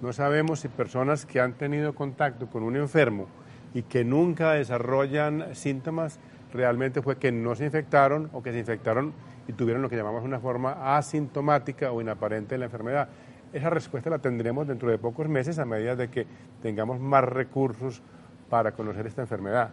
No 0.00 0.12
sabemos 0.12 0.60
si 0.60 0.68
personas 0.68 1.26
que 1.26 1.40
han 1.40 1.54
tenido 1.54 1.94
contacto 1.94 2.48
con 2.48 2.62
un 2.62 2.76
enfermo 2.76 3.26
y 3.74 3.82
que 3.82 4.04
nunca 4.04 4.52
desarrollan 4.52 5.54
síntomas, 5.54 6.20
realmente 6.52 7.02
fue 7.02 7.16
que 7.16 7.32
no 7.32 7.54
se 7.54 7.64
infectaron 7.64 8.30
o 8.32 8.42
que 8.42 8.52
se 8.52 8.58
infectaron 8.58 9.12
y 9.48 9.52
tuvieron 9.54 9.82
lo 9.82 9.88
que 9.88 9.96
llamamos 9.96 10.22
una 10.24 10.38
forma 10.38 10.96
asintomática 10.96 11.90
o 11.92 12.00
inaparente 12.00 12.54
de 12.54 12.58
la 12.58 12.66
enfermedad. 12.66 13.08
Esa 13.52 13.70
respuesta 13.70 14.10
la 14.10 14.18
tendremos 14.18 14.66
dentro 14.66 14.90
de 14.90 14.98
pocos 14.98 15.28
meses 15.28 15.58
a 15.58 15.64
medida 15.64 15.96
de 15.96 16.10
que 16.10 16.26
tengamos 16.62 17.00
más 17.00 17.24
recursos 17.24 18.02
para 18.50 18.72
conocer 18.72 19.06
esta 19.06 19.22
enfermedad. 19.22 19.70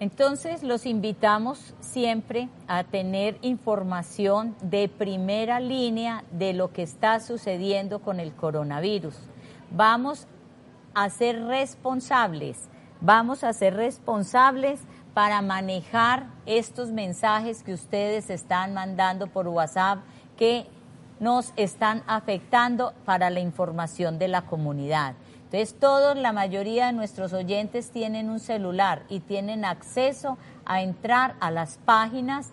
Entonces 0.00 0.62
los 0.62 0.86
invitamos 0.86 1.74
siempre 1.80 2.48
a 2.66 2.84
tener 2.84 3.38
información 3.42 4.54
de 4.60 4.88
primera 4.88 5.60
línea 5.60 6.24
de 6.32 6.52
lo 6.52 6.72
que 6.72 6.82
está 6.82 7.20
sucediendo 7.20 8.00
con 8.00 8.20
el 8.20 8.32
coronavirus. 8.34 9.16
Vamos 9.70 10.26
a 10.94 11.08
ser 11.10 11.44
responsables, 11.44 12.68
vamos 13.00 13.44
a 13.44 13.52
ser 13.52 13.74
responsables 13.74 14.80
para 15.14 15.40
manejar 15.42 16.26
estos 16.44 16.90
mensajes 16.90 17.62
que 17.62 17.72
ustedes 17.72 18.30
están 18.30 18.74
mandando 18.74 19.28
por 19.28 19.46
WhatsApp 19.48 20.00
que 20.36 20.66
nos 21.24 21.54
están 21.56 22.02
afectando 22.06 22.92
para 23.06 23.30
la 23.30 23.40
información 23.40 24.18
de 24.18 24.28
la 24.28 24.42
comunidad. 24.42 25.14
Entonces, 25.44 25.74
todos, 25.80 26.18
la 26.18 26.32
mayoría 26.32 26.88
de 26.88 26.92
nuestros 26.92 27.32
oyentes 27.32 27.90
tienen 27.90 28.28
un 28.28 28.40
celular 28.40 29.04
y 29.08 29.20
tienen 29.20 29.64
acceso 29.64 30.36
a 30.66 30.82
entrar 30.82 31.34
a 31.40 31.50
las 31.50 31.78
páginas 31.86 32.50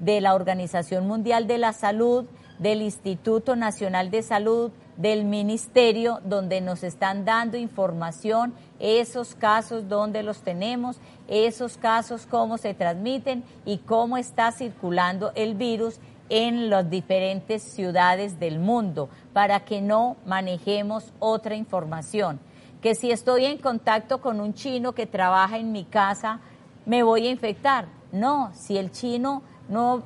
de 0.00 0.20
la 0.20 0.34
Organización 0.34 1.08
Mundial 1.08 1.46
de 1.46 1.56
la 1.56 1.72
Salud, 1.72 2.26
del 2.58 2.82
Instituto 2.82 3.56
Nacional 3.56 4.10
de 4.10 4.22
Salud, 4.22 4.70
del 4.98 5.24
Ministerio, 5.24 6.20
donde 6.22 6.60
nos 6.60 6.82
están 6.82 7.24
dando 7.24 7.56
información, 7.56 8.52
esos 8.80 9.34
casos, 9.34 9.88
donde 9.88 10.22
los 10.22 10.42
tenemos, 10.42 10.98
esos 11.26 11.78
casos, 11.78 12.26
cómo 12.26 12.58
se 12.58 12.74
transmiten 12.74 13.44
y 13.64 13.78
cómo 13.78 14.18
está 14.18 14.52
circulando 14.52 15.32
el 15.36 15.54
virus 15.54 16.00
en 16.30 16.70
las 16.70 16.88
diferentes 16.88 17.62
ciudades 17.62 18.40
del 18.40 18.58
mundo 18.58 19.10
para 19.32 19.64
que 19.64 19.82
no 19.82 20.16
manejemos 20.24 21.12
otra 21.18 21.56
información. 21.56 22.40
Que 22.80 22.94
si 22.94 23.10
estoy 23.10 23.44
en 23.44 23.58
contacto 23.58 24.22
con 24.22 24.40
un 24.40 24.54
chino 24.54 24.94
que 24.94 25.06
trabaja 25.06 25.58
en 25.58 25.72
mi 25.72 25.84
casa, 25.84 26.40
me 26.86 27.02
voy 27.02 27.26
a 27.26 27.30
infectar. 27.30 27.86
No, 28.12 28.50
si 28.54 28.78
el 28.78 28.90
chino 28.90 29.42
no 29.68 30.02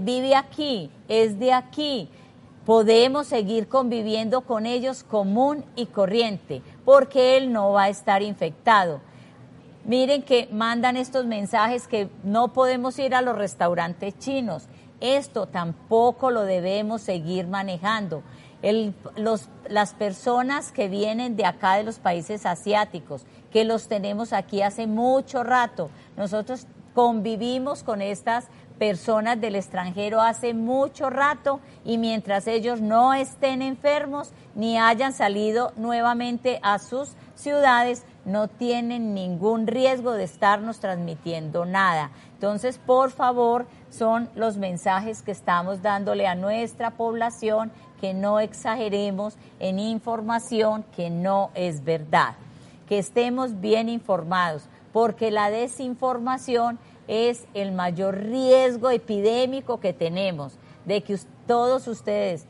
vive 0.00 0.34
aquí, 0.34 0.90
es 1.06 1.38
de 1.38 1.52
aquí, 1.52 2.08
podemos 2.66 3.26
seguir 3.26 3.68
conviviendo 3.68 4.40
con 4.40 4.66
ellos 4.66 5.04
común 5.04 5.64
y 5.76 5.86
corriente, 5.86 6.62
porque 6.84 7.36
él 7.36 7.52
no 7.52 7.72
va 7.72 7.84
a 7.84 7.88
estar 7.88 8.22
infectado. 8.22 9.00
Miren 9.84 10.22
que 10.22 10.48
mandan 10.52 10.98
estos 10.98 11.24
mensajes 11.24 11.88
que 11.88 12.10
no 12.22 12.52
podemos 12.52 12.98
ir 12.98 13.14
a 13.14 13.22
los 13.22 13.38
restaurantes 13.38 14.18
chinos 14.18 14.68
esto 15.00 15.46
tampoco 15.46 16.30
lo 16.30 16.42
debemos 16.42 17.02
seguir 17.02 17.46
manejando. 17.46 18.22
las 19.68 19.94
personas 19.94 20.72
que 20.72 20.88
vienen 20.88 21.36
de 21.36 21.44
acá 21.44 21.74
de 21.74 21.84
los 21.84 21.98
países 21.98 22.44
asiáticos, 22.44 23.24
que 23.52 23.64
los 23.64 23.86
tenemos 23.86 24.32
aquí 24.32 24.62
hace 24.62 24.86
mucho 24.86 25.44
rato, 25.44 25.90
nosotros 26.16 26.66
convivimos 26.94 27.84
con 27.84 28.02
estas 28.02 28.48
personas 28.78 29.40
del 29.40 29.56
extranjero 29.56 30.20
hace 30.20 30.54
mucho 30.54 31.10
rato 31.10 31.60
y 31.84 31.98
mientras 31.98 32.46
ellos 32.46 32.80
no 32.80 33.12
estén 33.12 33.60
enfermos 33.60 34.30
ni 34.54 34.78
hayan 34.78 35.12
salido 35.12 35.72
nuevamente 35.76 36.60
a 36.62 36.78
sus 36.78 37.10
ciudades, 37.34 38.04
no 38.24 38.48
tienen 38.48 39.14
ningún 39.14 39.66
riesgo 39.66 40.12
de 40.12 40.24
estarnos 40.24 40.80
transmitiendo 40.80 41.64
nada. 41.64 42.10
Entonces, 42.34 42.78
por 42.78 43.10
favor, 43.10 43.66
son 43.90 44.28
los 44.34 44.56
mensajes 44.56 45.22
que 45.22 45.32
estamos 45.32 45.82
dándole 45.82 46.26
a 46.26 46.34
nuestra 46.34 46.92
población, 46.92 47.72
que 48.00 48.14
no 48.14 48.40
exageremos 48.40 49.36
en 49.58 49.78
información 49.78 50.84
que 50.94 51.10
no 51.10 51.50
es 51.54 51.84
verdad, 51.84 52.34
que 52.88 52.98
estemos 52.98 53.60
bien 53.60 53.88
informados, 53.88 54.68
porque 54.92 55.30
la 55.30 55.50
desinformación 55.50 56.78
es 57.08 57.46
el 57.54 57.72
mayor 57.72 58.18
riesgo 58.18 58.90
epidémico 58.90 59.80
que 59.80 59.92
tenemos, 59.92 60.58
de 60.84 61.02
que 61.02 61.18
todos 61.46 61.88
ustedes 61.88 62.46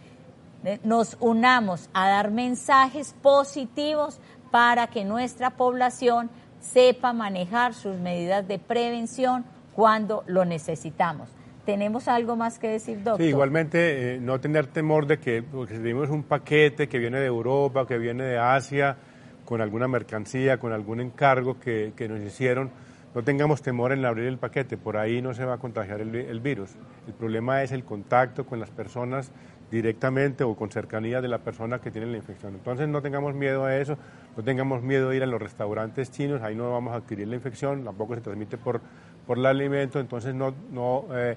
eh, 0.65 0.81
nos 0.83 1.17
unamos 1.21 1.89
a 1.93 2.09
dar 2.09 2.31
mensajes 2.31 3.15
positivos 3.23 4.21
para 4.51 4.89
que 4.89 5.05
nuestra 5.05 5.51
población 5.51 6.31
sepa 6.61 7.13
manejar 7.13 7.75
sus 7.75 7.97
medidas 7.97 8.47
de 8.49 8.59
prevención 8.59 9.45
cuando 9.79 10.25
lo 10.27 10.45
necesitamos. 10.45 11.29
¿Tenemos 11.65 12.09
algo 12.09 12.35
más 12.35 12.59
que 12.59 12.67
decir, 12.67 12.97
doctor? 12.97 13.19
Sí, 13.19 13.29
igualmente 13.29 14.17
eh, 14.17 14.19
no 14.19 14.41
tener 14.41 14.67
temor 14.67 15.07
de 15.07 15.21
que 15.21 15.45
porque 15.45 15.77
un 15.95 16.25
paquete 16.25 16.89
que 16.89 16.99
viene 16.99 17.21
de 17.21 17.27
Europa, 17.27 17.87
que 17.87 17.97
viene 17.97 18.25
de 18.25 18.39
Asia, 18.39 18.97
con 19.45 19.61
alguna 19.61 19.87
mercancía, 19.87 20.59
con 20.59 20.73
algún 20.73 21.01
encargo 21.01 21.61
que, 21.61 21.95
nos 22.09 22.19
hicieron, 22.19 22.73
no 23.15 23.23
tengamos 23.23 23.63
temor 23.63 23.93
en 23.93 24.05
abrir 24.05 24.27
el 24.27 24.39
paquete, 24.39 24.77
por 24.77 24.97
ahí 24.97 25.23
no 25.23 25.33
se 25.33 25.45
va 25.45 25.55
a 25.55 25.59
contagiar 25.59 26.01
el, 26.01 26.13
el, 26.13 26.41
virus. 26.41 26.75
El 27.07 27.15
problema 27.15 27.63
es 27.63 27.71
el 27.71 27.85
contacto 27.85 28.47
con 28.47 28.59
las 28.59 28.73
personas 28.73 29.31
directamente 29.71 30.43
o 30.43 30.57
con 30.57 30.71
cercanía 30.73 31.21
de 31.21 31.29
la 31.29 31.39
persona 31.39 31.81
que 31.81 31.93
tiene 31.93 32.09
la 32.09 32.17
infección. 32.17 32.55
Entonces 32.55 32.89
no 32.89 33.01
tengamos 33.01 33.35
miedo 33.35 33.65
a 33.65 33.77
eso, 33.77 33.97
no 34.37 34.43
tengamos 34.43 34.83
miedo 34.83 35.11
de 35.11 35.19
ir 35.19 35.23
a 35.23 35.27
los 35.27 35.41
restaurantes 35.41 36.11
chinos, 36.11 36.43
ahí 36.43 36.57
no 36.57 36.73
vamos 36.73 36.95
a 36.95 36.97
adquirir 36.97 37.29
la 37.29 37.37
infección, 37.37 37.85
tampoco 37.85 38.17
se 38.17 38.23
transmite 38.23 38.59
por 38.59 38.81
por 39.29 39.37
el 39.37 39.45
alimento, 39.45 40.01
entonces 40.01 40.35
no, 40.35 40.55
no 40.73 41.05
eh, 41.13 41.37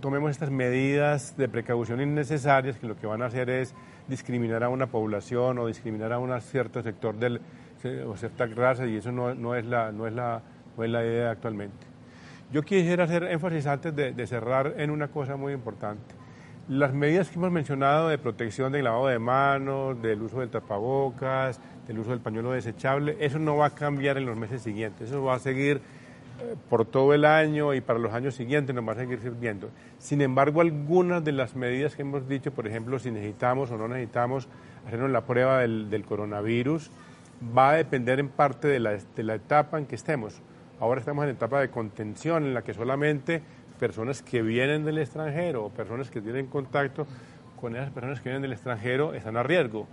tomemos 0.00 0.32
estas 0.32 0.50
medidas 0.50 1.36
de 1.36 1.48
precaución 1.48 2.00
innecesarias 2.00 2.76
que 2.76 2.88
lo 2.88 2.96
que 2.96 3.06
van 3.06 3.22
a 3.22 3.26
hacer 3.26 3.48
es 3.48 3.72
discriminar 4.08 4.64
a 4.64 4.68
una 4.68 4.88
población 4.88 5.60
o 5.60 5.68
discriminar 5.68 6.12
a 6.12 6.18
un 6.18 6.38
cierto 6.40 6.82
sector 6.82 7.14
del, 7.14 7.40
o 8.04 8.16
cierta 8.16 8.46
raza 8.46 8.84
y 8.84 8.96
eso 8.96 9.12
no, 9.12 9.32
no, 9.32 9.54
es 9.54 9.64
la, 9.64 9.92
no, 9.92 10.08
es 10.08 10.12
la, 10.12 10.42
no 10.76 10.82
es 10.82 10.90
la 10.90 11.04
idea 11.04 11.30
actualmente. 11.30 11.86
Yo 12.52 12.62
quisiera 12.62 13.04
hacer 13.04 13.22
énfasis 13.22 13.68
antes 13.68 13.94
de, 13.94 14.10
de, 14.10 14.26
cerrar 14.26 14.74
en 14.76 14.90
una 14.90 15.06
cosa 15.06 15.36
muy 15.36 15.52
importante. 15.52 16.16
Las 16.66 16.92
medidas 16.92 17.28
que 17.28 17.36
hemos 17.36 17.52
mencionado 17.52 18.08
de 18.08 18.18
protección 18.18 18.72
del 18.72 18.82
lavado 18.84 19.06
de 19.06 19.20
manos, 19.20 20.02
del 20.02 20.20
uso 20.20 20.40
del 20.40 20.50
tapabocas, 20.50 21.60
del 21.86 22.00
uso 22.00 22.10
del 22.10 22.18
pañuelo 22.18 22.50
desechable, 22.50 23.16
eso 23.20 23.38
no 23.38 23.56
va 23.56 23.66
a 23.66 23.70
cambiar 23.70 24.18
en 24.18 24.26
los 24.26 24.36
meses 24.36 24.62
siguientes, 24.62 25.10
eso 25.10 25.22
va 25.22 25.36
a 25.36 25.38
seguir 25.38 25.80
por 26.68 26.84
todo 26.84 27.14
el 27.14 27.24
año 27.24 27.74
y 27.74 27.80
para 27.80 27.98
los 27.98 28.12
años 28.12 28.34
siguientes 28.34 28.74
nos 28.74 28.86
va 28.86 28.92
a 28.92 28.96
seguir 28.96 29.20
sirviendo. 29.20 29.70
Sin 29.98 30.20
embargo, 30.20 30.60
algunas 30.60 31.24
de 31.24 31.32
las 31.32 31.56
medidas 31.56 31.94
que 31.94 32.02
hemos 32.02 32.28
dicho, 32.28 32.52
por 32.52 32.66
ejemplo, 32.66 32.98
si 32.98 33.10
necesitamos 33.10 33.70
o 33.70 33.76
no 33.76 33.88
necesitamos 33.88 34.48
hacernos 34.86 35.10
la 35.10 35.22
prueba 35.22 35.58
del, 35.60 36.04
coronavirus, 36.06 36.90
va 37.56 37.70
a 37.70 37.74
depender 37.74 38.20
en 38.20 38.28
parte 38.28 38.68
de 38.68 38.80
la, 38.80 39.34
etapa 39.34 39.78
en 39.78 39.86
que 39.86 39.94
estemos. 39.94 40.40
Ahora 40.78 41.00
estamos 41.00 41.24
en 41.24 41.30
etapa 41.30 41.60
de 41.60 41.68
contención 41.68 42.44
en 42.44 42.54
la 42.54 42.62
que 42.62 42.74
solamente 42.74 43.42
personas 43.78 44.22
que 44.22 44.42
vienen 44.42 44.84
del 44.84 44.98
extranjero 44.98 45.64
o 45.64 45.70
personas 45.70 46.10
que 46.10 46.20
tienen 46.20 46.46
contacto 46.46 47.06
con 47.60 47.76
esas 47.76 47.90
personas 47.90 48.20
que 48.20 48.30
vienen 48.30 48.42
del 48.42 48.52
extranjero 48.52 49.14
están 49.14 49.36
a 49.36 49.42
riesgo. 49.42 49.86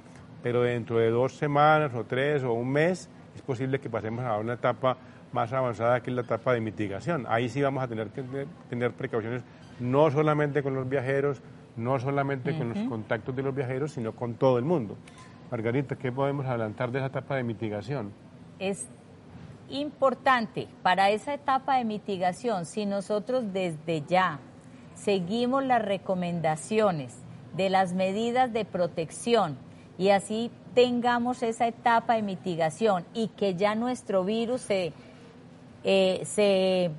Pero 0.44 0.62
dentro 0.62 0.98
de 1.00 1.10
dos 1.10 1.34
semanas 1.36 1.94
o 1.94 2.06
tres 2.06 2.44
o 2.44 2.54
un 2.54 2.72
mes 2.72 3.10
es 3.36 3.42
posible 3.42 3.80
que 3.80 3.90
pasemos 3.90 4.26
a 4.26 4.38
una 4.38 4.54
etapa 4.54 4.98
más 5.32 5.54
avanzada 5.54 6.02
que 6.02 6.10
es 6.10 6.16
la 6.16 6.22
etapa 6.24 6.54
de 6.54 6.62
mitigación. 6.62 7.26
Ahí 7.28 7.50
sí 7.50 7.62
vamos 7.62 7.84
a 7.84 7.88
tener 7.88 8.10
que 8.10 8.24
tener 8.70 8.94
precauciones 8.94 9.44
no 9.80 10.10
solamente 10.12 10.64
con 10.64 10.74
los 10.74 10.88
viajeros, 10.88 11.42
no 11.76 12.00
solamente 12.00 12.58
con 12.58 12.70
los 12.70 12.80
contactos 12.90 13.36
de 13.36 13.44
los 13.44 13.54
viajeros, 13.54 13.92
sino 13.92 14.14
con 14.14 14.36
todo 14.36 14.58
el 14.58 14.66
mundo. 14.66 14.98
Margarita, 15.52 15.96
¿qué 15.96 16.12
podemos 16.12 16.46
adelantar 16.46 16.92
de 16.92 17.00
esa 17.00 17.08
etapa 17.08 17.36
de 17.36 17.44
mitigación? 17.44 18.12
Es 18.60 18.88
importante 19.70 20.68
para 20.82 21.10
esa 21.12 21.34
etapa 21.34 21.78
de 21.78 21.86
mitigación, 21.86 22.66
si 22.66 22.86
nosotros 22.86 23.54
desde 23.54 24.02
ya 24.02 24.40
seguimos 24.96 25.64
las 25.64 25.84
recomendaciones 25.84 27.16
de 27.56 27.70
las 27.70 27.94
medidas 27.94 28.52
de 28.54 28.66
protección 28.66 29.58
y 29.98 30.10
así 30.10 30.52
tengamos 30.74 31.44
esa 31.44 31.68
etapa 31.68 32.16
de 32.16 32.22
mitigación 32.22 33.06
y 33.14 33.30
que 33.30 33.56
ya 33.56 33.76
nuestro 33.76 34.24
virus 34.24 34.62
se, 34.62 34.94
eh, 35.90 36.26
se, 36.26 36.92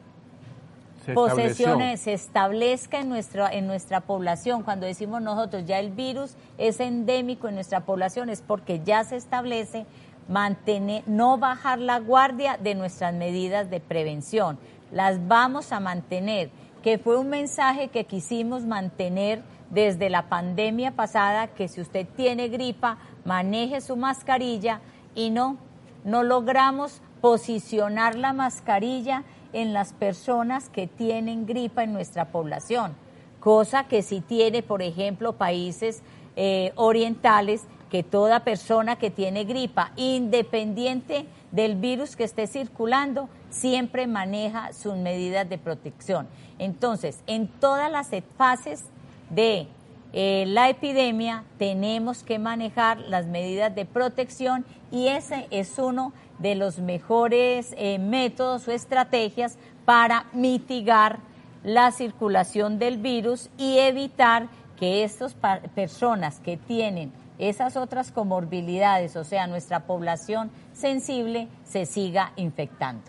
posesione, 1.12 1.98
se 1.98 2.14
establezca 2.14 3.00
en 3.00 3.10
nuestra, 3.10 3.52
en 3.52 3.66
nuestra 3.66 4.00
población. 4.00 4.62
Cuando 4.62 4.86
decimos 4.86 5.20
nosotros 5.20 5.66
ya 5.66 5.78
el 5.78 5.90
virus 5.90 6.36
es 6.56 6.80
endémico 6.80 7.48
en 7.48 7.54
nuestra 7.56 7.80
población 7.80 8.30
es 8.30 8.40
porque 8.40 8.80
ya 8.82 9.04
se 9.04 9.16
establece 9.16 9.84
mantener, 10.26 11.02
no 11.06 11.36
bajar 11.36 11.78
la 11.80 11.98
guardia 12.00 12.56
de 12.56 12.74
nuestras 12.74 13.12
medidas 13.12 13.68
de 13.68 13.80
prevención. 13.80 14.58
Las 14.90 15.28
vamos 15.28 15.70
a 15.72 15.80
mantener, 15.80 16.48
que 16.82 16.96
fue 16.96 17.18
un 17.18 17.28
mensaje 17.28 17.88
que 17.88 18.04
quisimos 18.04 18.64
mantener 18.64 19.42
desde 19.68 20.08
la 20.08 20.30
pandemia 20.30 20.92
pasada, 20.92 21.48
que 21.48 21.68
si 21.68 21.82
usted 21.82 22.06
tiene 22.16 22.48
gripa, 22.48 22.96
maneje 23.26 23.82
su 23.82 23.96
mascarilla 23.96 24.80
y 25.14 25.28
no, 25.28 25.58
no 26.04 26.22
logramos 26.22 27.02
posicionar 27.20 28.14
la 28.14 28.32
mascarilla 28.32 29.24
en 29.52 29.72
las 29.72 29.92
personas 29.92 30.68
que 30.68 30.86
tienen 30.86 31.46
gripa 31.46 31.84
en 31.84 31.92
nuestra 31.92 32.26
población, 32.26 32.94
cosa 33.40 33.84
que 33.84 34.02
si 34.02 34.20
tiene, 34.20 34.62
por 34.62 34.82
ejemplo, 34.82 35.34
países 35.34 36.02
eh, 36.36 36.72
orientales 36.76 37.66
que 37.90 38.02
toda 38.02 38.44
persona 38.44 38.96
que 38.96 39.10
tiene 39.10 39.44
gripa, 39.44 39.92
independiente 39.96 41.26
del 41.52 41.76
virus 41.76 42.16
que 42.16 42.24
esté 42.24 42.46
circulando, 42.46 43.28
siempre 43.50 44.06
maneja 44.06 44.72
sus 44.72 44.94
medidas 44.96 45.48
de 45.48 45.58
protección. 45.58 46.28
Entonces, 46.58 47.22
en 47.26 47.48
todas 47.48 47.90
las 47.90 48.10
fases 48.36 48.84
de 49.30 49.66
eh, 50.12 50.44
la 50.46 50.68
epidemia 50.70 51.44
tenemos 51.58 52.22
que 52.22 52.38
manejar 52.38 52.98
las 52.98 53.26
medidas 53.26 53.74
de 53.74 53.84
protección 53.84 54.64
y 54.90 55.08
ese 55.08 55.46
es 55.50 55.78
uno 55.78 56.12
de 56.12 56.27
los 56.40 56.78
mejores 56.78 57.74
eh, 57.76 57.98
métodos 57.98 58.68
o 58.68 58.72
estrategias 58.72 59.58
para 59.84 60.26
mitigar 60.32 61.18
la 61.64 61.90
circulación 61.90 62.78
del 62.78 62.98
virus 62.98 63.50
y 63.58 63.78
evitar 63.78 64.48
que 64.78 65.02
estas 65.02 65.36
personas 65.74 66.40
que 66.40 66.56
tienen 66.56 67.12
esas 67.38 67.76
otras 67.76 68.10
comorbilidades, 68.10 69.16
o 69.16 69.24
sea, 69.24 69.46
nuestra 69.46 69.80
población 69.80 70.50
sensible, 70.72 71.48
se 71.64 71.86
siga 71.86 72.32
infectando. 72.36 73.02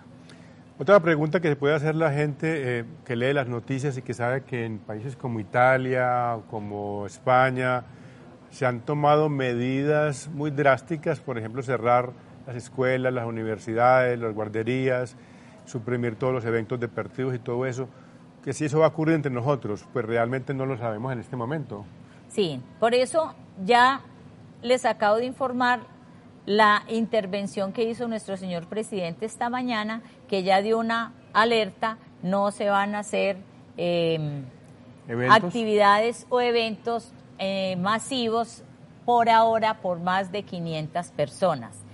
Otra 0.77 0.99
pregunta 1.01 1.41
que 1.41 1.49
se 1.49 1.55
puede 1.55 1.75
hacer 1.75 1.95
la 1.95 2.11
gente 2.11 2.79
eh, 2.79 2.85
que 3.03 3.15
lee 3.15 3.33
las 3.33 3.47
noticias 3.47 3.97
y 3.97 4.01
que 4.01 4.13
sabe 4.13 4.43
que 4.43 4.65
en 4.65 4.77
países 4.77 5.15
como 5.15 5.39
Italia, 5.39 6.37
como 6.49 7.05
España, 7.05 7.83
se 8.49 8.65
han 8.65 8.79
tomado 8.81 9.29
medidas 9.29 10.29
muy 10.29 10.51
drásticas, 10.51 11.19
por 11.19 11.37
ejemplo, 11.37 11.61
cerrar 11.63 12.13
las 12.49 12.63
escuelas, 12.63 13.13
las 13.13 13.27
universidades, 13.27 14.19
las 14.19 14.33
guarderías, 14.33 15.15
suprimir 15.65 16.15
todos 16.15 16.33
los 16.33 16.45
eventos 16.45 16.79
deportivos 16.79 17.35
y 17.35 17.39
todo 17.39 17.67
eso, 17.67 17.87
que 18.43 18.53
si 18.53 18.65
eso 18.65 18.79
va 18.79 18.85
a 18.85 18.89
ocurrir 18.89 19.15
entre 19.15 19.31
nosotros, 19.31 19.85
pues 19.93 20.03
realmente 20.03 20.55
no 20.55 20.65
lo 20.65 20.75
sabemos 20.75 21.13
en 21.13 21.19
este 21.19 21.35
momento. 21.35 21.85
Sí, 22.27 22.59
por 22.79 22.95
eso 22.95 23.35
ya 23.63 24.01
les 24.63 24.85
acabo 24.85 25.17
de 25.17 25.25
informar 25.25 25.81
la 26.47 26.81
intervención 26.87 27.71
que 27.71 27.83
hizo 27.83 28.07
nuestro 28.07 28.35
señor 28.35 28.65
presidente 28.65 29.27
esta 29.27 29.51
mañana, 29.51 30.01
que 30.27 30.41
ya 30.41 30.63
dio 30.63 30.79
una 30.79 31.13
alerta, 31.33 31.99
no 32.23 32.49
se 32.49 32.67
van 32.67 32.95
a 32.95 32.99
hacer 32.99 33.37
em, 33.77 34.43
actividades 35.29 36.25
o 36.29 36.41
eventos 36.41 37.13
eh, 37.37 37.75
masivos 37.75 38.63
por 39.05 39.29
ahora 39.29 39.81
por 39.81 39.99
más 39.99 40.31
de 40.31 40.41
500 40.41 41.09
personas. 41.09 41.85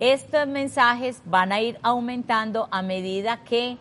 Estos 0.00 0.46
mensajes 0.46 1.22
van 1.24 1.50
a 1.50 1.60
ir 1.60 1.78
aumentando 1.82 2.68
a 2.70 2.82
medida 2.82 3.42
que 3.42 3.78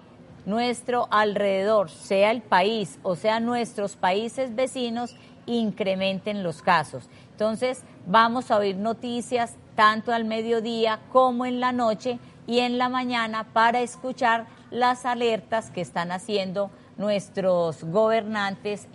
nuestro 0.47 1.07
alrededor, 1.11 1.91
sea 1.91 2.31
el 2.31 2.41
país 2.41 2.97
o 3.03 3.15
sea 3.15 3.39
nuestros 3.39 3.95
países 3.95 4.55
vecinos, 4.55 5.15
incrementen 5.45 6.41
los 6.41 6.61
casos. 6.63 7.07
Entonces, 7.31 7.83
vamos 8.07 8.49
a 8.49 8.57
oír 8.57 8.77
noticias 8.77 9.55
tanto 9.75 10.11
al 10.11 10.25
mediodía 10.25 10.99
como 11.11 11.45
en 11.45 11.59
la 11.59 11.71
noche 11.71 12.17
y 12.47 12.59
en 12.59 12.79
la 12.79 12.89
mañana 12.89 13.45
para 13.53 13.81
escuchar 13.81 14.47
las 14.71 15.05
alertas 15.05 15.69
que 15.69 15.81
están 15.81 16.11
haciendo 16.11 16.71
nuestros 16.97 17.83
gobernantes 17.83 18.87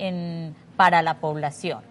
para 0.77 1.03
la 1.03 1.21
población. 1.21 1.83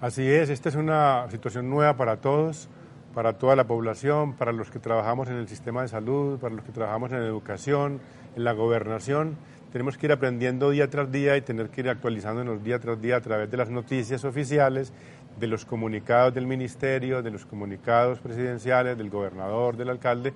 Así 0.00 0.28
es, 0.28 0.50
esta 0.50 0.70
es 0.70 0.74
una 0.74 1.30
situación 1.30 1.70
nueva 1.70 1.96
para 1.96 2.16
todos, 2.16 2.68
para 3.14 3.34
toda 3.34 3.54
la 3.54 3.64
población, 3.64 4.34
para 4.34 4.52
los 4.52 4.70
que 4.70 4.80
trabajamos 4.80 5.28
en 5.28 5.36
el 5.36 5.48
sistema 5.48 5.82
de 5.82 5.88
salud, 5.88 6.38
para 6.38 6.54
los 6.54 6.64
que 6.64 6.72
trabajamos 6.72 7.12
en 7.12 7.18
educación, 7.18 8.00
en 8.36 8.44
la 8.44 8.52
gobernación. 8.52 9.36
Tenemos 9.72 9.96
que 9.96 10.06
ir 10.06 10.12
aprendiendo 10.12 10.70
día 10.70 10.90
tras 10.90 11.10
día 11.10 11.36
y 11.36 11.40
tener 11.40 11.68
que 11.68 11.82
ir 11.82 11.88
actualizándonos 11.88 12.62
día 12.62 12.78
tras 12.80 13.00
día 13.00 13.16
a 13.16 13.20
través 13.20 13.50
de 13.50 13.56
las 13.56 13.70
noticias 13.70 14.24
oficiales 14.24 14.92
de 15.38 15.46
los 15.46 15.64
comunicados 15.64 16.34
del 16.34 16.46
ministerio, 16.46 17.22
de 17.22 17.30
los 17.30 17.46
comunicados 17.46 18.18
presidenciales, 18.18 18.98
del 18.98 19.10
gobernador, 19.10 19.76
del 19.76 19.90
alcalde, 19.90 20.32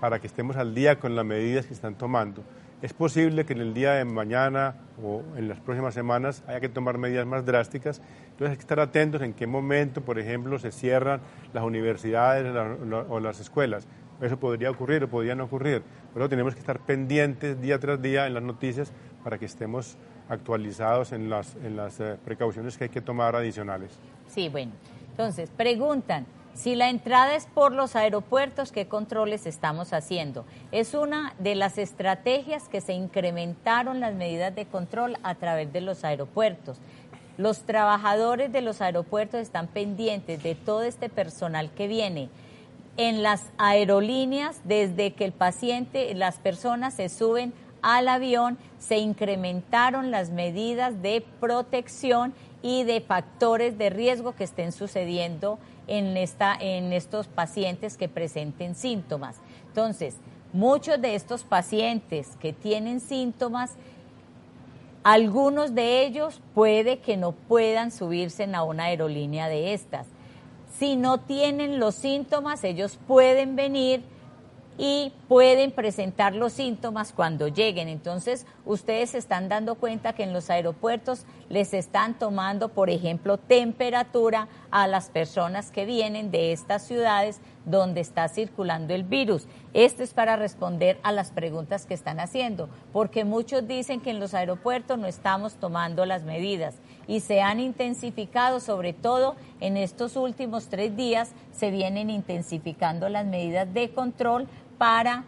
para 0.00 0.18
que 0.18 0.26
estemos 0.26 0.56
al 0.56 0.74
día 0.74 0.98
con 0.98 1.14
las 1.14 1.24
medidas 1.24 1.66
que 1.66 1.74
están 1.74 1.94
tomando. 1.94 2.42
Es 2.82 2.92
posible 2.92 3.46
que 3.46 3.52
en 3.52 3.60
el 3.60 3.74
día 3.74 3.92
de 3.92 4.04
mañana 4.04 4.74
o 5.00 5.22
en 5.36 5.48
las 5.48 5.60
próximas 5.60 5.94
semanas 5.94 6.42
haya 6.48 6.58
que 6.58 6.68
tomar 6.68 6.98
medidas 6.98 7.24
más 7.24 7.46
drásticas, 7.46 8.02
entonces 8.24 8.50
hay 8.50 8.56
que 8.56 8.62
estar 8.62 8.80
atentos 8.80 9.22
en 9.22 9.34
qué 9.34 9.46
momento, 9.46 10.00
por 10.00 10.18
ejemplo, 10.18 10.58
se 10.58 10.72
cierran 10.72 11.20
las 11.52 11.62
universidades 11.62 12.52
o 13.08 13.20
las 13.20 13.38
escuelas. 13.38 13.86
Eso 14.20 14.36
podría 14.36 14.68
ocurrir 14.68 15.04
o 15.04 15.08
podría 15.08 15.36
no 15.36 15.44
ocurrir, 15.44 15.84
pero 16.12 16.28
tenemos 16.28 16.54
que 16.54 16.60
estar 16.60 16.80
pendientes 16.80 17.60
día 17.60 17.78
tras 17.78 18.02
día 18.02 18.26
en 18.26 18.34
las 18.34 18.42
noticias 18.42 18.92
para 19.22 19.38
que 19.38 19.44
estemos 19.44 19.96
actualizados 20.28 21.12
en 21.12 21.30
las, 21.30 21.54
en 21.62 21.76
las 21.76 22.00
eh, 22.00 22.16
precauciones 22.24 22.76
que 22.76 22.84
hay 22.84 22.90
que 22.90 23.00
tomar 23.00 23.36
adicionales. 23.36 24.00
Sí, 24.26 24.48
bueno. 24.48 24.72
Entonces, 25.10 25.50
preguntan, 25.50 26.26
si 26.54 26.74
la 26.74 26.90
entrada 26.90 27.34
es 27.34 27.46
por 27.46 27.72
los 27.72 27.96
aeropuertos, 27.96 28.72
¿qué 28.72 28.86
controles 28.86 29.46
estamos 29.46 29.92
haciendo? 29.92 30.44
Es 30.70 30.94
una 30.94 31.34
de 31.38 31.54
las 31.54 31.78
estrategias 31.78 32.68
que 32.68 32.80
se 32.80 32.92
incrementaron 32.92 34.00
las 34.00 34.14
medidas 34.14 34.54
de 34.54 34.66
control 34.66 35.16
a 35.22 35.34
través 35.34 35.72
de 35.72 35.80
los 35.80 36.04
aeropuertos. 36.04 36.78
Los 37.38 37.60
trabajadores 37.62 38.52
de 38.52 38.60
los 38.60 38.82
aeropuertos 38.82 39.40
están 39.40 39.66
pendientes 39.66 40.42
de 40.42 40.54
todo 40.54 40.82
este 40.82 41.08
personal 41.08 41.70
que 41.70 41.88
viene 41.88 42.28
en 42.98 43.22
las 43.22 43.46
aerolíneas 43.56 44.60
desde 44.64 45.14
que 45.14 45.24
el 45.24 45.32
paciente, 45.32 46.14
las 46.14 46.36
personas 46.36 46.94
se 46.94 47.08
suben 47.08 47.54
al 47.80 48.06
avión, 48.08 48.58
se 48.78 48.98
incrementaron 48.98 50.10
las 50.10 50.30
medidas 50.30 51.00
de 51.00 51.24
protección 51.40 52.34
y 52.62 52.84
de 52.84 53.00
factores 53.00 53.78
de 53.78 53.90
riesgo 53.90 54.36
que 54.36 54.44
estén 54.44 54.72
sucediendo 54.72 55.58
en, 55.86 56.16
esta, 56.16 56.56
en 56.58 56.92
estos 56.92 57.26
pacientes 57.26 57.96
que 57.96 58.08
presenten 58.08 58.74
síntomas. 58.74 59.36
Entonces, 59.68 60.16
muchos 60.52 61.00
de 61.00 61.14
estos 61.14 61.44
pacientes 61.44 62.36
que 62.40 62.52
tienen 62.52 63.00
síntomas, 63.00 63.72
algunos 65.02 65.74
de 65.74 66.04
ellos 66.04 66.40
puede 66.54 66.98
que 66.98 67.16
no 67.16 67.32
puedan 67.32 67.90
subirse 67.90 68.48
a 68.52 68.62
una 68.62 68.84
aerolínea 68.84 69.48
de 69.48 69.74
estas. 69.74 70.06
Si 70.78 70.96
no 70.96 71.18
tienen 71.18 71.78
los 71.78 71.94
síntomas, 71.94 72.64
ellos 72.64 72.98
pueden 73.06 73.56
venir 73.56 74.02
y 74.78 75.12
pueden 75.28 75.70
presentar 75.70 76.34
los 76.34 76.52
síntomas 76.52 77.12
cuando 77.12 77.48
lleguen. 77.48 77.88
Entonces, 77.88 78.46
ustedes 78.64 79.10
se 79.10 79.18
están 79.18 79.48
dando 79.48 79.74
cuenta 79.74 80.12
que 80.12 80.22
en 80.22 80.32
los 80.32 80.50
aeropuertos 80.50 81.24
les 81.48 81.74
están 81.74 82.18
tomando, 82.18 82.70
por 82.70 82.90
ejemplo, 82.90 83.36
temperatura 83.36 84.48
a 84.70 84.86
las 84.86 85.10
personas 85.10 85.70
que 85.70 85.84
vienen 85.84 86.30
de 86.30 86.52
estas 86.52 86.86
ciudades 86.86 87.40
donde 87.64 88.00
está 88.00 88.28
circulando 88.28 88.94
el 88.94 89.04
virus. 89.04 89.46
Esto 89.74 90.02
es 90.02 90.14
para 90.14 90.36
responder 90.36 90.98
a 91.02 91.12
las 91.12 91.30
preguntas 91.30 91.86
que 91.86 91.94
están 91.94 92.20
haciendo, 92.20 92.68
porque 92.92 93.24
muchos 93.24 93.66
dicen 93.66 94.00
que 94.00 94.10
en 94.10 94.20
los 94.20 94.34
aeropuertos 94.34 94.98
no 94.98 95.06
estamos 95.06 95.54
tomando 95.54 96.04
las 96.06 96.24
medidas 96.24 96.74
y 97.06 97.20
se 97.20 97.40
han 97.40 97.60
intensificado, 97.60 98.60
sobre 98.60 98.92
todo 98.92 99.36
en 99.60 99.76
estos 99.76 100.16
últimos 100.16 100.68
tres 100.68 100.96
días, 100.96 101.32
se 101.52 101.70
vienen 101.70 102.10
intensificando 102.10 103.08
las 103.08 103.26
medidas 103.26 103.72
de 103.72 103.90
control 103.90 104.48
para 104.82 105.22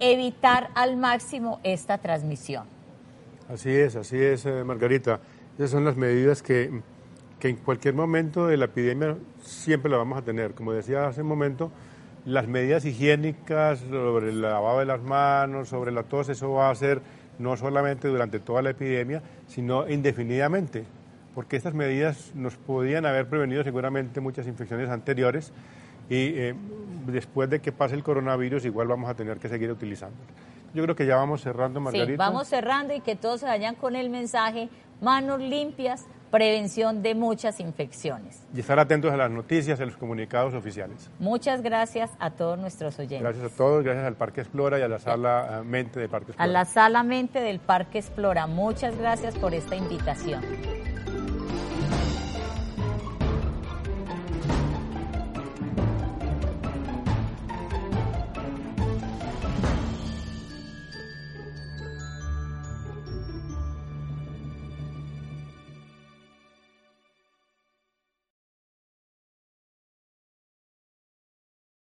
evitar 0.00 0.70
al 0.74 0.96
máximo 0.96 1.60
esta 1.62 1.98
transmisión. 1.98 2.64
Así 3.48 3.70
es, 3.70 3.94
así 3.94 4.16
es, 4.20 4.44
eh, 4.44 4.64
Margarita. 4.64 5.20
Esas 5.56 5.70
son 5.70 5.84
las 5.84 5.94
medidas 5.94 6.42
que, 6.42 6.82
que 7.38 7.48
en 7.48 7.58
cualquier 7.58 7.94
momento 7.94 8.48
de 8.48 8.56
la 8.56 8.64
epidemia 8.64 9.16
siempre 9.40 9.88
la 9.88 9.98
vamos 9.98 10.18
a 10.18 10.22
tener. 10.22 10.52
Como 10.52 10.72
decía 10.72 11.06
hace 11.06 11.22
un 11.22 11.28
momento, 11.28 11.70
las 12.24 12.48
medidas 12.48 12.84
higiénicas 12.84 13.78
sobre 13.88 14.30
el 14.30 14.42
lavado 14.42 14.80
de 14.80 14.86
las 14.86 15.00
manos, 15.00 15.68
sobre 15.68 15.92
la 15.92 16.02
tos, 16.02 16.28
eso 16.28 16.50
va 16.50 16.68
a 16.68 16.74
ser 16.74 17.00
no 17.38 17.56
solamente 17.56 18.08
durante 18.08 18.40
toda 18.40 18.62
la 18.62 18.70
epidemia, 18.70 19.22
sino 19.46 19.88
indefinidamente, 19.88 20.82
porque 21.36 21.54
estas 21.54 21.72
medidas 21.72 22.32
nos 22.34 22.56
podían 22.56 23.06
haber 23.06 23.28
prevenido 23.28 23.62
seguramente 23.62 24.20
muchas 24.20 24.48
infecciones 24.48 24.90
anteriores 24.90 25.52
y 26.08 26.38
eh, 26.38 26.54
después 27.06 27.50
de 27.50 27.60
que 27.60 27.72
pase 27.72 27.94
el 27.94 28.02
coronavirus 28.02 28.64
igual 28.64 28.88
vamos 28.88 29.10
a 29.10 29.14
tener 29.14 29.38
que 29.38 29.48
seguir 29.48 29.70
utilizando. 29.70 30.16
Yo 30.74 30.82
creo 30.82 30.94
que 30.94 31.06
ya 31.06 31.16
vamos 31.16 31.40
cerrando, 31.40 31.80
Margarita. 31.80 32.12
Sí, 32.12 32.16
vamos 32.16 32.48
cerrando 32.48 32.94
y 32.94 33.00
que 33.00 33.16
todos 33.16 33.40
se 33.40 33.46
vayan 33.46 33.74
con 33.74 33.96
el 33.96 34.10
mensaje, 34.10 34.68
manos 35.00 35.40
limpias, 35.40 36.06
prevención 36.30 37.02
de 37.02 37.14
muchas 37.14 37.58
infecciones. 37.60 38.46
Y 38.54 38.60
estar 38.60 38.78
atentos 38.78 39.10
a 39.12 39.16
las 39.16 39.30
noticias, 39.30 39.80
a 39.80 39.86
los 39.86 39.96
comunicados 39.96 40.54
oficiales. 40.54 41.10
Muchas 41.18 41.62
gracias 41.62 42.10
a 42.18 42.30
todos 42.30 42.58
nuestros 42.58 42.98
oyentes. 42.98 43.22
Gracias 43.22 43.52
a 43.52 43.56
todos, 43.56 43.82
gracias 43.82 44.04
al 44.04 44.16
Parque 44.16 44.42
Explora 44.42 44.78
y 44.78 44.82
a 44.82 44.88
la 44.88 44.98
Sala 44.98 45.60
eh, 45.60 45.64
Mente 45.64 46.00
del 46.00 46.10
Parque 46.10 46.32
Explora. 46.32 46.44
A 46.44 46.52
la 46.52 46.64
Sala 46.66 47.02
Mente 47.02 47.40
del 47.40 47.60
Parque 47.60 47.98
Explora, 47.98 48.46
muchas 48.46 48.96
gracias 48.98 49.36
por 49.38 49.54
esta 49.54 49.74
invitación. 49.74 50.42